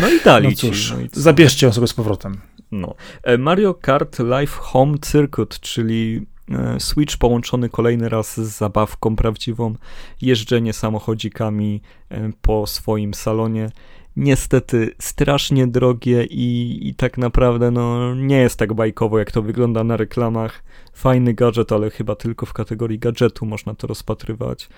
[0.00, 0.56] No i dali no ci.
[0.56, 2.40] cóż, no i zabierzcie ją sobie z powrotem.
[2.72, 2.94] No.
[3.22, 9.74] E, Mario Kart Live Home Circuit, czyli e, Switch połączony kolejny raz z zabawką prawdziwą,
[10.20, 11.80] jeżdżenie samochodzikami
[12.10, 13.70] e, po swoim salonie.
[14.16, 19.84] Niestety strasznie drogie i, i tak naprawdę no, nie jest tak bajkowo, jak to wygląda
[19.84, 20.62] na reklamach.
[20.92, 24.68] Fajny gadżet, ale chyba tylko w kategorii gadżetu można to rozpatrywać.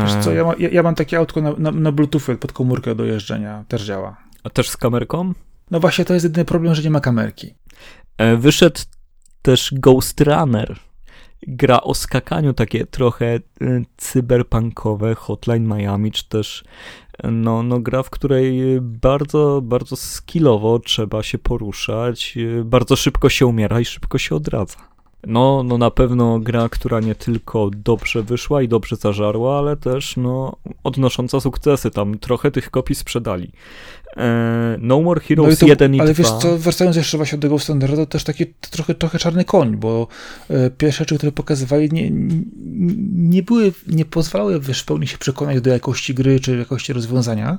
[0.00, 2.94] Wiesz co, ja, ma, ja, ja mam takie autko na, na, na Bluetooth pod komórkę
[2.94, 4.16] do jeżdżenia, też działa.
[4.44, 5.32] A też z kamerką?
[5.70, 7.54] No właśnie, to jest jedyny problem, że nie ma kamerki.
[8.18, 8.80] E, wyszedł
[9.42, 10.76] też Ghost Runner.
[11.46, 13.40] Gra o skakaniu, takie trochę e,
[13.96, 16.64] cyberpunkowe, Hotline Miami, czy też
[17.18, 23.46] e, no, no gra, w której bardzo, bardzo skillowo trzeba się poruszać, bardzo szybko się
[23.46, 24.90] umiera i szybko się odradza.
[25.26, 30.16] No, no na pewno gra, która nie tylko dobrze wyszła i dobrze zażarła, ale też
[30.16, 31.90] no, odnosząca sukcesy.
[31.90, 33.52] Tam trochę tych kopii sprzedali.
[34.16, 36.24] E, no More Heroes no to, 1 i ale 2.
[36.24, 39.44] Ale wiesz co, wracając jeszcze właśnie do Ghost Standarda, to też taki trochę, trochę czarny
[39.44, 40.08] koń, bo
[40.50, 42.10] e, pierwsze rzeczy, które pokazywali, nie,
[43.30, 47.58] nie były, nie pozwalały wiesz, w pełni się przekonać do jakości gry czy jakości rozwiązania,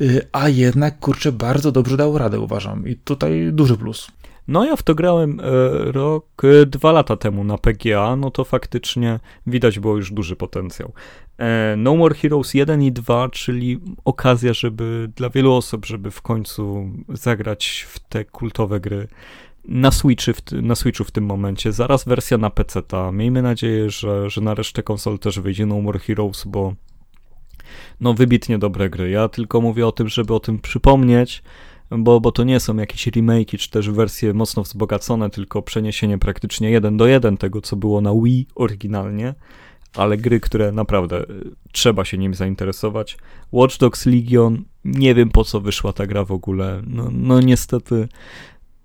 [0.00, 2.88] e, a jednak, kurczę, bardzo dobrze dał radę, uważam.
[2.88, 4.08] I tutaj duży plus.
[4.48, 5.40] No ja w to grałem
[5.84, 10.92] rok, dwa lata temu na PGA, no to faktycznie widać było już duży potencjał.
[11.38, 16.22] E, no More Heroes 1 i 2, czyli okazja, żeby dla wielu osób, żeby w
[16.22, 19.08] końcu zagrać w te kultowe gry
[19.68, 20.32] na, Switchy
[20.62, 21.72] na Switchu w tym momencie.
[21.72, 22.80] Zaraz wersja na PC.
[22.80, 23.12] -ta.
[23.12, 26.74] Miejmy nadzieję, że, że na resztę konsol też wyjdzie No More Heroes, bo
[28.00, 29.10] no wybitnie dobre gry.
[29.10, 31.42] Ja tylko mówię o tym, żeby o tym przypomnieć,
[31.90, 36.70] bo, bo to nie są jakieś remake'i czy też wersje mocno wzbogacone, tylko przeniesienie praktycznie
[36.70, 39.34] jeden do jeden tego, co było na Wii oryginalnie
[39.96, 43.16] ale gry, które naprawdę y, trzeba się nim zainteresować.
[43.52, 46.82] Watch Dogs Legion, nie wiem po co wyszła ta gra w ogóle.
[46.86, 48.08] No, no niestety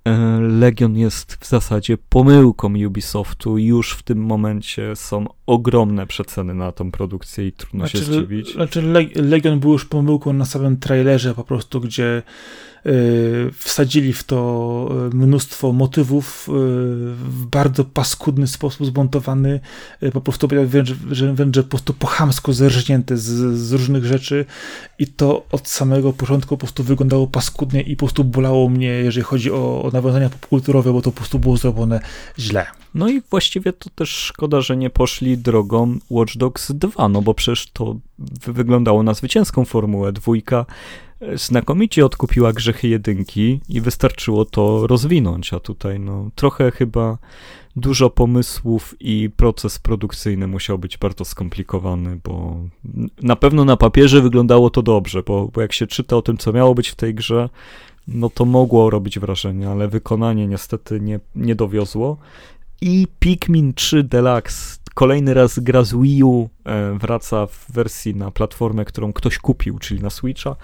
[0.06, 3.58] e, Legion jest w zasadzie pomyłką Ubisoftu.
[3.58, 8.54] Już w tym momencie są ogromne przeceny na tą produkcję i trudno znaczy, się zdziwić.
[8.54, 8.82] Znaczy
[9.16, 12.24] Legion był już pomyłką na samym trailerze po prostu, gdzie
[13.54, 16.52] wsadzili w to y, mnóstwo motywów y,
[17.14, 19.60] w bardzo paskudny sposób zmontowany,
[20.14, 20.94] po prostu wręcz
[21.56, 24.46] po prostu pochamsko zerżnięte z, z różnych rzeczy
[25.00, 29.24] i to od samego początku po prostu wyglądało paskudnie i po prostu bolało mnie, jeżeli
[29.24, 32.00] chodzi o, o nawiązania popkulturowe, bo to po prostu było zrobione
[32.40, 32.66] źle.
[32.94, 37.34] No i właściwie to też szkoda, że nie poszli drogą Watch Dogs 2, no bo
[37.34, 37.96] przecież to
[38.48, 40.12] wyglądało na zwycięską formułę.
[40.12, 40.66] Dwójka
[41.34, 47.18] znakomicie odkupiła grzechy jedynki i wystarczyło to rozwinąć, a tutaj no trochę chyba
[47.76, 52.58] dużo pomysłów i proces produkcyjny musiał być bardzo skomplikowany, bo
[53.22, 56.54] na pewno na papierze wyglądało to dobrze, bo, bo jak się czyta o tym, co
[56.54, 57.50] miało być w tej grze,
[58.08, 62.18] no to mogło robić wrażenie, ale wykonanie niestety nie, nie dowiozło.
[62.82, 68.32] I Pikmin 3 Deluxe kolejny raz gra z Wii U e, wraca w wersji na
[68.32, 70.56] platformę, którą ktoś kupił, czyli na Switcha.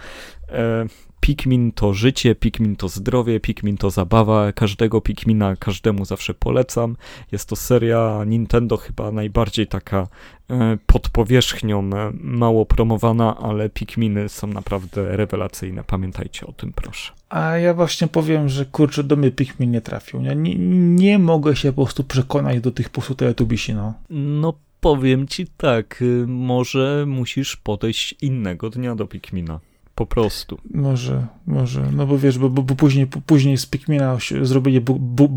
[1.18, 4.52] E, Pikmin to życie, Pikmin to zdrowie, Pikmin to zabawa.
[4.52, 6.96] Każdego Pikmina każdemu zawsze polecam.
[7.32, 10.08] Jest to seria Nintendo chyba najbardziej taka
[10.50, 15.84] e, pod powierzchnią, mało promowana, ale Pikminy są naprawdę rewelacyjne.
[15.84, 17.12] Pamiętajcie o tym, proszę.
[17.30, 20.22] A ja właśnie powiem, że kurczę, do mnie Pikmin nie trafił.
[20.22, 20.56] Nie, nie,
[20.96, 23.94] nie mogę się po prostu przekonać do tych po prostu teletubisi, no.
[24.10, 29.60] No powiem ci tak, y, może musisz podejść innego dnia do Pikmina.
[29.98, 30.58] Po prostu.
[30.74, 31.84] Może, może.
[31.92, 35.30] No bo wiesz, bo, bo, bo później, później z Pikmina zrobili bu, bu,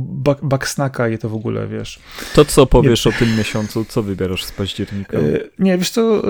[0.43, 1.99] backsnacka i to w ogóle, wiesz.
[2.35, 3.13] To co powiesz nie.
[3.13, 3.85] o tym miesiącu?
[3.85, 5.19] Co wybierasz z października?
[5.19, 5.23] E,
[5.59, 6.23] nie, wiesz co,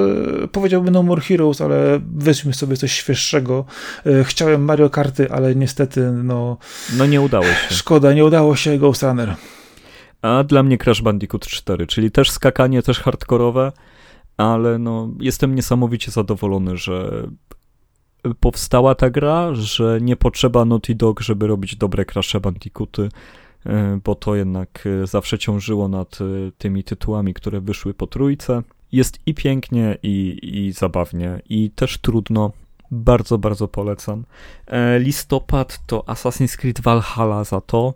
[0.45, 3.65] e, powiedziałbym No More Heroes, ale weźmy sobie coś świeższego.
[4.07, 6.59] E, chciałem Mario Karty, ale niestety, no...
[6.99, 7.75] No nie udało się.
[7.75, 9.35] Szkoda, nie udało się Ghost Runner.
[10.23, 13.73] A dla mnie Crash Bandicoot 4, czyli też skakanie, też hardkorowe,
[14.37, 17.27] ale no jestem niesamowicie zadowolony, że
[18.41, 23.09] powstała ta gra, że nie potrzeba Naughty Dog, żeby robić dobre Crash Bandicooty,
[23.67, 26.25] e, bo to jednak e, zawsze ciążyło nad e,
[26.59, 28.63] tymi tytułami, które wyszły po trójce.
[28.93, 32.53] Jest i pięknie, i, i zabawnie, i też trudno.
[32.93, 34.25] Bardzo, bardzo polecam.
[34.99, 37.95] Listopad to Assassin's Creed Valhalla za to.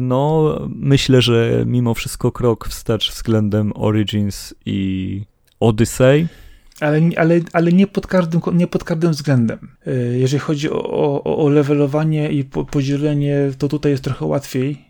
[0.00, 5.22] No, myślę, że mimo wszystko krok wstecz względem Origins i
[5.60, 6.28] Odyssey
[6.80, 9.58] ale, ale, ale nie, pod każdym, nie pod każdym względem.
[9.86, 14.84] E, jeżeli chodzi o, o, o levelowanie i podzielenie, to tutaj jest trochę łatwiej.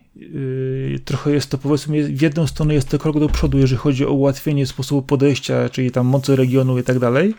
[0.95, 4.05] E, trochę jest to powiedzmy, w jedną stronę jest to krok do przodu, jeżeli chodzi
[4.05, 7.35] o ułatwienie sposobu podejścia, czyli tam mocy regionu i tak dalej.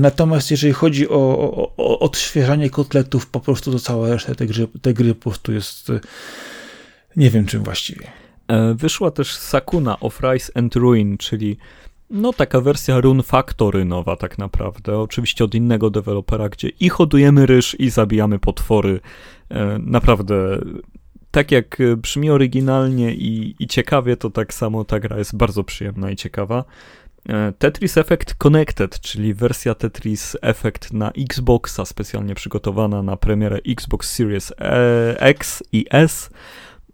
[0.00, 4.66] Natomiast jeżeli chodzi o, o, o odświeżanie kotletów, po prostu to cała reszta tej gry,
[4.82, 5.88] tej gry po prostu jest
[7.16, 8.06] nie wiem czym właściwie.
[8.74, 11.56] Wyszła też Sakuna of Rise and Ruin, czyli
[12.10, 17.46] no taka wersja Rune Factory nowa tak naprawdę, oczywiście od innego dewelopera, gdzie i hodujemy
[17.46, 19.00] ryż i zabijamy potwory.
[19.78, 20.58] Naprawdę
[21.30, 26.10] tak jak brzmi oryginalnie i, i ciekawie, to tak samo ta gra jest bardzo przyjemna
[26.10, 26.64] i ciekawa.
[27.28, 34.10] E, Tetris Effect Connected, czyli wersja Tetris Effect na Xboxa, specjalnie przygotowana na premierę Xbox
[34.14, 36.30] Series e, X i S.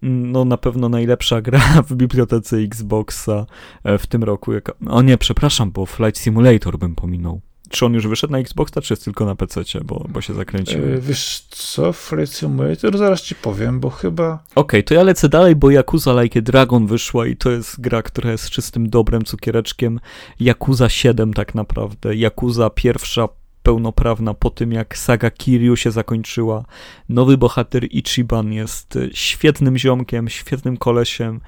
[0.01, 3.45] No, na pewno najlepsza gra w bibliotece Xboxa
[3.83, 4.53] e, w tym roku.
[4.53, 4.73] Jaka...
[4.87, 7.41] O nie, przepraszam, bo Flight Simulator bym pominął.
[7.69, 10.81] Czy on już wyszedł na Xboxa, czy jest tylko na PC, bo, bo się zakręcił?
[10.81, 14.33] Yy, wiesz co, Flight Simulator, zaraz ci powiem, bo chyba...
[14.33, 17.81] Okej, okay, to ja lecę dalej, bo Yakuza Like a Dragon wyszła i to jest
[17.81, 19.99] gra, która jest czystym dobrem, cukiereczkiem.
[20.39, 22.15] Yakuza 7 tak naprawdę.
[22.15, 23.27] Yakuza pierwsza
[23.67, 26.65] pełnoprawna po tym, jak saga Kiryu się zakończyła.
[27.09, 31.41] Nowy bohater Ichiban jest świetnym ziomkiem, świetnym kolesiem.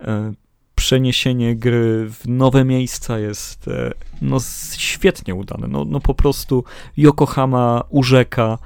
[0.00, 0.32] E,
[0.74, 3.92] przeniesienie gry w nowe miejsca jest e,
[4.22, 4.36] no,
[4.76, 5.68] świetnie udane.
[5.68, 6.64] No, no po prostu
[6.96, 8.58] Yokohama urzeka,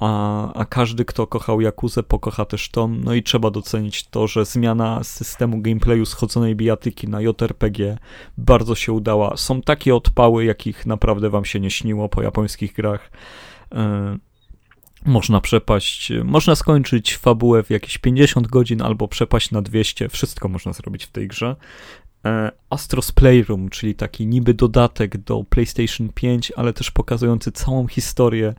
[0.00, 2.88] a, a każdy, kto kochał Jakuzę, pokocha też to.
[2.88, 7.98] No i trzeba docenić to, że zmiana systemu gameplayu schodzonej bijatyki na JRPG
[8.38, 9.36] bardzo się udała.
[9.36, 13.10] Są takie odpały, jakich naprawdę wam się nie śniło po japońskich grach.
[13.74, 14.18] E,
[15.06, 20.08] można przepaść, można skończyć fabułę w jakieś 50 godzin albo przepaść na 200.
[20.08, 21.56] Wszystko można zrobić w tej grze.
[22.24, 28.54] E, Astros Playroom, czyli taki niby dodatek do PlayStation 5, ale też pokazujący całą historię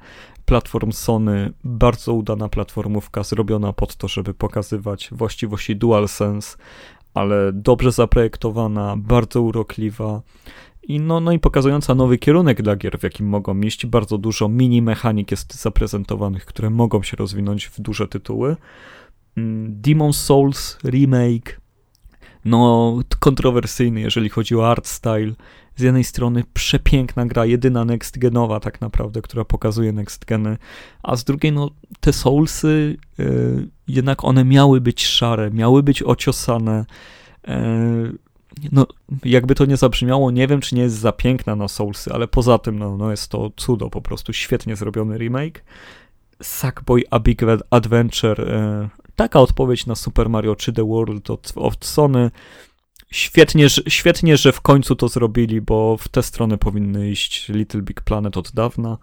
[0.45, 1.53] platform Sony.
[1.63, 6.57] Bardzo udana platformówka, zrobiona pod to, żeby pokazywać właściwości DualSense,
[7.13, 10.22] ale dobrze zaprojektowana, bardzo urokliwa.
[10.84, 13.85] I no, no i pokazująca nowy kierunek dla gier, w jakim mogą iść.
[13.85, 18.55] Bardzo dużo mini mechanik jest zaprezentowanych, które mogą się rozwinąć w duże tytuły.
[19.38, 21.61] Mm, Demon Souls remake,
[22.45, 25.34] no kontrowersyjny, jeżeli chodzi o art style.
[25.76, 30.57] Z jednej strony przepiękna gra, jedyna next genowa tak naprawdę, która pokazuje next geny,
[31.03, 36.85] a z drugiej no te Soulsy yy, jednak one miały być szare, miały być ociosane.
[37.47, 38.18] Yy,
[38.72, 38.88] no,
[39.26, 42.57] jakby to nie zabrzmiało, nie wiem, czy nie jest za piękna na Soulsy, ale poza
[42.57, 45.63] tym, no, no jest to cudo, po prostu świetnie zrobiony remake.
[46.41, 52.32] Sackboy A Big Adventure, e, taka odpowiedź na Super Mario 3D World od, od Sony.
[53.12, 58.02] Świetnie, świetnie, że w końcu to zrobili, bo w tę stronę powinny iść Little Big
[58.02, 58.98] Planet od dawna.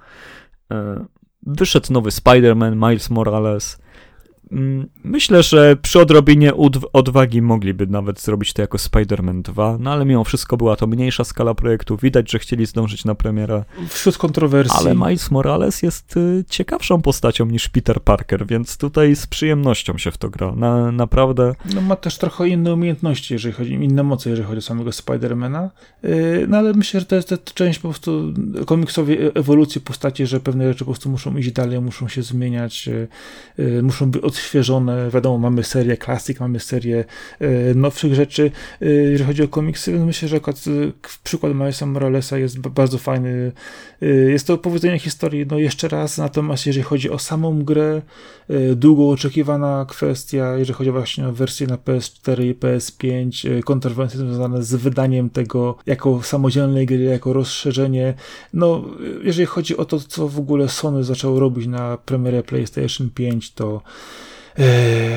[0.70, 1.04] E,
[1.42, 3.78] wyszedł nowy Spider-Man, Miles Morales.
[4.52, 6.52] Mm, myślę, że przy odrobinie
[6.92, 11.24] odwagi mogliby nawet zrobić to jako Spider-Man 2, no ale mimo wszystko była to mniejsza
[11.24, 11.96] skala projektu.
[11.96, 13.64] Widać, że chcieli zdążyć na premierę.
[13.88, 14.78] Wśród kontrowersji.
[14.78, 20.10] Ale Miles Morales jest y, ciekawszą postacią niż Peter Parker, więc tutaj z przyjemnością się
[20.10, 20.52] w to gra.
[20.52, 21.54] Na, naprawdę.
[21.74, 25.70] No ma też trochę inne umiejętności, jeżeli chodzi, inne moce, jeżeli chodzi o samego Spidermana.
[26.02, 28.34] Yy, no ale myślę, że to jest, to część po prostu
[28.66, 32.86] komiksowej e, ewolucji postaci, że pewne rzeczy po prostu muszą iść dalej, muszą się zmieniać,
[33.58, 35.10] yy, muszą być odświeżone.
[35.10, 37.04] Wiadomo, mamy serię klasik, mamy serię
[37.40, 38.50] e, nowszych rzeczy.
[38.82, 40.92] E, jeżeli chodzi o komiksy, myślę, że akurat e,
[41.24, 43.52] przykład Milesa Moralesa jest bardzo fajny.
[44.28, 48.02] Jest to opowiedzenie historii, no jeszcze raz, natomiast jeżeli chodzi o samą grę,
[48.76, 54.74] długo oczekiwana kwestia, jeżeli chodzi właśnie o wersję na PS4 i PS5, kontrowersje związane z
[54.74, 58.14] wydaniem tego jako samodzielnej gry, jako rozszerzenie.
[58.52, 58.84] No,
[59.22, 63.82] jeżeli chodzi o to, co w ogóle Sony zaczęło robić na premierę PlayStation 5, to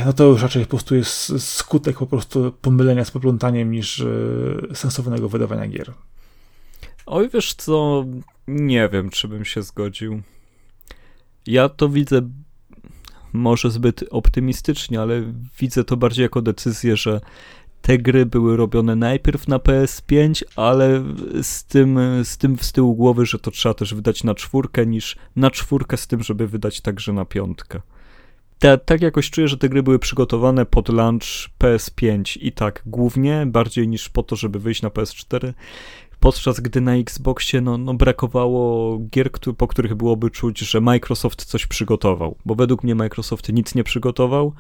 [0.05, 4.05] no to już raczej po prostu jest skutek po prostu pomylenia z poplątaniem niż e,
[4.75, 5.93] sensownego wydawania gier.
[7.05, 8.05] Oj, wiesz co,
[8.47, 10.21] nie wiem, czy bym się zgodził.
[11.47, 12.21] Ja to widzę
[13.33, 17.21] może zbyt optymistycznie, ale widzę to bardziej jako decyzję, że
[17.81, 21.03] te gry były robione najpierw na PS5, ale
[21.41, 25.17] z tym, z tym z tyłu głowy, że to trzeba też wydać na czwórkę, niż
[25.35, 27.81] na czwórkę z tym, żeby wydać także na piątkę
[28.61, 33.43] te, tak jakoś czuję, że te gry były przygotowane pod launch PS5 i tak głównie,
[33.47, 35.53] bardziej niż po to, żeby wyjść na PS4,
[36.19, 41.67] podczas gdy na Xboxie no, no brakowało gier, po których byłoby czuć, że Microsoft coś
[41.67, 44.53] przygotował, bo według mnie Microsoft nic nie przygotował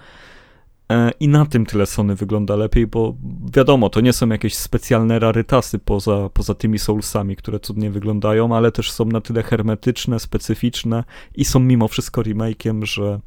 [0.91, 3.15] e, i na tym tyle Sony wygląda lepiej, bo
[3.53, 8.71] wiadomo, to nie są jakieś specjalne rarytasy poza, poza tymi Soulsami, które cudnie wyglądają, ale
[8.71, 11.03] też są na tyle hermetyczne, specyficzne
[11.35, 13.19] i są mimo wszystko remake'iem, że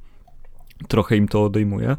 [0.89, 1.97] trochę im to odejmuje.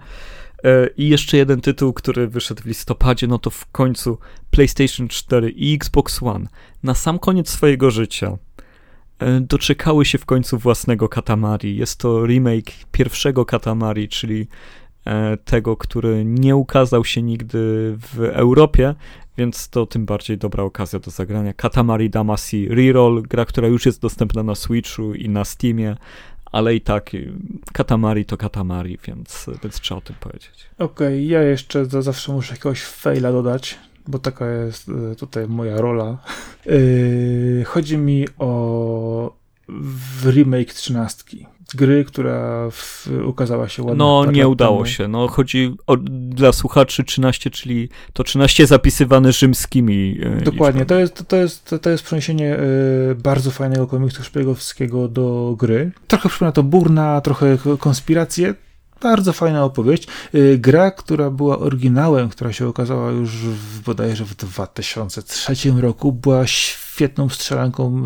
[0.64, 4.18] E, I jeszcze jeden tytuł, który wyszedł w listopadzie, no to w końcu
[4.52, 6.48] PlayStation 4 i Xbox One
[6.84, 8.38] na sam koniec swojego życia
[9.20, 11.78] e, doczekały się w końcu własnego Katamari.
[11.78, 14.48] Jest to remake pierwszego Katamari, czyli
[15.06, 17.58] e, tego, który nie ukazał się nigdy
[17.98, 18.96] w Europie,
[19.38, 21.54] więc to tym bardziej dobra okazja do zagrania.
[21.54, 25.96] Katamari Damacy Reroll, gra, która już jest dostępna na Switchu i na Steamie,
[26.56, 27.34] ale i tak y,
[27.74, 30.70] Katamari to Katamari, więc, więc trzeba o tym powiedzieć.
[30.78, 35.48] Okej, okay, ja jeszcze za, zawsze muszę jakiegoś faila dodać, bo taka jest y, tutaj
[35.48, 36.18] moja rola.
[36.66, 39.36] Yy, chodzi mi o
[40.26, 41.46] remake trzynastki
[41.76, 43.98] gry, która w, ukazała się ładnie.
[43.98, 44.86] No, nie udało temu.
[44.86, 45.08] się.
[45.08, 50.20] No, chodzi o, dla słuchaczy 13, czyli to 13 zapisywane rzymskimi.
[50.24, 50.86] E, Dokładnie.
[50.86, 52.58] To jest, to, jest, to jest przeniesienie
[53.12, 55.92] y, bardzo fajnego komiksu szpiegowskiego do gry.
[56.08, 58.54] Trochę przypomina to Burna, trochę konspirację.
[59.02, 60.08] Bardzo fajna opowieść.
[60.36, 66.48] Y, gra, która była oryginałem, która się okazała już w, bodajże w 2003 roku, była
[66.96, 68.04] świetną strzelanką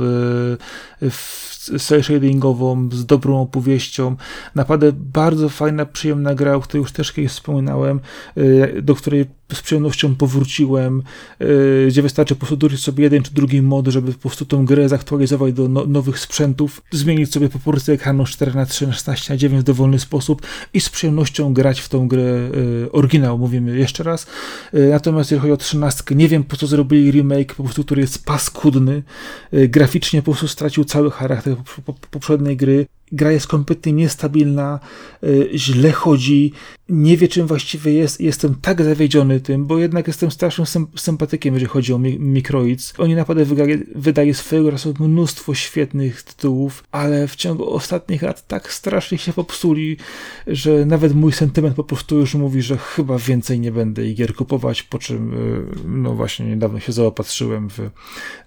[1.77, 4.15] cel shadingową, z dobrą opowieścią.
[4.55, 7.99] Naprawdę bardzo fajna, przyjemna gra, o której już też kiedyś wspominałem,
[8.37, 11.03] y, do której z przyjemnością powróciłem,
[11.41, 14.65] y, gdzie wystarczy po prostu dodać sobie jeden czy drugi mod, żeby po prostu tą
[14.65, 19.33] grę zaktualizować do no, nowych sprzętów, zmienić sobie proporcję ekranu 4 na 3 na 16
[19.33, 20.41] na 9 w dowolny sposób
[20.73, 24.27] i z przyjemnością grać w tą grę y, oryginał, mówimy jeszcze raz.
[24.73, 28.25] Natomiast jeżeli chodzi o 13, nie wiem po co zrobili remake, po prostu, który jest
[28.25, 28.78] paskudny,
[29.51, 31.55] graficznie po prostu stracił cały charakter
[32.11, 32.85] poprzedniej gry.
[33.11, 34.79] Gra jest kompletnie niestabilna,
[35.23, 36.53] y, źle chodzi,
[36.89, 38.21] nie wie czym właściwie jest.
[38.21, 42.93] Jestem tak zawiedziony tym, bo jednak jestem strasznym sympatykiem, jeżeli chodzi o Microids.
[42.97, 48.73] Oni naprawdę wydaje, wydaje swojego czasu mnóstwo świetnych tytułów, ale w ciągu ostatnich lat tak
[48.73, 49.97] strasznie się popsuli,
[50.47, 54.35] że nawet mój sentyment po prostu już mówi, że chyba więcej nie będę ich gier
[54.35, 57.89] kupować, po czym y, no właśnie niedawno się zaopatrzyłem w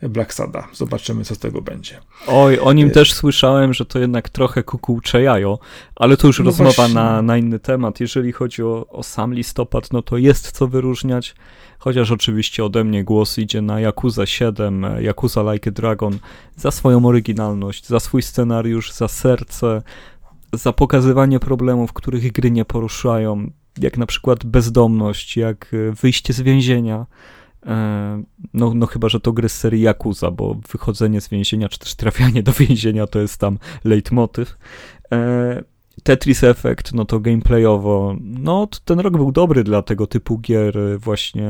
[0.09, 0.69] Black Sada.
[0.73, 2.01] Zobaczymy, co z tego będzie.
[2.27, 5.59] Oj, o nim y też słyszałem, że to jednak trochę kukułcze jajo,
[5.97, 8.01] ale to już no rozmowa na, na inny temat.
[8.01, 11.35] Jeżeli chodzi o, o sam listopad, no to jest co wyróżniać,
[11.79, 16.19] chociaż oczywiście ode mnie głos idzie na Yakuza 7, Yakuza Like a Dragon,
[16.57, 19.83] za swoją oryginalność, za swój scenariusz, za serce,
[20.53, 26.41] za pokazywanie problemów, których gry nie poruszają, jak na przykład bezdomność, jak e, wyjście z
[26.41, 27.07] więzienia.
[27.67, 28.23] E,
[28.55, 31.95] no, no chyba, że to gry z serii Yakuza, bo wychodzenie z więzienia, czy też
[31.95, 34.59] trafianie do więzienia to jest tam leitmotyw.
[35.13, 35.63] E,
[36.03, 41.49] Tetris Effect, no to gameplayowo, no ten rok był dobry dla tego typu gier właśnie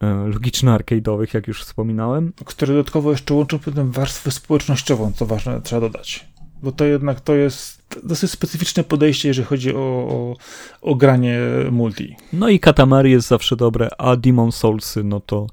[0.00, 2.32] e, logiczno-arcade'owych, jak już wspominałem.
[2.44, 6.33] Które dodatkowo jeszcze łączą pewną warstwę społecznościową, co ważne, trzeba dodać.
[6.64, 10.36] Bo to jednak to jest dosyć specyficzne podejście, jeżeli chodzi o, o,
[10.82, 11.38] o granie
[11.70, 12.16] multi.
[12.32, 15.46] No i Katamari jest zawsze dobre, a Demon Soulsy, no to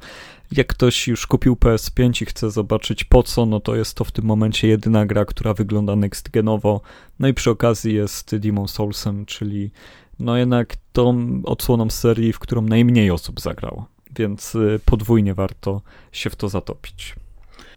[0.52, 4.12] jak ktoś już kupił PS5 i chce zobaczyć po co, no to jest to w
[4.12, 6.82] tym momencie jedyna gra, która wygląda next genowo.
[7.20, 9.72] No i przy okazji jest Demon Soulsem, czyli
[10.20, 13.86] no jednak tą odsłoną serii, w którą najmniej osób zagrało.
[14.16, 15.82] Więc y, podwójnie warto
[16.12, 17.16] się w to zatopić.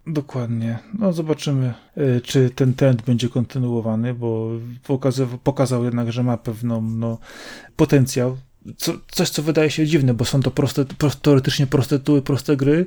[0.07, 0.79] Dokładnie.
[0.99, 4.49] No zobaczymy, y, czy ten trend będzie kontynuowany, bo
[4.83, 7.17] pokazał, pokazał jednak, że ma pewną no,
[7.75, 8.37] potencjał
[8.77, 12.57] co, coś, co wydaje się dziwne, bo są to proste, proste, teoretycznie proste tytuły, proste
[12.57, 12.85] gry,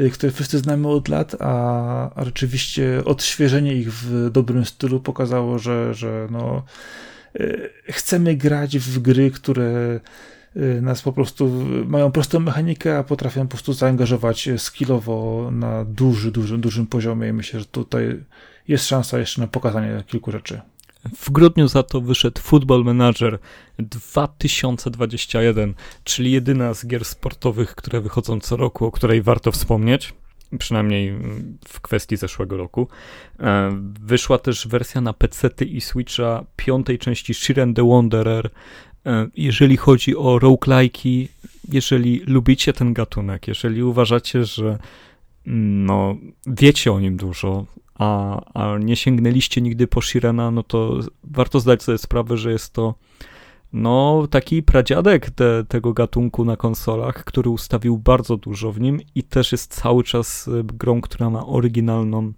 [0.00, 5.58] y, które wszyscy znamy od lat, a, a rzeczywiście odświeżenie ich w dobrym stylu pokazało,
[5.58, 6.62] że, że no,
[7.40, 10.00] y, chcemy grać w gry, które
[10.82, 16.60] nas po prostu mają prostą mechanikę, a potrafią po prostu zaangażować skillowo na duży, dużym,
[16.60, 18.24] dużym poziomie i myślę, że tutaj
[18.68, 20.60] jest szansa jeszcze na pokazanie kilku rzeczy.
[21.16, 23.38] W grudniu za to wyszedł Football Manager
[23.78, 30.14] 2021, czyli jedyna z gier sportowych, które wychodzą co roku, o której warto wspomnieć
[30.58, 31.18] przynajmniej
[31.68, 32.88] w kwestii zeszłego roku.
[33.40, 33.70] E,
[34.00, 38.50] wyszła też wersja na PC i Switcha piątej części Shiren the Wanderer.
[39.08, 41.28] E, jeżeli chodzi o roguelike'i,
[41.72, 44.78] jeżeli lubicie ten gatunek, jeżeli uważacie, że
[45.46, 46.16] mm, no,
[46.46, 51.82] wiecie o nim dużo, a, a nie sięgnęliście nigdy po Shirena, no to warto zdać
[51.82, 52.94] sobie sprawę, że jest to
[53.72, 59.22] no, taki pradziadek te, tego gatunku na konsolach, który ustawił bardzo dużo w nim i
[59.22, 62.32] też jest cały czas e, grą, która ma oryginalną,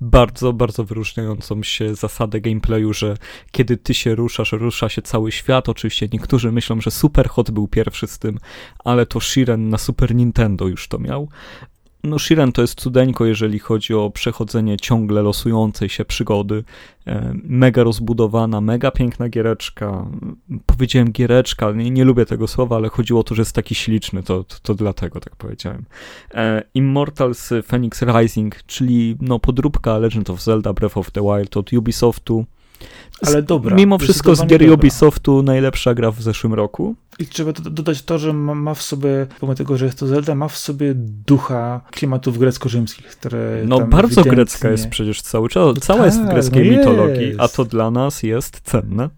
[0.00, 3.16] bardzo, bardzo wyróżniającą się zasadę gameplayu, że
[3.52, 5.68] kiedy ty się ruszasz, rusza się cały świat.
[5.68, 8.38] Oczywiście niektórzy myślą, że Superhot był pierwszy z tym,
[8.84, 11.28] ale to Shiren na Super Nintendo już to miał
[12.04, 16.64] no Shiren to jest cudeńko, jeżeli chodzi o przechodzenie ciągle losującej się przygody.
[17.06, 20.06] E, mega rozbudowana, mega piękna giereczka.
[20.66, 24.22] Powiedziałem giereczka, nie, nie lubię tego słowa, ale chodziło o to, że jest taki śliczny,
[24.22, 25.84] to, to, to dlatego tak powiedziałem.
[26.34, 31.72] E, Immortals Phoenix Rising, czyli no podróbka Legend of Zelda Breath of the Wild od
[31.72, 32.44] Ubisoftu.
[33.26, 33.76] Ale dobra.
[33.76, 34.72] Mimo wszystko z gier.
[34.72, 36.94] Ubisoftu najlepsza gra w zeszłym roku.
[37.18, 40.48] I trzeba dodać to, że ma, w sobie, pomimo tego, że jest to Zelda, ma
[40.48, 40.92] w sobie
[41.26, 43.62] ducha klimatów grecko-rzymskich, które.
[43.66, 44.32] No bardzo ewidentnie...
[44.32, 45.78] grecka jest przecież cały czas.
[45.80, 47.40] Cała tak, jest w greckiej no mitologii, jest.
[47.40, 49.08] a to dla nas jest cenne.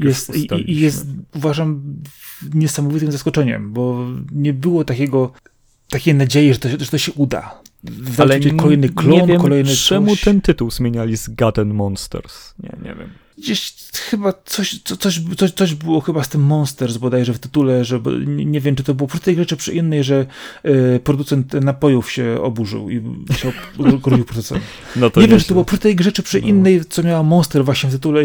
[0.00, 1.82] Jest, i, I jest, uważam,
[2.54, 5.32] niesamowitym zaskoczeniem, bo nie było takiego
[5.88, 7.60] takiej nadziei, że to, że to się uda.
[8.18, 10.20] Ale kolejny klon, nie wiem, kolejny czemu coś.
[10.20, 12.54] ten tytuł zmieniali z God Monsters.
[12.62, 13.10] Nie, nie wiem.
[13.38, 13.74] Gdzieś
[14.10, 18.60] chyba coś, coś, coś, coś było chyba z tym Monsters bodajże w tytule, że nie
[18.60, 20.26] wiem, czy to było przy tej grze, czy przy innej, że
[20.66, 23.52] y, producent napojów się oburzył i chciał
[24.06, 24.62] robił producent.
[24.96, 26.46] No nie wiem, czy to było przy tej grze, czy przy no.
[26.46, 28.22] innej, co miała Monster właśnie w tytule.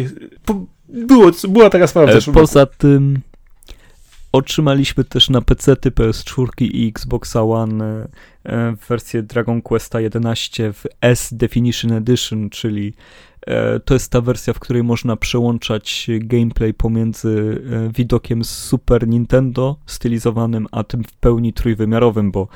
[0.90, 2.12] Było, była taka sprawa.
[2.12, 2.74] E, poza roku.
[2.78, 3.20] tym
[4.32, 8.08] Otrzymaliśmy też na PC PS4 i Xbox One
[8.46, 12.94] e, wersję Dragon Questa 11 w S Definition Edition, czyli
[13.86, 19.76] to jest ta wersja, w której można przełączać gameplay pomiędzy e, widokiem z Super Nintendo
[19.86, 22.48] stylizowanym, a tym w pełni trójwymiarowym, bo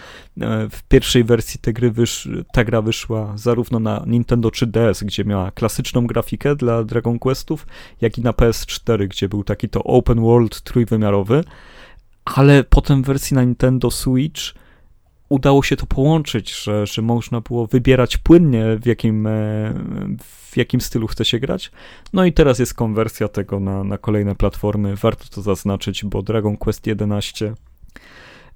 [0.41, 5.25] e, w pierwszej wersji tej gry wysz, ta gra wyszła zarówno na Nintendo 3DS, gdzie
[5.25, 7.67] miała klasyczną grafikę dla Dragon Questów,
[8.01, 11.43] jak i na PS4, gdzie był taki to open world trójwymiarowy,
[12.25, 14.41] ale potem w wersji na Nintendo Switch
[15.29, 19.27] udało się to połączyć, że, że można było wybierać płynnie, w jakim,
[20.23, 21.71] w jakim stylu chce się grać.
[22.13, 24.95] No i teraz jest konwersja tego na, na kolejne platformy.
[24.95, 27.53] Warto to zaznaczyć, bo Dragon Quest 11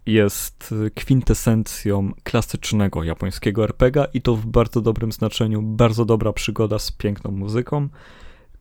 [0.06, 6.92] jest kwintesencją klasycznego japońskiego RPGa i to w bardzo dobrym znaczeniu, bardzo dobra przygoda z
[6.92, 7.90] piękną muzyką.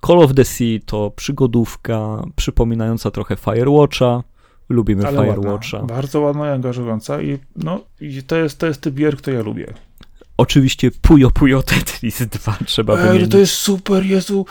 [0.06, 4.22] Call of the Sea to przygodówka przypominająca trochę Firewatcha,
[4.68, 5.76] lubimy Ale Firewatcha.
[5.76, 9.36] Ładna, bardzo ładna i angażująca i no i to jest, to jest typ gier, który
[9.36, 9.74] ja lubię.
[10.36, 13.30] Oczywiście Puyo Puyo Tetris 2 trzeba Ej, wymienić.
[13.30, 14.46] to jest super, Jezu.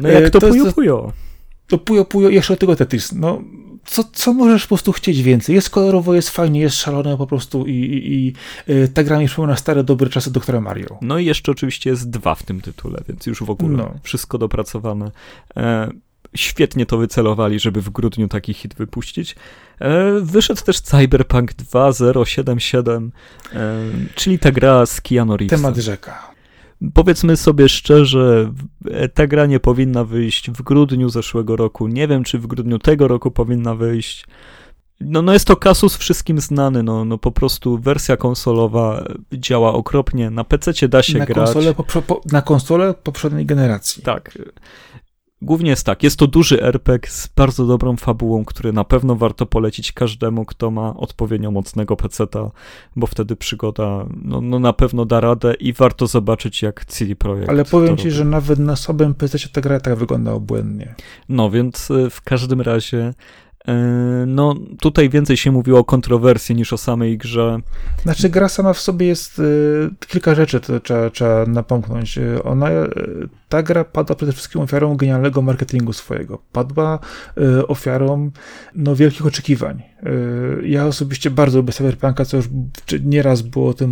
[0.00, 1.12] No jak to, to Puyo jest, Puyo?
[1.66, 3.12] To Puyo Puyo, jeszcze tego Tetris.
[3.12, 3.42] No,
[3.84, 5.54] co, co możesz po prostu chcieć więcej?
[5.54, 8.32] Jest kolorowo, jest fajnie, jest szalone po prostu i, i, i
[8.72, 10.98] y, ta gra mi przypomina stare, dobre czasy doktora Mario.
[11.02, 13.94] No i jeszcze oczywiście jest dwa w tym tytule, więc już w ogóle no.
[14.02, 15.10] wszystko dopracowane.
[15.56, 15.90] E,
[16.36, 19.36] świetnie to wycelowali, żeby w grudniu taki hit wypuścić.
[19.80, 23.12] E, wyszedł też Cyberpunk 2077,
[23.52, 23.58] e,
[24.14, 25.62] czyli ta gra z Keanu Reevesem.
[25.62, 26.34] Temat rzeka.
[26.94, 28.52] Powiedzmy sobie szczerze,
[29.14, 31.88] ta gra nie powinna wyjść w grudniu zeszłego roku.
[31.88, 34.26] Nie wiem, czy w grudniu tego roku powinna wyjść.
[35.00, 40.30] No, no jest to kasus wszystkim znany, no, no po prostu wersja konsolowa działa okropnie,
[40.30, 41.52] na PC da się na grać.
[41.52, 44.02] Konsole po, na konsolę poprzedniej generacji.
[44.02, 44.38] Tak.
[45.44, 49.46] Głównie jest tak, jest to duży RPG z bardzo dobrą fabułą, który na pewno warto
[49.46, 52.50] polecić każdemu, kto ma odpowiednio mocnego peceta,
[52.96, 57.48] bo wtedy przygoda no, no na pewno da radę i warto zobaczyć jak CD Projekt
[57.48, 58.16] Ale powiem ci, robi.
[58.16, 60.94] że nawet na słabym pececie ta gra tak wygląda obłędnie.
[61.28, 63.14] No więc y, w każdym razie
[64.26, 67.58] no, tutaj więcej się mówiło o kontrowersji niż o samej grze.
[68.02, 72.18] Znaczy, gra sama w sobie jest y, kilka rzeczy, trzeba, trzeba napomknąć.
[72.18, 72.68] E, ona,
[73.48, 76.38] ta gra padła przede wszystkim ofiarą genialnego marketingu swojego.
[76.52, 76.98] Padła
[77.68, 78.30] ofiarą
[78.74, 79.82] no, wielkich oczekiwań.
[80.64, 82.48] Ja osobiście bardzo lubię Cyberpunka, co już
[83.04, 83.90] nieraz było o tym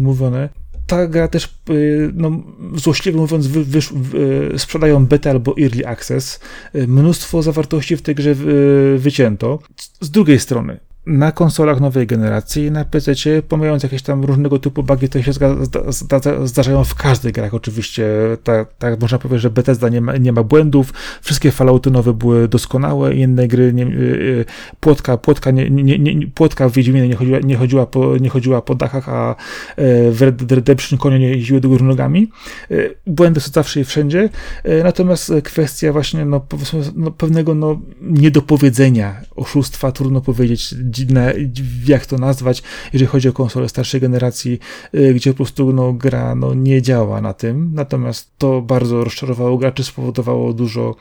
[0.00, 0.48] mówione
[0.86, 2.42] ta gra też, y, no,
[2.74, 6.40] złośliwie mówiąc, wy, wy, wy, sprzedają beta albo early access.
[6.74, 8.34] Y, mnóstwo zawartości w tej grze
[8.96, 9.58] wycięto.
[10.00, 13.12] Z drugiej strony, na konsolach nowej generacji, na PC,
[13.48, 15.32] pomijając jakieś tam różnego typu bugi, które się
[16.44, 18.06] zdarzają w każdych grach oczywiście.
[18.44, 20.92] Tak, tak można powiedzieć, że Bethesda nie ma, nie ma błędów,
[21.22, 24.44] wszystkie Fallouty nowe były doskonałe, inne gry, nie, y, y,
[24.80, 28.62] płotka, płotka, nie, nie, nie, płotka w Wiedźminie nie chodziła, nie, chodziła po, nie chodziła
[28.62, 29.30] po dachach, a
[29.76, 32.30] e, w Red Redemption konie nie jeździły do góry nogami.
[32.70, 32.74] E,
[33.06, 34.28] błędy są zawsze i wszędzie,
[34.64, 36.46] e, natomiast kwestia właśnie no,
[36.94, 41.34] no, pewnego no, niedopowiedzenia, oszustwa, trudno powiedzieć, dziwne,
[41.86, 42.62] jak to nazwać,
[42.92, 44.58] jeżeli chodzi o konsole starszej generacji,
[44.94, 47.70] y, gdzie po prostu no, gra no, nie działa na tym.
[47.74, 50.96] Natomiast to bardzo rozczarowało graczy, spowodowało dużo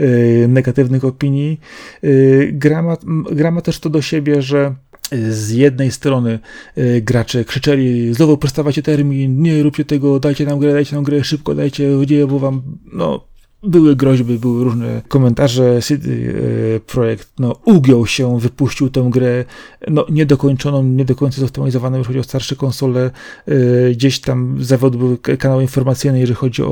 [0.00, 1.60] y, negatywnych opinii.
[2.04, 2.96] Y, gra, ma,
[3.32, 4.74] gra ma też to do siebie, że
[5.30, 6.38] z jednej strony
[7.02, 11.54] gracze krzyczeli, znowu przestawajcie termin, nie róbcie tego, dajcie nam grę, dajcie nam grę szybko,
[11.54, 13.24] dajcie dzieje, bo wam, no,
[13.66, 15.80] były groźby, były różne komentarze.
[15.82, 16.08] CD
[16.86, 19.44] Projekt no, ugiął się, wypuścił tę grę
[19.88, 23.10] no, niedokończoną, nie do końca zoptymalizowaną, jeżeli chodzi o starsze konsole.
[23.92, 26.68] Gdzieś tam zawiodły kanały informacyjne, jeżeli chodzi o,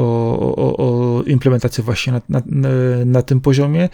[0.56, 2.68] o, o implementację właśnie na, na,
[3.04, 3.88] na, tym poziomie.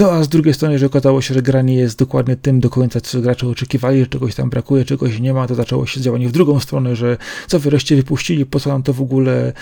[0.00, 2.70] No a z drugiej strony, że okazało się, że gra nie jest dokładnie tym do
[2.70, 6.28] końca, co gracze oczekiwali, że czegoś tam brakuje, czegoś nie ma, to zaczęło się działanie
[6.28, 9.52] w drugą stronę, że co wreszcie wypuścili, po co nam to w ogóle,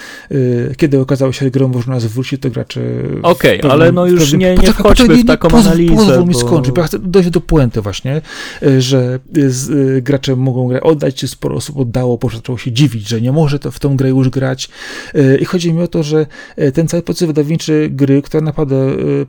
[0.77, 2.81] kiedy okazało się, że grą można zwrócić, to gracze...
[3.23, 5.97] Okej, okay, ale no już pewnym, nie, nie wchodźmy poczekaj, w taką nie, analizę.
[5.97, 6.27] Pozwól bo...
[6.27, 8.23] mi skończyć, bo ja chcę dojść do puenty właśnie,
[8.63, 12.73] y, że z, y, gracze mogą grę oddać, czy sporo osób oddało, bo zaczęło się
[12.73, 14.69] dziwić, że nie może to w tą grę już grać
[15.15, 16.27] yy, i chodzi mi o to, że
[16.75, 18.77] ten cały proces wydawniczy gry, która naprawdę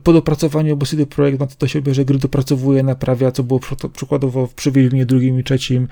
[0.04, 3.60] po dopracowaniu, bo CD Projekt ma to do siebie, że gry dopracowuje, naprawia, co było
[3.92, 5.88] przykładowo przy Wiedźminie drugim i trzecim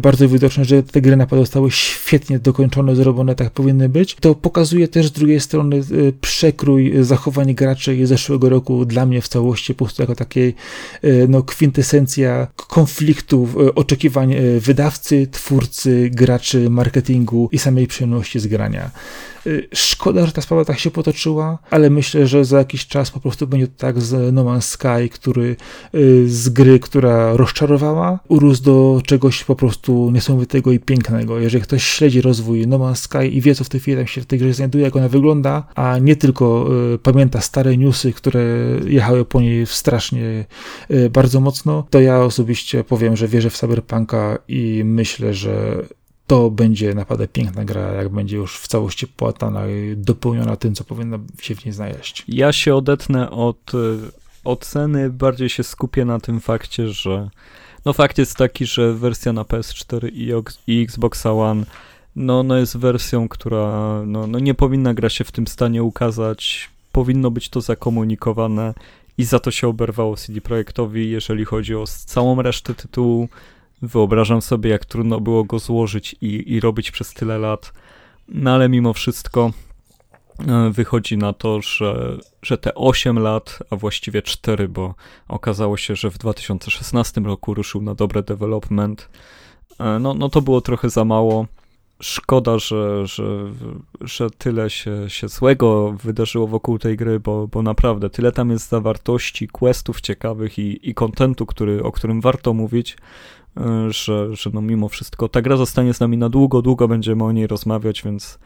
[0.00, 4.16] bardzo widoczne, że te gry naprawdę zostały świetnie dokończone, zrobione tak powinny być.
[4.20, 9.28] To pokazuje też z drugiej strony y, przekrój zachowań graczy zeszłego roku dla mnie w
[9.28, 10.54] całości, po prostu jako takiej
[11.04, 18.90] y, no, kwintesencja konfliktu, y, oczekiwań wydawcy, twórcy, graczy, marketingu i samej przyjemności z grania.
[19.74, 23.46] Szkoda, że ta sprawa tak się potoczyła, ale myślę, że za jakiś czas po prostu
[23.46, 25.56] będzie to tak z No Man's Sky, który
[26.26, 31.38] z gry, która rozczarowała, urósł do czegoś po prostu niesamowitego i pięknego.
[31.38, 34.20] Jeżeli ktoś śledzi rozwój No Man's Sky i wie, co w tej chwili tam się
[34.20, 38.42] w tej grze znajduje, jak ona wygląda, a nie tylko y, pamięta stare newsy, które
[38.86, 40.44] jechały po niej strasznie
[41.10, 45.82] bardzo mocno, to ja osobiście powiem, że wierzę w Cyberpunka i myślę, że
[46.26, 50.84] to będzie naprawdę piękna gra, jak będzie już w całości płatana i dopełniona tym, co
[50.84, 52.24] powinno się w niej znaleźć.
[52.28, 53.78] Ja się odetnę od e,
[54.44, 57.30] oceny, bardziej się skupię na tym fakcie, że
[57.84, 60.10] no fakt jest taki, że wersja na PS4
[60.66, 61.64] i, Xbox One
[62.16, 66.70] no, no jest wersją, która no, no nie powinna gra się w tym stanie ukazać,
[66.92, 68.74] powinno być to zakomunikowane
[69.18, 73.28] i za to się oberwało CD Projektowi, jeżeli chodzi o całą resztę tytułu.
[73.82, 77.72] Wyobrażam sobie, jak trudno było go złożyć i, i robić przez tyle lat.
[78.28, 79.50] No ale mimo wszystko
[80.48, 84.94] e, wychodzi na to, że, że te 8 lat, a właściwie 4, bo
[85.28, 89.08] okazało się, że w 2016 roku ruszył na dobre development,
[89.80, 91.46] e, no, no to było trochę za mało.
[92.02, 93.24] Szkoda, że, że,
[94.00, 98.68] że tyle się, się złego wydarzyło wokół tej gry, bo, bo naprawdę tyle tam jest
[98.68, 102.96] zawartości, questów ciekawych i, i kontentu, który, o którym warto mówić,
[103.56, 107.24] E, że, że no mimo wszystko ta gra zostanie z nami na długo, długo będziemy
[107.24, 108.38] o niej rozmawiać, więc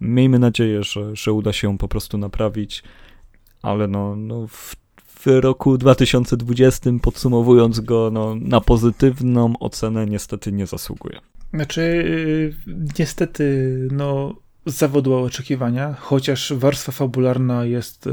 [0.00, 2.82] miejmy nadzieję, że, że uda się ją po prostu naprawić,
[3.62, 4.76] ale no, no w,
[5.06, 11.20] w roku 2020 podsumowując go no, na pozytywną ocenę niestety nie zasługuje.
[11.54, 12.54] Znaczy, y,
[12.98, 14.34] niestety, no,
[14.66, 18.10] zawodu oczekiwania, chociaż warstwa fabularna jest, y,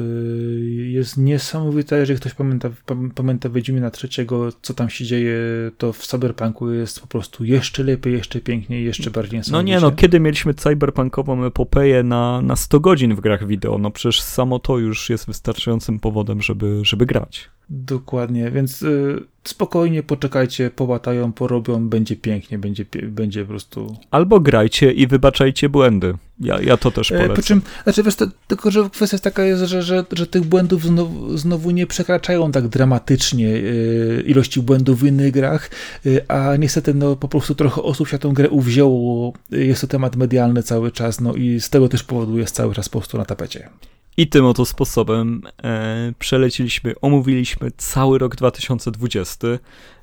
[0.91, 1.97] jest niesamowita.
[1.97, 2.69] Jeżeli ktoś pamięta,
[3.15, 5.37] pamięta Wiedźmina trzeciego, co tam się dzieje,
[5.77, 9.73] to w Cyberpunku jest po prostu jeszcze lepiej, jeszcze piękniej, jeszcze bardziej niesamowicie.
[9.73, 13.91] No nie, no kiedy mieliśmy cyberpunkową epopeję na, na 100 godzin w grach wideo, no
[13.91, 17.49] przecież samo to już jest wystarczającym powodem, żeby, żeby grać.
[17.69, 23.95] Dokładnie, więc y, spokojnie poczekajcie, połatają, porobią, będzie pięknie, będzie, będzie po prostu...
[24.11, 26.13] Albo grajcie i wybaczajcie błędy.
[26.39, 27.35] Ja, ja to też e, polecam.
[27.35, 30.43] Po czym, znaczy wiesz, to, tylko że kwestia jest taka, jest, że, że, że tych
[30.43, 35.69] błędów znowu, znowu nie przekraczają tak dramatycznie y, ilości błędów w innych grach,
[36.05, 40.15] y, a niestety no, po prostu trochę osób się tę grę uwzięło, jest to temat
[40.15, 43.25] medialny cały czas, no i z tego też powodu jest cały czas po prostu na
[43.25, 43.69] tapecie.
[44.17, 49.30] I tym oto sposobem e, przeleciliśmy, omówiliśmy cały rok 2020.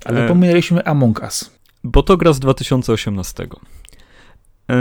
[0.04, 1.50] Ale e, pomijaliśmy Among Us.
[1.84, 3.46] Bo to gra z 2018.
[4.70, 4.76] E,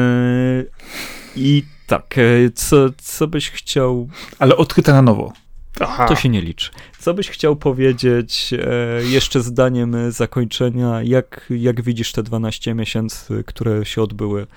[1.36, 2.22] I tak, e,
[2.56, 4.10] co, co byś chciał...
[4.40, 5.34] Ale odkryta na nowo.
[5.80, 6.08] Aha.
[6.08, 6.72] To się nie liczy.
[7.00, 13.86] Co byś chciał powiedzieć e, jeszcze zdaniem zakończenia, jak, jak widzisz te 12 miesięcy, które
[13.86, 14.48] się odbyły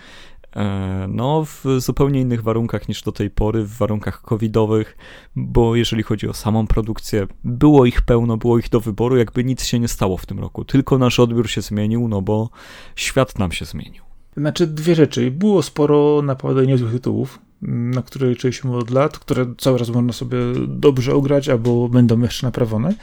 [1.09, 4.97] no, w zupełnie innych warunkach niż do tej pory, w warunkach covidowych,
[5.37, 9.65] bo jeżeli chodzi o samą produkcję, było ich pełno, było ich do wyboru, jakby nic
[9.65, 10.65] się nie stało w tym roku.
[10.65, 12.51] Tylko nasz odbiór się zmienił, no bo
[12.97, 14.03] świat nam się zmienił.
[14.37, 15.31] Znaczy dwie rzeczy.
[15.31, 20.39] Było sporo naprawdę niezłych tytułów, na które liczyliśmy od lat, które cały raz można sobie
[20.69, 22.95] dobrze ograć, albo będą jeszcze naprawione.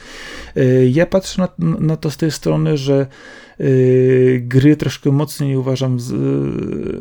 [0.56, 3.08] E, ja patrzę na, na to z tej strony, że
[3.60, 6.14] yy, gry troszkę mocniej uważam z,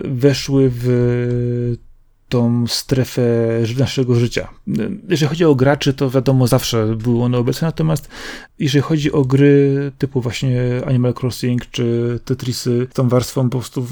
[0.04, 1.76] weszły w
[2.28, 3.22] tą strefę
[3.78, 4.48] naszego życia.
[5.08, 8.08] Jeżeli chodzi o graczy, to wiadomo, zawsze były one obecne, natomiast
[8.58, 13.86] jeżeli chodzi o gry typu właśnie Animal Crossing czy Tetrisy, tą warstwą po prostu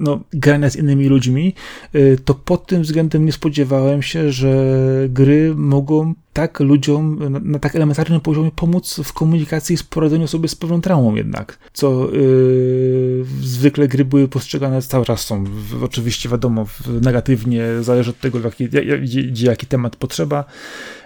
[0.00, 1.54] no, grania z innymi ludźmi,
[1.94, 4.76] y, to pod tym względem nie spodziewałem się, że
[5.08, 10.54] gry mogą tak ludziom na, tak elementarnym poziomie pomóc w komunikacji i poradzeniu sobie z
[10.54, 16.66] pewną traumą jednak, co yy, zwykle gry były postrzegane cały czas są, w, oczywiście wiadomo,
[17.02, 20.44] negatywnie, zależy od tego, jaki, jaki, jaki temat potrzeba,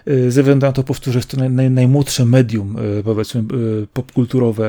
[0.07, 3.87] yy, ze względu na to, powtórzę, jest to naj, naj, najmłodsze medium, yy, powiedzmy, yy,
[3.93, 4.69] popkulturowe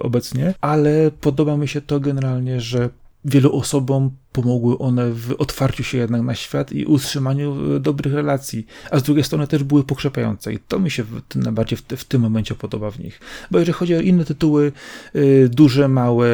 [0.00, 2.90] obecnie, ale podoba mi się to generalnie, że
[3.24, 8.66] wielu osobom pomogły one w otwarciu się jednak na świat i utrzymaniu e, dobrych relacji,
[8.90, 12.22] a z drugiej strony też były pokrzepiające i to mi się najbardziej w, w, tym
[12.22, 13.20] momencie podoba w nich.
[13.50, 14.72] Bo jeżeli chodzi o inne tytuły,
[15.16, 16.28] y, duże, małe,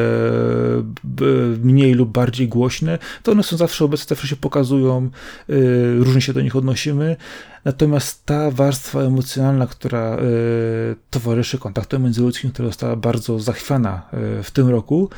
[1.63, 5.09] mniej lub bardziej głośne, to one są zawsze obecne, zawsze się pokazują,
[5.49, 7.15] y, różnie się do nich odnosimy,
[7.65, 10.17] Natomiast ta warstwa emocjonalna, która
[11.09, 14.09] towarzyszy kontaktom międzyludzkim, która została bardzo zachwiana
[14.43, 15.09] w tym roku,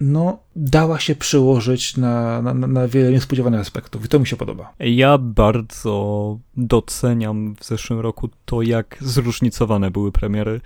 [0.00, 4.72] no, dała się przełożyć na, na, na wiele niespodziewanych aspektów i to mi się podoba.
[4.80, 10.60] Ja bardzo doceniam w zeszłym roku to, jak zróżnicowane były premiery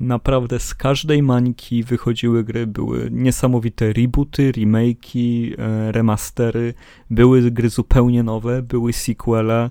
[0.00, 6.74] naprawdę z każdej mańki wychodziły gry, były niesamowite rebooty, remake'i, e, remastery,
[7.10, 9.70] były gry zupełnie nowe, były sequele,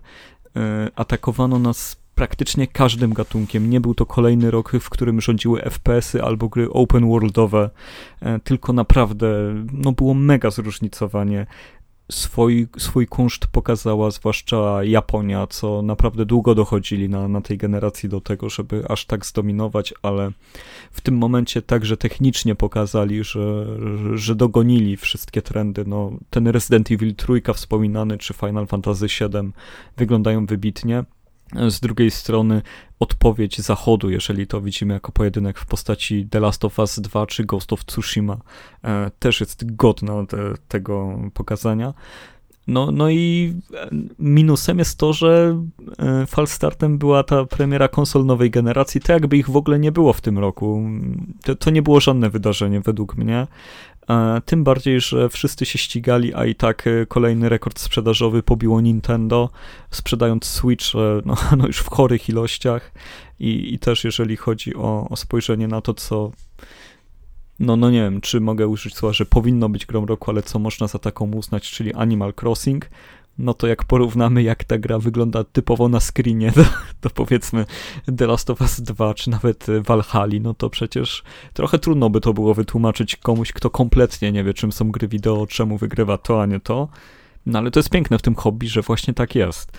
[0.55, 3.69] E, atakowano nas praktycznie każdym gatunkiem.
[3.69, 7.69] Nie był to kolejny rok, w którym rządziły FPS-y albo gry open worldowe,
[8.21, 9.27] e, tylko naprawdę
[9.73, 11.45] no, było mega zróżnicowanie.
[12.11, 18.21] Swój, swój kunszt pokazała zwłaszcza Japonia, co naprawdę długo dochodzili na, na tej generacji do
[18.21, 20.31] tego, żeby aż tak zdominować, ale
[20.91, 23.65] w tym momencie także technicznie pokazali, że,
[24.13, 25.83] że dogonili wszystkie trendy.
[25.87, 29.51] No, ten Resident Evil 3 wspominany, czy Final Fantasy VII
[29.97, 31.03] wyglądają wybitnie.
[31.69, 32.61] Z drugiej strony
[32.99, 37.45] odpowiedź Zachodu, jeżeli to widzimy jako pojedynek w postaci The Last of Us 2 czy
[37.45, 38.37] Ghost of Tsushima,
[38.83, 41.93] e, też jest godna te, tego pokazania.
[42.67, 43.89] No, no i e,
[44.19, 45.61] minusem jest to, że
[45.99, 50.13] e, falstartem była ta premiera konsol nowej generacji, to jakby ich w ogóle nie było
[50.13, 50.89] w tym roku.
[51.43, 53.47] To, to nie było żadne wydarzenie według mnie.
[54.09, 59.49] E, tym bardziej, że wszyscy się ścigali, a i tak kolejny rekord sprzedażowy pobiło Nintendo,
[59.91, 60.85] sprzedając Switch
[61.25, 62.91] no, no już w chorych ilościach.
[63.39, 66.31] I, i też jeżeli chodzi o, o spojrzenie na to, co
[67.59, 70.59] no, no nie wiem, czy mogę użyć słowa, że powinno być grą roku, ale co
[70.59, 72.89] można za taką uznać, czyli Animal Crossing,
[73.37, 76.63] no to jak porównamy, jak ta gra wygląda typowo na screenie, to,
[77.01, 77.65] to powiedzmy
[78.17, 82.33] The Last of Us 2, czy nawet Valhalla, no to przecież trochę trudno by to
[82.33, 86.45] było wytłumaczyć komuś, kto kompletnie nie wie, czym są gry wideo, czemu wygrywa to, a
[86.45, 86.87] nie to.
[87.45, 89.71] No ale to jest piękne w tym hobby, że właśnie tak jest.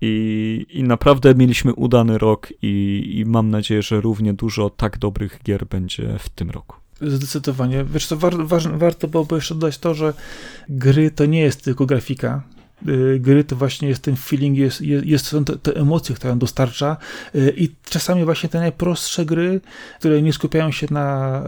[0.00, 5.40] I, I naprawdę mieliśmy udany rok i, i mam nadzieję, że równie dużo tak dobrych
[5.44, 6.76] gier będzie w tym roku.
[7.00, 7.84] Zdecydowanie.
[7.84, 10.14] Wiesz co, war, war, warto byłoby jeszcze dodać to, że
[10.68, 12.42] gry to nie jest tylko grafika,
[13.20, 16.96] gry to właśnie jest ten feeling, jest, jest, są te, te, emocje, które on dostarcza
[17.34, 19.60] y, i czasami właśnie te najprostsze gry,
[19.98, 21.42] które nie skupiają się na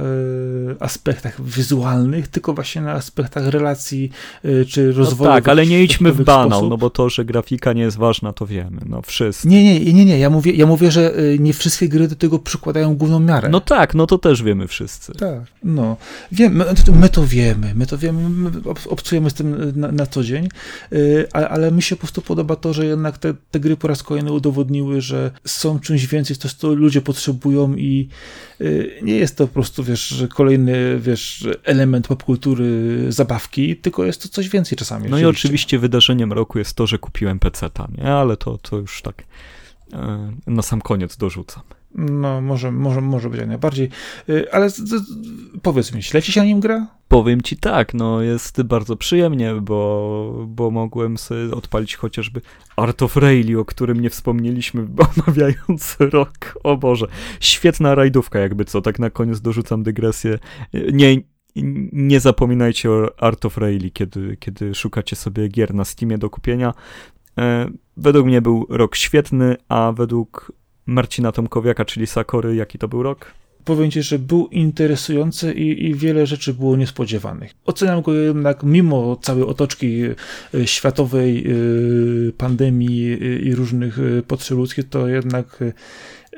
[0.72, 4.10] y, aspektach wizualnych, tylko właśnie na aspektach relacji
[4.68, 5.30] czy rozwoju.
[5.30, 8.32] No tak, ale nie idźmy w banał, no bo to, że grafika nie jest ważna,
[8.32, 9.48] to wiemy, no wszyscy.
[9.48, 12.96] Nie, nie, nie, nie, ja mówię, ja mówię, że nie wszystkie gry do tego przykładają
[12.96, 13.48] główną miarę.
[13.48, 15.12] No tak, no to też wiemy wszyscy.
[15.12, 15.96] Tak, no.
[16.32, 18.50] Wiemy, my to wiemy, my to wiemy, my
[18.88, 20.48] obcujemy z tym na, na co dzień,
[21.32, 24.02] ale, ale mi się po prostu podoba to, że jednak te, te gry po raz
[24.02, 28.08] kolejny udowodniły, że są czymś więcej, coś, co ludzie potrzebują i
[28.60, 34.28] y, nie jest to po prostu, wiesz, kolejny, wiesz, element popkultury, zabawki, tylko jest to
[34.28, 35.08] coś więcej czasami.
[35.10, 38.12] No i oczywiście wydarzeniem roku jest to, że kupiłem PC-ta, nie?
[38.12, 39.24] Ale to, to już tak
[39.92, 41.62] e, na sam koniec dorzucam.
[41.94, 43.88] No, może, może, może być jak najbardziej.
[44.28, 45.02] Y, ale z, z,
[45.62, 46.86] powiedz mi, śleci się na nim gra?
[47.08, 52.40] Powiem ci tak, no jest bardzo przyjemnie, bo, bo mogłem sobie odpalić chociażby
[52.76, 56.58] Art of Rally, o którym nie wspomnieliśmy, omawiając rok.
[56.64, 57.06] O Boże,
[57.40, 60.38] świetna rajdówka jakby co, tak na koniec dorzucam dygresję.
[60.92, 61.16] Nie,
[61.92, 66.74] nie zapominajcie o Art of Rally, kiedy, kiedy szukacie sobie gier na Steamie do kupienia.
[67.38, 70.52] E, według mnie był rok świetny, a według
[70.86, 73.34] Marcina Tomkowiaka, czyli Sakory, jaki to był rok?
[73.64, 77.54] Powiem Ci, że był interesujący i, i, wiele rzeczy było niespodziewanych.
[77.64, 80.02] Oceniam go jednak mimo całej otoczki
[80.54, 81.52] e, światowej, e,
[82.32, 83.98] pandemii e, i różnych
[84.28, 85.64] potrzeb ludzkich, to jednak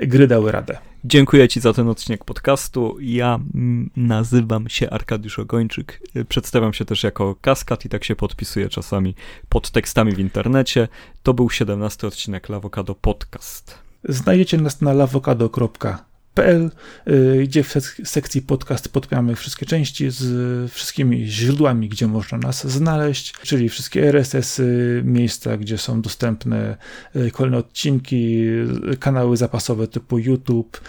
[0.02, 0.78] gry dały radę.
[1.04, 2.96] Dziękuję Ci za ten odcinek podcastu.
[3.00, 6.00] Ja mm, nazywam się Arkadiusz Ogończyk.
[6.28, 9.14] Przedstawiam się też jako Kaskad i tak się podpisuję czasami
[9.48, 10.88] pod tekstami w internecie.
[11.22, 13.85] To był 17 odcinek Lawokado Podcast.
[14.04, 16.70] Znajdziecie nas na lawokado.pl,
[17.08, 22.66] y, gdzie w sek- sekcji podcast podpiamy wszystkie części z wszystkimi źródłami, gdzie można nas
[22.66, 26.76] znaleźć, czyli wszystkie RSS-y, miejsca, gdzie są dostępne
[27.16, 28.46] y, kolejne odcinki,
[28.92, 30.80] y, kanały zapasowe typu YouTube.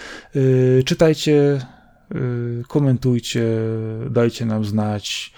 [0.85, 1.65] Czytajcie,
[2.67, 3.45] komentujcie,
[4.09, 5.33] dajcie nam znać,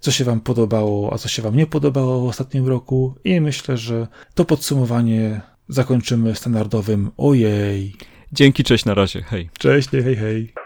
[0.00, 3.14] co się Wam podobało, a co się Wam nie podobało w ostatnim roku.
[3.24, 7.94] I myślę, że to podsumowanie zakończymy standardowym ojej.
[8.32, 9.50] Dzięki, cześć, na razie, hej.
[9.58, 10.65] Cześć, hej, hej.